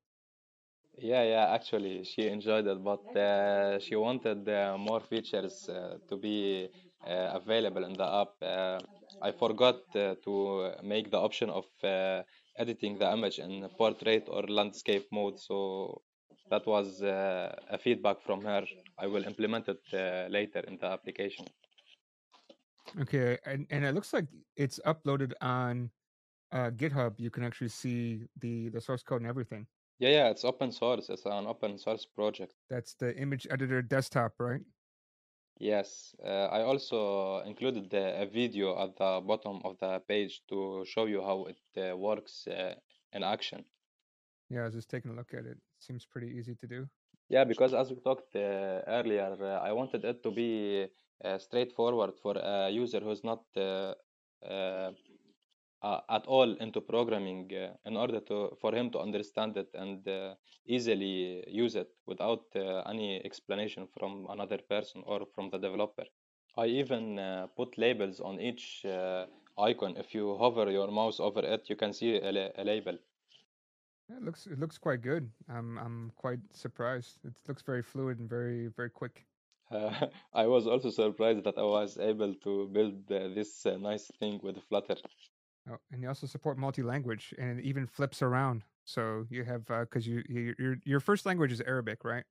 Yeah, 0.99 1.23
yeah, 1.23 1.47
actually, 1.53 2.03
she 2.03 2.27
enjoyed 2.27 2.65
it, 2.67 2.83
but 2.83 3.15
uh, 3.15 3.79
she 3.79 3.95
wanted 3.95 4.47
uh, 4.49 4.77
more 4.77 4.99
features 4.99 5.69
uh, 5.69 5.99
to 6.09 6.17
be 6.17 6.69
uh, 7.05 7.29
available 7.39 7.83
in 7.85 7.93
the 7.93 8.03
app. 8.21 8.33
Uh, 8.41 8.79
I 9.21 9.31
forgot 9.31 9.75
uh, 9.95 10.15
to 10.23 10.73
make 10.83 11.11
the 11.11 11.17
option 11.19 11.49
of 11.51 11.65
uh, 11.83 12.23
editing 12.57 12.97
the 12.97 13.11
image 13.11 13.37
in 13.39 13.67
portrait 13.77 14.27
or 14.27 14.43
landscape 14.43 15.07
mode, 15.11 15.39
so 15.39 16.01
that 16.49 16.65
was 16.65 17.01
uh, 17.01 17.55
a 17.69 17.77
feedback 17.77 18.21
from 18.25 18.41
her. 18.43 18.65
I 18.97 19.07
will 19.07 19.23
implement 19.23 19.67
it 19.67 19.81
uh, 19.93 20.27
later 20.29 20.59
in 20.59 20.77
the 20.77 20.87
application. 20.87 21.45
Okay, 23.01 23.37
and 23.45 23.67
and 23.69 23.85
it 23.85 23.93
looks 23.93 24.13
like 24.13 24.27
it's 24.55 24.79
uploaded 24.85 25.33
on 25.41 25.89
uh, 26.51 26.71
GitHub. 26.71 27.13
You 27.17 27.29
can 27.29 27.43
actually 27.43 27.69
see 27.69 28.23
the 28.39 28.69
the 28.69 28.81
source 28.81 29.03
code 29.03 29.21
and 29.21 29.29
everything. 29.29 29.67
Yeah, 29.99 30.09
yeah, 30.09 30.29
it's 30.29 30.45
open 30.45 30.71
source. 30.71 31.09
It's 31.09 31.25
an 31.25 31.47
open 31.47 31.77
source 31.77 32.05
project. 32.05 32.53
That's 32.69 32.93
the 32.93 33.15
image 33.17 33.47
editor 33.49 33.81
desktop, 33.81 34.33
right? 34.39 34.61
Yes, 35.59 36.15
uh, 36.23 36.45
I 36.51 36.61
also 36.61 37.39
included 37.39 37.89
the, 37.89 38.21
a 38.21 38.27
video 38.27 38.79
at 38.79 38.95
the 38.95 39.21
bottom 39.25 39.59
of 39.65 39.77
the 39.79 39.99
page 40.07 40.41
to 40.49 40.85
show 40.85 41.05
you 41.05 41.21
how 41.23 41.47
it 41.47 41.91
uh, 41.91 41.97
works 41.97 42.47
uh, 42.47 42.75
in 43.11 43.23
action. 43.23 43.65
Yeah, 44.49 44.61
I 44.61 44.65
was 44.65 44.75
just 44.75 44.89
taking 44.89 45.11
a 45.11 45.15
look 45.15 45.33
at 45.33 45.45
it. 45.45 45.57
Seems 45.79 46.05
pretty 46.05 46.27
easy 46.29 46.55
to 46.55 46.67
do. 46.67 46.89
Yeah, 47.29 47.43
because 47.45 47.73
as 47.73 47.89
we 47.91 47.97
talked 47.97 48.35
uh, 48.35 48.81
earlier, 48.87 49.35
uh, 49.41 49.59
I 49.67 49.71
wanted 49.73 50.03
it 50.05 50.23
to 50.23 50.31
be 50.31 50.87
uh, 51.23 51.37
straightforward 51.37 52.15
for 52.21 52.35
a 52.37 52.69
user 52.69 52.99
who's 52.99 53.23
not 53.23 53.43
uh, 53.55 53.93
uh, 54.45 54.91
at 56.09 56.25
all 56.27 56.53
into 56.57 56.81
programming 56.81 57.51
uh, 57.53 57.73
in 57.85 57.95
order 57.97 58.19
to 58.19 58.55
for 58.61 58.73
him 58.73 58.89
to 58.91 58.99
understand 58.99 59.57
it 59.57 59.69
and 59.73 60.07
easily 60.65 61.43
use 61.47 61.75
it 61.75 61.89
without 62.05 62.45
any 62.87 63.23
explanation 63.23 63.87
from 63.87 64.27
another 64.29 64.57
person 64.69 65.03
or 65.05 65.25
from 65.33 65.49
the 65.49 65.57
developer. 65.57 66.05
I 66.57 66.65
even 66.67 67.19
put 67.55 67.77
labels 67.77 68.19
on 68.19 68.39
each 68.39 68.85
icon. 69.57 69.97
If 69.97 70.13
you 70.15 70.37
hover 70.37 70.69
your 70.71 70.91
mouse 70.91 71.19
over 71.19 71.41
it, 71.45 71.69
you 71.69 71.75
can 71.75 71.93
see 71.93 72.17
a, 72.19 72.31
la- 72.31 72.51
a 72.55 72.63
label. 72.63 72.97
It 74.09 74.23
looks 74.23 74.47
it 74.47 74.59
looks 74.59 74.77
quite 74.77 75.01
good. 75.01 75.29
I'm 75.49 75.77
I'm 75.77 76.11
quite 76.15 76.39
surprised. 76.53 77.19
It 77.25 77.33
looks 77.47 77.61
very 77.61 77.81
fluid 77.81 78.19
and 78.19 78.29
very 78.29 78.67
very 78.67 78.89
quick. 78.89 79.25
Uh, 79.69 80.07
I 80.33 80.47
was 80.47 80.65
also 80.65 80.89
surprised 80.89 81.43
that 81.43 81.57
I 81.57 81.63
was 81.63 81.97
able 81.97 82.33
to 82.35 82.69
build 82.69 83.11
uh, 83.11 83.27
this 83.35 83.65
uh, 83.65 83.77
nice 83.77 84.09
thing 84.19 84.39
with 84.41 84.57
Flutter. 84.69 84.95
Oh, 85.69 85.77
and 85.91 86.01
you 86.01 86.07
also 86.07 86.27
support 86.27 86.57
multi-language, 86.57 87.33
and 87.37 87.59
it 87.59 87.65
even 87.65 87.85
flips 87.85 88.21
around. 88.21 88.63
So 88.85 89.25
you 89.29 89.43
have 89.43 89.65
because 89.65 90.07
you, 90.07 90.23
you 90.29 90.55
your 90.57 90.77
your 90.85 90.99
first 91.01 91.25
language 91.25 91.51
is 91.51 91.61
Arabic, 91.61 92.05
right? 92.05 92.23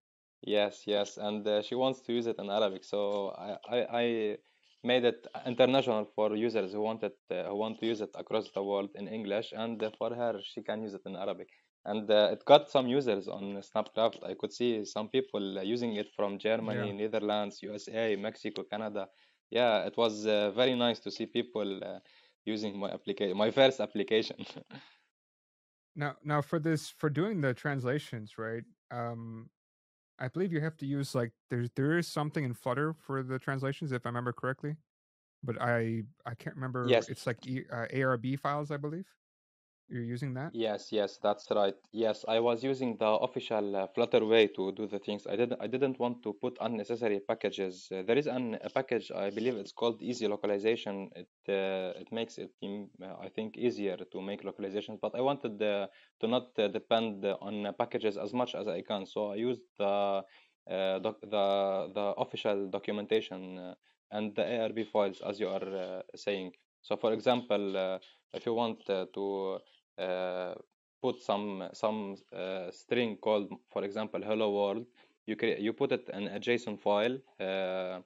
Yes, 0.43 0.85
yes, 0.87 1.19
and 1.19 1.47
uh, 1.47 1.61
she 1.63 1.75
wants 1.75 2.01
to 2.03 2.13
use 2.13 2.27
it 2.27 2.37
in 2.39 2.49
Arabic, 2.51 2.85
so 2.85 3.31
I, 3.37 3.77
I, 3.77 4.01
I 4.03 4.37
made 4.85 5.05
it 5.05 5.27
international 5.45 6.07
for 6.15 6.37
users 6.37 6.73
who 6.73 6.81
wanted 6.81 7.13
uh, 7.31 7.45
who 7.45 7.57
want 7.57 7.81
to 7.81 7.87
use 7.87 8.01
it 8.01 8.11
across 8.15 8.51
the 8.53 8.63
world 8.63 8.91
in 8.95 9.09
English, 9.09 9.53
and 9.53 9.83
uh, 9.83 9.91
for 9.99 10.15
her 10.15 10.41
she 10.43 10.63
can 10.63 10.83
use 10.83 10.95
it 10.95 11.03
in 11.05 11.17
Arabic. 11.17 11.49
And 11.87 12.11
uh, 12.11 12.31
it 12.33 12.45
got 12.45 12.69
some 12.71 12.89
users 12.89 13.29
on 13.29 13.45
Snapcraft. 13.63 14.25
I 14.25 14.35
could 14.35 14.53
see 14.53 14.85
some 14.85 15.09
people 15.09 15.59
uh, 15.59 15.63
using 15.63 15.95
it 15.97 16.09
from 16.17 16.39
Germany, 16.39 16.89
Yeah. 16.89 16.93
Netherlands, 16.93 17.63
USA, 17.63 18.17
Mexico, 18.17 18.65
Canada. 18.65 19.09
Yeah, 19.51 19.87
it 19.87 19.97
was 19.97 20.27
uh, 20.27 20.51
very 20.53 20.75
nice 20.75 20.99
to 21.01 21.11
see 21.11 21.27
people 21.27 21.85
uh, 21.85 22.01
using 22.45 22.79
my 22.79 22.91
application, 22.91 23.37
my 23.37 23.51
first 23.53 23.81
application. 23.81 24.45
Now 25.95 26.17
now 26.23 26.43
for 26.43 26.59
this 26.59 26.91
for 26.91 27.09
doing 27.09 27.41
the 27.41 27.55
translations, 27.55 28.39
right? 28.39 28.65
Um, 28.91 29.51
I 30.19 30.29
believe 30.29 30.53
you 30.53 30.61
have 30.63 30.77
to 30.79 30.87
use 30.87 31.15
like 31.15 31.33
there's 31.51 31.71
there 31.77 31.99
is 31.99 32.09
something 32.09 32.45
in 32.45 32.55
Flutter 32.55 32.95
for 32.95 33.23
the 33.23 33.39
translations, 33.39 33.93
if 33.93 34.07
I 34.07 34.11
remember 34.11 34.33
correctly. 34.33 34.77
But 35.45 35.61
I 35.63 36.05
I 36.27 36.35
can't 36.37 36.57
remember. 36.57 36.89
Yes. 36.89 37.09
It's 37.09 37.27
like 37.27 37.47
e, 37.47 37.65
uh, 37.73 37.87
ARB 37.93 38.37
files, 38.37 38.71
I 38.71 38.79
believe. 38.79 39.09
You're 39.89 40.03
using 40.05 40.35
that. 40.35 40.53
Yes, 40.53 40.91
yes, 40.93 41.19
that's 41.23 41.51
right. 41.51 41.75
Yes, 41.93 42.25
I 42.27 42.41
was 42.41 42.65
using 42.65 42.97
the 42.97 43.07
official 43.07 43.77
uh, 43.77 43.87
Flutter 43.89 44.25
way 44.25 44.47
to 44.49 44.73
do 44.73 44.87
the 44.87 44.99
things. 44.99 45.27
I 45.27 45.37
didn't 45.37 45.61
I 45.61 45.67
didn't 45.67 45.99
want 45.99 46.23
to 46.23 46.33
put 46.33 46.57
unnecessary 46.61 47.21
packages. 47.21 47.89
Uh, 47.93 48.03
there 48.07 48.17
is 48.17 48.27
an, 48.27 48.57
a 48.63 48.71
package, 48.71 49.11
I 49.13 49.31
believe 49.31 49.57
it's 49.57 49.73
called 49.73 50.01
Easy 50.03 50.27
Localization. 50.29 51.11
It 51.15 51.29
uh, 51.49 52.01
it 52.01 52.11
makes 52.13 52.39
it 52.39 52.53
mm, 52.65 52.89
uh, 53.03 53.17
I 53.21 53.29
think 53.29 53.57
easier 53.59 53.97
to 53.99 54.23
make 54.23 54.43
localizations, 54.45 54.99
but 55.01 55.15
I 55.15 55.21
wanted 55.21 55.61
uh, 55.63 55.89
to 56.21 56.27
not 56.29 56.59
uh, 56.59 56.69
depend 56.69 57.25
on 57.27 57.75
packages 57.79 58.17
as 58.17 58.33
much 58.33 58.55
as 58.55 58.67
I 58.69 58.83
can. 58.83 59.05
So 59.07 59.33
I 59.33 59.37
used 59.37 59.63
the 59.79 60.23
doc 61.05 61.17
the 61.21 61.47
the 61.95 62.07
official 62.25 62.69
documentation 62.71 63.75
and 64.11 64.35
the 64.35 64.43
ARB 64.43 64.85
files 64.85 65.21
as 65.21 65.39
you 65.41 65.49
are 65.49 66.03
saying. 66.15 66.53
So 66.83 66.97
for 66.97 67.13
example, 67.13 67.99
if 68.33 68.47
you 68.47 68.55
want 68.55 68.87
to 68.87 69.59
put 71.03 71.21
some 71.23 71.69
some 71.73 72.17
uh, 72.33 72.71
string 72.71 73.17
called, 73.17 73.51
for 73.73 73.85
example, 73.85 74.21
hello 74.23 74.51
world. 74.53 74.87
You 75.27 75.37
cre- 75.37 75.59
you 75.61 75.73
put 75.73 75.93
it 75.93 76.09
in 76.13 76.29
a 76.29 76.39
JSON 76.41 76.79
file. 76.81 77.19
Uh, 77.41 78.01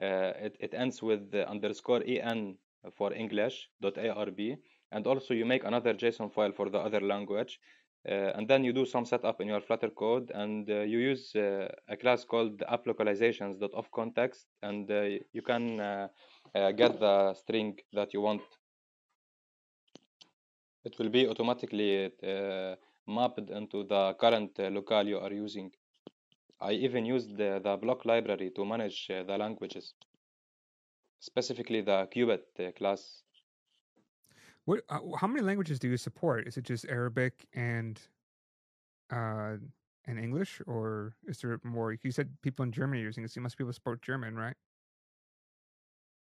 uh, 0.00 0.32
it, 0.40 0.56
it 0.60 0.74
ends 0.74 1.02
with 1.02 1.30
the 1.30 1.48
underscore 1.48 2.02
en 2.06 2.56
for 2.96 3.12
English 3.12 3.70
dot 3.80 3.94
arb, 3.96 4.58
and 4.92 5.06
also 5.06 5.34
you 5.34 5.44
make 5.46 5.64
another 5.64 5.94
JSON 5.94 6.32
file 6.32 6.52
for 6.52 6.68
the 6.70 6.78
other 6.78 7.00
language. 7.00 7.60
uh, 8.08 8.32
and 8.36 8.48
then 8.48 8.64
you 8.64 8.72
do 8.72 8.86
some 8.86 9.04
setup 9.04 9.40
in 9.40 9.48
your 9.48 9.60
Flutter 9.60 9.90
code, 9.90 10.30
and 10.34 10.70
uh, 10.70 10.80
you 10.80 10.98
use 10.98 11.34
uh, 11.36 11.68
a 11.88 11.96
class 11.96 12.24
called 12.24 12.62
app 12.68 12.86
context, 13.92 14.46
and 14.62 14.90
uh, 14.90 15.02
you 15.32 15.42
can 15.42 15.80
uh, 15.80 16.08
uh, 16.54 16.72
get 16.72 16.98
the 17.00 17.34
string 17.34 17.78
that 17.92 18.12
you 18.14 18.20
want. 18.20 18.42
It 20.88 20.98
will 20.98 21.10
be 21.18 21.22
automatically 21.28 22.10
mapped 23.06 23.50
into 23.60 23.84
the 23.92 24.02
current 24.22 24.52
locale 24.58 25.06
you 25.06 25.18
are 25.18 25.32
using. 25.32 25.70
I 26.60 26.72
even 26.72 27.04
used 27.04 27.36
the, 27.36 27.60
the 27.62 27.76
bloc 27.76 28.04
library 28.04 28.50
to 28.56 28.64
manage 28.64 29.08
the 29.08 29.36
languages, 29.44 29.94
specifically 31.20 31.82
the 31.82 32.08
Cubit 32.12 32.44
class 32.76 33.22
what? 34.68 34.82
Uh, 34.90 35.00
how 35.16 35.26
many 35.26 35.40
languages 35.40 35.78
do 35.78 35.88
you 35.88 35.96
support? 35.96 36.46
Is 36.46 36.58
it 36.58 36.64
just 36.64 36.84
Arabic 36.90 37.46
and 37.54 37.98
uh 39.10 39.56
and 40.06 40.18
English, 40.18 40.60
or 40.66 41.14
is 41.26 41.38
there 41.40 41.58
more? 41.64 41.96
You 42.02 42.12
said 42.12 42.28
people 42.42 42.64
in 42.64 42.72
Germany 42.72 43.00
are 43.00 43.06
using 43.06 43.24
it. 43.24 43.30
So 43.30 43.38
you 43.38 43.42
must 43.42 43.56
be 43.56 43.64
able 43.64 43.70
to 43.70 43.80
support 43.80 44.02
German, 44.02 44.36
right? 44.36 44.56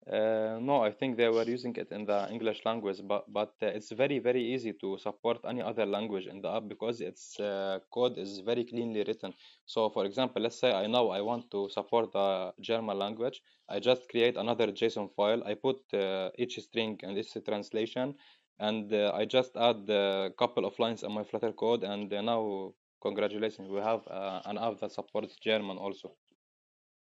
Uh, 0.10 0.58
no, 0.62 0.82
I 0.84 0.92
think 0.92 1.18
they 1.18 1.28
were 1.28 1.44
using 1.44 1.76
it 1.76 1.92
in 1.92 2.06
the 2.06 2.30
English 2.32 2.62
language, 2.64 3.02
but 3.04 3.26
but 3.28 3.54
uh, 3.62 3.66
it's 3.78 3.92
very 3.92 4.20
very 4.20 4.42
easy 4.42 4.72
to 4.82 4.98
support 4.98 5.40
any 5.44 5.62
other 5.62 5.86
language 5.86 6.28
in 6.28 6.40
the 6.42 6.50
app 6.50 6.64
because 6.70 7.02
its 7.02 7.38
uh, 7.42 7.80
code 7.92 8.18
is 8.18 8.40
very 8.40 8.64
cleanly 8.64 9.04
written. 9.04 9.34
So, 9.66 9.90
for 9.90 10.06
example, 10.06 10.42
let's 10.42 10.60
say 10.62 10.72
I 10.72 10.88
know 10.88 11.10
I 11.10 11.20
want 11.20 11.52
to 11.52 11.68
support 11.70 12.14
the 12.14 12.54
German 12.62 12.98
language. 12.98 13.42
I 13.68 13.80
just 13.82 14.08
create 14.08 14.38
another 14.38 14.68
JSON 14.68 15.14
file. 15.14 15.44
I 15.46 15.56
put 15.56 15.80
uh, 15.94 16.30
each 16.38 16.58
string 16.60 16.98
and 17.04 17.18
its 17.18 17.36
translation, 17.46 18.16
and 18.60 18.94
uh, 18.94 19.12
I 19.14 19.26
just 19.26 19.58
add 19.58 19.90
a 19.90 20.32
couple 20.40 20.66
of 20.66 20.80
lines 20.80 21.04
in 21.04 21.12
my 21.12 21.24
Flutter 21.24 21.52
code, 21.52 21.84
and 21.84 22.14
uh, 22.14 22.22
now 22.22 22.72
congratulations, 23.02 23.68
we 23.68 23.82
have 23.82 24.02
an 24.46 24.58
app 24.58 24.80
that 24.80 24.94
supports 24.94 25.36
German 25.36 25.78
also. 25.78 26.16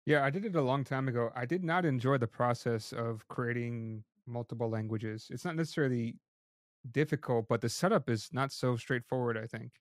Yeah, 0.06 0.24
I 0.24 0.30
did 0.32 0.46
it 0.46 0.56
a 0.56 0.62
long 0.62 0.84
time 0.84 1.08
ago. 1.08 1.32
I 1.36 1.46
did 1.46 1.64
not 1.64 1.86
enjoy 1.86 2.18
the 2.18 2.28
process 2.28 2.92
of 2.92 3.28
creating 3.28 4.04
multiple 4.26 4.70
languages. 4.70 5.28
It's 5.30 5.46
not 5.46 5.56
necessarily 5.56 6.18
difficult, 6.92 7.48
but 7.50 7.62
the 7.62 7.70
setup 7.70 8.10
is 8.10 8.30
not 8.34 8.52
so 8.52 8.78
straightforward, 8.78 9.38
I 9.38 9.48
think. 9.48 9.74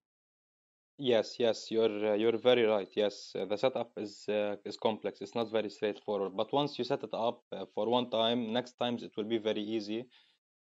Yes, 0.99 1.37
yes, 1.41 1.71
you're 1.71 2.13
uh, 2.13 2.15
you're 2.15 2.37
very 2.37 2.65
right. 2.65 2.89
Yes, 2.95 3.33
uh, 3.35 3.47
the 3.47 3.57
setup 3.57 3.93
is 3.97 4.29
uh, 4.29 4.57
is 4.67 4.77
complex. 4.77 5.21
It's 5.23 5.35
not 5.35 5.51
very 5.51 5.71
straightforward. 5.71 6.37
But 6.37 6.53
once 6.53 6.79
you 6.79 6.85
set 6.85 7.03
it 7.03 7.15
up 7.15 7.43
uh, 7.53 7.65
for 7.75 7.89
one 7.89 8.11
time, 8.11 8.53
next 8.53 8.73
times 8.79 9.03
it 9.03 9.13
will 9.17 9.25
be 9.25 9.39
very 9.39 9.63
easy, 9.63 10.05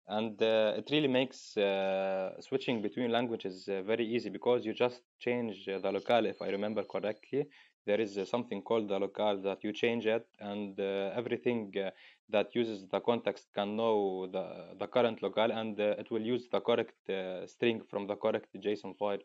and 0.07 0.41
uh, 0.41 0.75
it 0.77 0.89
really 0.91 1.09
makes 1.09 1.57
uh, 1.57 2.39
switching 2.41 2.81
between 2.81 3.11
languages 3.11 3.65
very 3.67 4.05
easy 4.07 4.29
because 4.29 4.65
you 4.65 4.73
just 4.73 5.01
change 5.19 5.65
the 5.65 5.91
locale, 5.91 6.25
if 6.27 6.41
I 6.41 6.49
remember 6.49 6.83
correctly, 6.85 7.47
there 7.89 7.99
is 7.99 8.19
uh, 8.19 8.23
something 8.23 8.61
called 8.61 8.87
the 8.87 8.99
locale 8.99 9.41
that 9.41 9.63
you 9.63 9.71
change 9.73 10.05
it 10.05 10.25
and 10.39 10.79
uh, 10.79 11.19
everything 11.21 11.73
uh, 11.83 11.89
that 12.29 12.53
uses 12.53 12.85
the 12.91 12.99
context 12.99 13.47
can 13.55 13.75
know 13.75 14.27
the, 14.35 14.45
the 14.79 14.85
current 14.85 15.23
locale 15.23 15.51
and 15.51 15.79
it 15.79 16.11
will 16.11 16.21
use 16.21 16.47
the 16.51 16.61
correct 16.61 16.99
string 17.49 17.81
from 17.89 18.05
the 18.05 18.15
correct 18.15 18.49
JSON 18.55 18.95
file. 18.95 19.23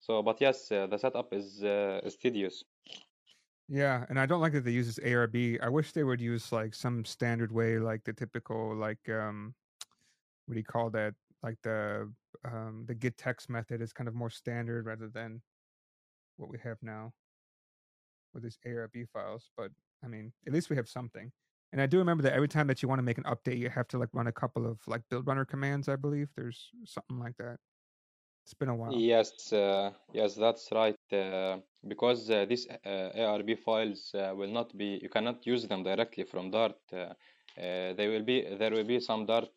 So, 0.00 0.20
but 0.22 0.40
yes, 0.40 0.68
the 0.68 0.98
setup 0.98 1.32
is, 1.32 1.62
is 1.62 2.16
tedious. 2.16 2.64
Yeah, 3.68 4.04
and 4.08 4.18
I 4.18 4.26
don't 4.26 4.40
like 4.40 4.52
that 4.54 4.64
they 4.64 4.72
use 4.72 4.88
this 4.88 5.04
ARB. 5.04 5.58
I 5.62 5.68
wish 5.68 5.92
they 5.92 6.04
would 6.04 6.20
use 6.20 6.50
like 6.50 6.74
some 6.74 7.04
standard 7.04 7.52
way, 7.52 7.78
like 7.78 8.02
the 8.04 8.12
typical 8.12 8.74
like 8.74 9.08
um, 9.08 9.54
what 10.46 10.54
do 10.54 10.58
you 10.58 10.64
call 10.64 10.90
that? 10.90 11.14
Like 11.42 11.56
the 11.62 12.12
um 12.44 12.84
the 12.86 12.94
gettext 12.94 13.48
method 13.48 13.80
is 13.80 13.92
kind 13.92 14.08
of 14.08 14.14
more 14.14 14.28
standard 14.28 14.84
rather 14.84 15.08
than 15.08 15.40
what 16.36 16.50
we 16.50 16.58
have 16.64 16.78
now 16.82 17.12
with 18.34 18.42
these 18.42 18.58
ARB 18.66 19.08
files. 19.08 19.50
But 19.56 19.70
I 20.04 20.08
mean, 20.08 20.32
at 20.46 20.52
least 20.52 20.68
we 20.68 20.76
have 20.76 20.88
something. 20.88 21.32
And 21.72 21.80
I 21.80 21.86
do 21.86 21.98
remember 21.98 22.22
that 22.22 22.34
every 22.34 22.48
time 22.48 22.66
that 22.68 22.82
you 22.82 22.88
want 22.88 22.98
to 22.98 23.02
make 23.02 23.18
an 23.18 23.24
update, 23.24 23.58
you 23.58 23.68
have 23.70 23.88
to 23.88 23.98
like 23.98 24.10
run 24.12 24.26
a 24.26 24.32
couple 24.32 24.66
of 24.66 24.78
like 24.86 25.02
build 25.10 25.26
runner 25.26 25.44
commands. 25.44 25.88
I 25.88 25.96
believe 25.96 26.28
there's 26.36 26.70
something 26.84 27.18
like 27.18 27.36
that. 27.38 27.56
It's 28.44 28.54
been 28.54 28.68
a 28.68 28.76
while. 28.76 28.92
Yes, 28.92 29.52
uh, 29.52 29.90
yes, 30.12 30.34
that's 30.34 30.68
right. 30.70 30.96
Uh, 31.10 31.56
because 31.88 32.30
uh, 32.30 32.44
these 32.46 32.68
uh, 32.68 33.10
ARB 33.16 33.58
files 33.58 34.14
uh, 34.14 34.34
will 34.36 34.50
not 34.50 34.76
be, 34.76 35.00
you 35.02 35.08
cannot 35.08 35.46
use 35.46 35.66
them 35.66 35.82
directly 35.82 36.24
from 36.24 36.50
Dart. 36.50 36.76
Uh, 36.92 37.14
they 37.56 38.08
will 38.08 38.22
be 38.22 38.44
there 38.58 38.72
will 38.72 38.84
be 38.84 39.00
some 39.00 39.26
Dart 39.26 39.48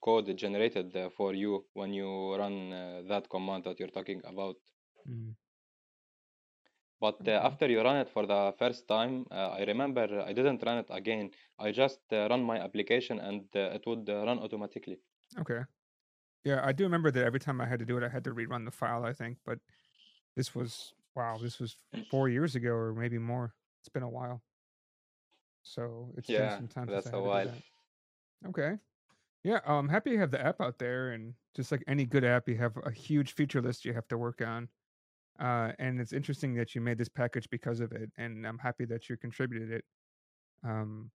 code 0.00 0.36
generated 0.36 0.96
for 1.16 1.34
you 1.34 1.64
when 1.74 1.92
you 1.92 2.36
run 2.36 2.70
that 3.08 3.28
command 3.28 3.64
that 3.64 3.78
you're 3.80 3.88
talking 3.88 4.22
about. 4.24 4.56
Mm. 5.08 5.34
But 7.04 7.28
uh, 7.28 7.32
after 7.48 7.66
you 7.68 7.82
run 7.82 7.98
it 7.98 8.08
for 8.08 8.24
the 8.26 8.54
first 8.58 8.88
time, 8.88 9.26
uh, 9.30 9.50
I 9.58 9.64
remember 9.64 10.04
I 10.22 10.32
didn't 10.32 10.62
run 10.64 10.78
it 10.78 10.88
again. 10.90 11.32
I 11.58 11.70
just 11.72 12.00
uh, 12.12 12.28
run 12.30 12.42
my 12.44 12.58
application 12.60 13.18
and 13.18 13.44
uh, 13.54 13.76
it 13.76 13.84
would 13.86 14.08
uh, 14.08 14.24
run 14.24 14.38
automatically. 14.38 15.00
Okay. 15.38 15.62
Yeah, 16.44 16.60
I 16.64 16.72
do 16.72 16.84
remember 16.84 17.10
that 17.12 17.24
every 17.24 17.40
time 17.40 17.60
I 17.60 17.66
had 17.66 17.80
to 17.80 17.86
do 17.86 17.98
it, 17.98 18.04
I 18.04 18.08
had 18.10 18.24
to 18.24 18.34
rerun 18.34 18.64
the 18.66 18.72
file, 18.72 19.04
I 19.04 19.12
think. 19.14 19.38
But 19.44 19.60
this 20.36 20.54
was, 20.54 20.94
wow, 21.16 21.38
this 21.38 21.60
was 21.60 21.76
four 22.10 22.28
years 22.28 22.56
ago 22.56 22.72
or 22.72 22.94
maybe 22.94 23.18
more. 23.18 23.56
It's 23.80 23.90
been 23.90 24.04
a 24.04 24.10
while. 24.10 24.44
So 25.62 26.12
it's 26.16 26.28
yeah, 26.28 26.30
been 26.30 26.50
some 26.50 26.68
time 26.68 26.90
that's 26.90 27.02
since 27.02 27.14
I 27.14 27.14
a 27.14 27.20
while. 27.20 27.62
Okay. 28.46 28.78
Yeah, 29.44 29.60
I'm 29.66 29.88
happy 29.90 30.12
you 30.12 30.20
have 30.20 30.30
the 30.32 30.40
app 30.44 30.60
out 30.60 30.78
there. 30.78 31.10
And 31.12 31.36
just 31.54 31.72
like 31.72 31.84
any 31.86 32.06
good 32.06 32.24
app, 32.24 32.48
you 32.48 32.56
have 32.58 32.76
a 32.78 32.90
huge 32.92 33.32
feature 33.32 33.62
list 33.62 33.84
you 33.84 33.94
have 33.94 34.08
to 34.08 34.18
work 34.18 34.42
on. 34.42 34.70
Uh, 35.42 35.72
and 35.80 36.00
it's 36.00 36.12
interesting 36.12 36.54
that 36.54 36.74
you 36.74 36.80
made 36.80 36.98
this 36.98 37.08
package 37.08 37.48
because 37.50 37.80
of 37.80 37.90
it, 37.92 38.10
and 38.16 38.46
I'm 38.46 38.58
happy 38.58 38.84
that 38.84 39.08
you 39.08 39.16
contributed 39.16 39.72
it. 39.72 39.84
Um, 40.64 41.10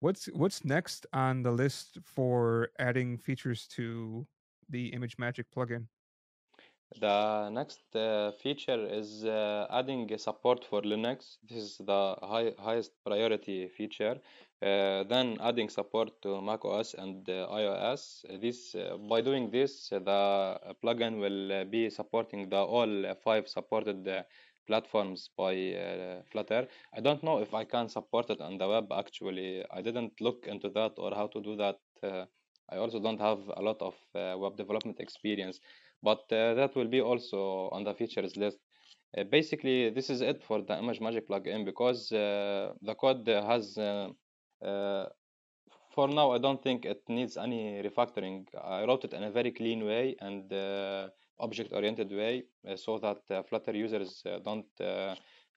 what's 0.00 0.26
what's 0.26 0.64
next 0.64 1.06
on 1.14 1.42
the 1.42 1.50
list 1.50 1.98
for 2.04 2.68
adding 2.78 3.16
features 3.16 3.66
to 3.68 4.26
the 4.68 4.92
ImageMagick 4.92 5.46
plugin? 5.56 5.86
The 6.96 7.50
next 7.50 7.94
uh, 7.94 8.32
feature 8.32 8.86
is 8.86 9.24
uh, 9.24 9.66
adding 9.70 10.16
support 10.16 10.64
for 10.64 10.80
Linux. 10.80 11.36
This 11.46 11.58
is 11.58 11.76
the 11.76 12.16
high, 12.22 12.54
highest 12.58 12.92
priority 13.04 13.68
feature. 13.68 14.18
Uh, 14.60 15.04
then 15.04 15.36
adding 15.40 15.68
support 15.68 16.10
to 16.22 16.40
Mac 16.40 16.64
OS 16.64 16.94
and 16.94 17.28
uh, 17.28 17.46
iOS. 17.52 18.24
This 18.40 18.74
uh, 18.74 18.96
by 18.96 19.20
doing 19.20 19.50
this, 19.50 19.90
the 19.90 20.74
plugin 20.82 21.20
will 21.20 21.64
be 21.66 21.90
supporting 21.90 22.48
the 22.48 22.56
all 22.56 23.14
five 23.22 23.46
supported 23.48 24.24
platforms 24.66 25.30
by 25.36 26.22
Flutter. 26.32 26.66
I 26.96 27.00
don't 27.00 27.22
know 27.22 27.38
if 27.40 27.54
I 27.54 27.64
can 27.64 27.88
support 27.88 28.30
it 28.30 28.40
on 28.40 28.56
the 28.58 28.66
web. 28.66 28.90
Actually, 28.92 29.62
I 29.70 29.82
didn't 29.82 30.20
look 30.20 30.46
into 30.48 30.70
that 30.70 30.94
or 30.96 31.14
how 31.14 31.28
to 31.28 31.40
do 31.40 31.54
that. 31.56 31.78
I 32.70 32.76
also 32.76 33.00
don't 33.00 33.20
have 33.20 33.38
a 33.56 33.62
lot 33.62 33.80
of 33.80 33.94
web 34.14 34.56
development 34.56 35.00
experience 35.00 35.60
but 36.02 36.20
uh, 36.32 36.54
that 36.54 36.74
will 36.76 36.88
be 36.88 37.00
also 37.00 37.68
on 37.72 37.84
the 37.84 37.94
features 37.94 38.36
list. 38.36 38.58
Uh, 39.16 39.24
basically, 39.24 39.90
this 39.90 40.10
is 40.10 40.20
it 40.20 40.44
for 40.44 40.60
the 40.60 40.74
ImageMagick 40.74 41.26
plugin 41.28 41.64
because 41.64 42.12
uh, 42.12 42.72
the 42.82 42.94
code 42.94 43.26
has, 43.26 43.76
uh, 43.78 44.08
uh, 44.62 45.06
for 45.94 46.08
now, 46.08 46.32
I 46.32 46.38
don't 46.38 46.62
think 46.62 46.84
it 46.84 47.02
needs 47.08 47.36
any 47.36 47.82
refactoring. 47.82 48.46
I 48.62 48.84
wrote 48.84 49.04
it 49.04 49.14
in 49.14 49.22
a 49.24 49.30
very 49.30 49.50
clean 49.50 49.84
way 49.84 50.14
and 50.20 50.52
uh, 50.52 51.08
object-oriented 51.40 52.10
way 52.10 52.44
so 52.76 52.98
that 52.98 53.46
Flutter 53.48 53.72
users 53.72 54.22
don't 54.44 54.66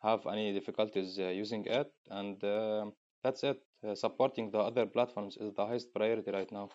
have 0.02 0.26
any 0.28 0.54
difficulties 0.54 1.18
using 1.18 1.66
it. 1.66 1.92
And 2.10 2.39
that's 3.24 3.44
it. 3.44 3.62
supporting 3.96 4.52
the 4.52 4.60
other 4.60 4.86
platforms 4.86 5.38
is 5.38 5.54
the 5.56 5.66
highest 5.66 5.94
priority 5.94 6.32
right 6.32 6.52
now. 6.52 6.70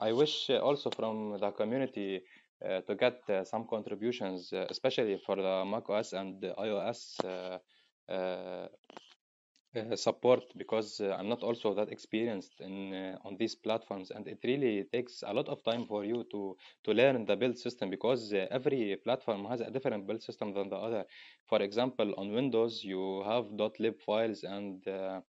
I 0.00 0.12
wish 0.12 0.50
uh, 0.50 0.58
also 0.58 0.90
from 0.90 1.38
the 1.38 1.50
community 1.52 2.22
uh, 2.64 2.80
to 2.82 2.94
get 2.94 3.20
uh, 3.28 3.44
some 3.44 3.66
contributions, 3.68 4.52
especially 4.52 5.18
for 5.24 5.36
the 5.36 5.64
macOS 5.64 6.12
and 6.12 6.40
the 6.40 6.54
iOS 6.58 7.18
uh, 9.76 9.96
support 9.96 10.44
because 10.56 11.00
uh, 11.00 11.16
I'm 11.18 11.28
not 11.28 11.42
also 11.42 11.74
that 11.74 11.90
experienced 11.90 12.60
in 12.60 12.94
uh, 12.94 13.18
on 13.24 13.36
these 13.36 13.54
platforms 13.54 14.10
and 14.10 14.26
it 14.28 14.38
really 14.44 14.84
takes 14.92 15.22
a 15.26 15.32
lot 15.32 15.48
of 15.48 15.62
time 15.64 15.86
for 15.86 16.04
you 16.04 16.24
to 16.30 16.56
to 16.84 16.92
learn 16.92 17.24
the 17.24 17.36
build 17.36 17.58
system 17.58 17.90
because 17.90 18.32
every 18.50 18.96
platform 19.04 19.44
has 19.46 19.60
a 19.60 19.70
different 19.70 20.06
build 20.06 20.22
system 20.22 20.54
than 20.54 20.68
the 20.68 20.76
other 20.76 21.04
for 21.48 21.60
example 21.62 22.14
on 22.16 22.32
Windows 22.32 22.84
you 22.84 23.22
have 23.24 23.46
.lib 23.78 24.00
files 24.00 24.44
and 24.44 24.86
uh, 24.86 25.20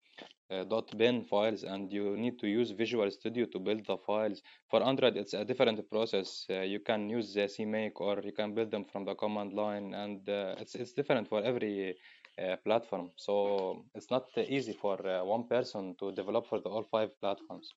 .bin 0.98 1.24
files 1.24 1.64
and 1.64 1.92
you 1.92 2.16
need 2.18 2.40
to 2.40 2.48
use 2.48 2.72
Visual 2.72 3.10
Studio 3.12 3.46
to 3.46 3.60
build 3.60 3.86
the 3.86 3.98
files. 3.98 4.42
For 4.70 4.84
Android, 4.84 5.18
it's 5.18 5.34
a 5.34 5.44
different 5.44 5.90
process. 5.90 6.46
Uh, 6.50 6.62
you 6.62 6.80
can 6.80 7.10
use 7.10 7.34
the 7.34 7.48
CMake 7.48 8.00
or 8.00 8.22
you 8.24 8.32
can 8.32 8.54
build 8.54 8.72
them 8.72 8.86
from 8.86 9.06
the 9.06 9.16
command 9.16 9.54
line 9.54 9.94
and 9.94 10.28
uh, 10.30 10.56
it's, 10.60 10.76
it's 10.76 10.94
different 10.94 11.28
for 11.28 11.44
every 11.44 11.96
uh, 12.42 12.56
platform. 12.66 13.12
So 13.16 13.86
it's 13.94 14.10
not 14.12 14.26
easy 14.38 14.74
for 14.74 14.96
uh, 15.08 15.24
one 15.24 15.48
person 15.48 15.96
to 16.00 16.12
develop 16.12 16.48
for 16.48 16.60
the 16.60 16.70
all 16.70 16.84
five 16.84 17.10
platforms. 17.20 17.70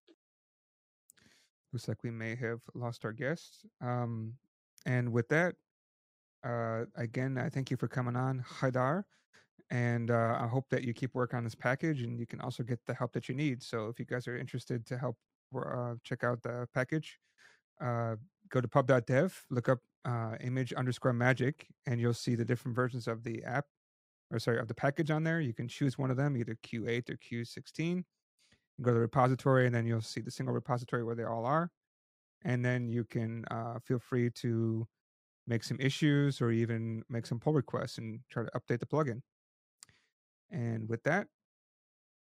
Looks 1.72 1.88
like 1.88 2.02
we 2.02 2.10
may 2.10 2.34
have 2.36 2.60
lost 2.74 3.04
our 3.04 3.12
guest. 3.12 3.66
Um, 3.80 4.34
And 4.86 5.12
with 5.12 5.28
that, 5.28 5.54
uh, 6.44 6.84
again, 6.96 7.36
I 7.36 7.50
thank 7.50 7.70
you 7.70 7.76
for 7.76 7.88
coming 7.88 8.16
on, 8.16 8.44
Haidar. 8.60 9.04
And 9.70 10.10
uh, 10.10 10.38
I 10.40 10.46
hope 10.46 10.66
that 10.70 10.82
you 10.84 10.94
keep 10.94 11.14
working 11.14 11.36
on 11.36 11.44
this 11.44 11.54
package 11.54 12.02
and 12.02 12.18
you 12.18 12.26
can 12.26 12.40
also 12.40 12.62
get 12.62 12.80
the 12.86 12.94
help 12.94 13.12
that 13.12 13.28
you 13.28 13.34
need. 13.34 13.62
So 13.62 13.88
if 13.88 13.98
you 13.98 14.06
guys 14.06 14.26
are 14.28 14.38
interested 14.38 14.86
to 14.86 14.96
help 14.96 15.16
uh, 15.54 15.94
check 16.04 16.24
out 16.24 16.42
the 16.42 16.66
package, 16.72 17.18
go 17.80 18.60
to 18.60 18.68
pub.dev, 18.68 19.44
look 19.50 19.68
up 19.68 19.80
uh, 20.04 20.36
image 20.40 20.72
underscore 20.72 21.12
magick, 21.12 21.66
and 21.86 22.00
you'll 22.00 22.14
see 22.14 22.34
the 22.34 22.44
different 22.44 22.74
versions 22.74 23.06
of 23.08 23.24
the 23.24 23.44
app, 23.44 23.66
or 24.30 24.38
sorry, 24.38 24.58
of 24.58 24.68
the 24.68 24.74
package 24.74 25.10
on 25.10 25.24
there. 25.24 25.40
You 25.40 25.54
can 25.54 25.68
choose 25.68 25.98
one 25.98 26.10
of 26.10 26.16
them, 26.16 26.36
either 26.36 26.56
Q8 26.66 27.10
or 27.10 27.16
Q16. 27.16 28.04
Go 28.80 28.90
to 28.90 28.94
the 28.94 29.00
repository, 29.00 29.66
and 29.66 29.74
then 29.74 29.86
you'll 29.86 30.00
see 30.00 30.20
the 30.20 30.30
single 30.30 30.54
repository 30.54 31.04
where 31.04 31.14
they 31.14 31.24
all 31.24 31.44
are. 31.44 31.70
And 32.44 32.64
then 32.64 32.88
you 32.88 33.04
can 33.04 33.44
uh, 33.50 33.78
feel 33.80 33.98
free 33.98 34.30
to 34.42 34.86
make 35.46 35.64
some 35.64 35.78
issues 35.80 36.40
or 36.40 36.50
even 36.50 37.02
make 37.08 37.26
some 37.26 37.40
pull 37.40 37.54
requests 37.54 37.98
and 37.98 38.20
try 38.30 38.44
to 38.44 38.50
update 38.50 38.80
the 38.80 38.86
plugin. 38.86 39.22
And 40.50 40.88
with 40.88 41.02
that, 41.04 41.26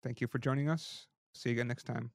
thank 0.04 0.20
you 0.20 0.28
for 0.28 0.38
joining 0.38 0.68
us. 0.68 1.06
See 1.34 1.50
you 1.50 1.54
again 1.54 1.68
next 1.68 1.84
time. 1.84 2.12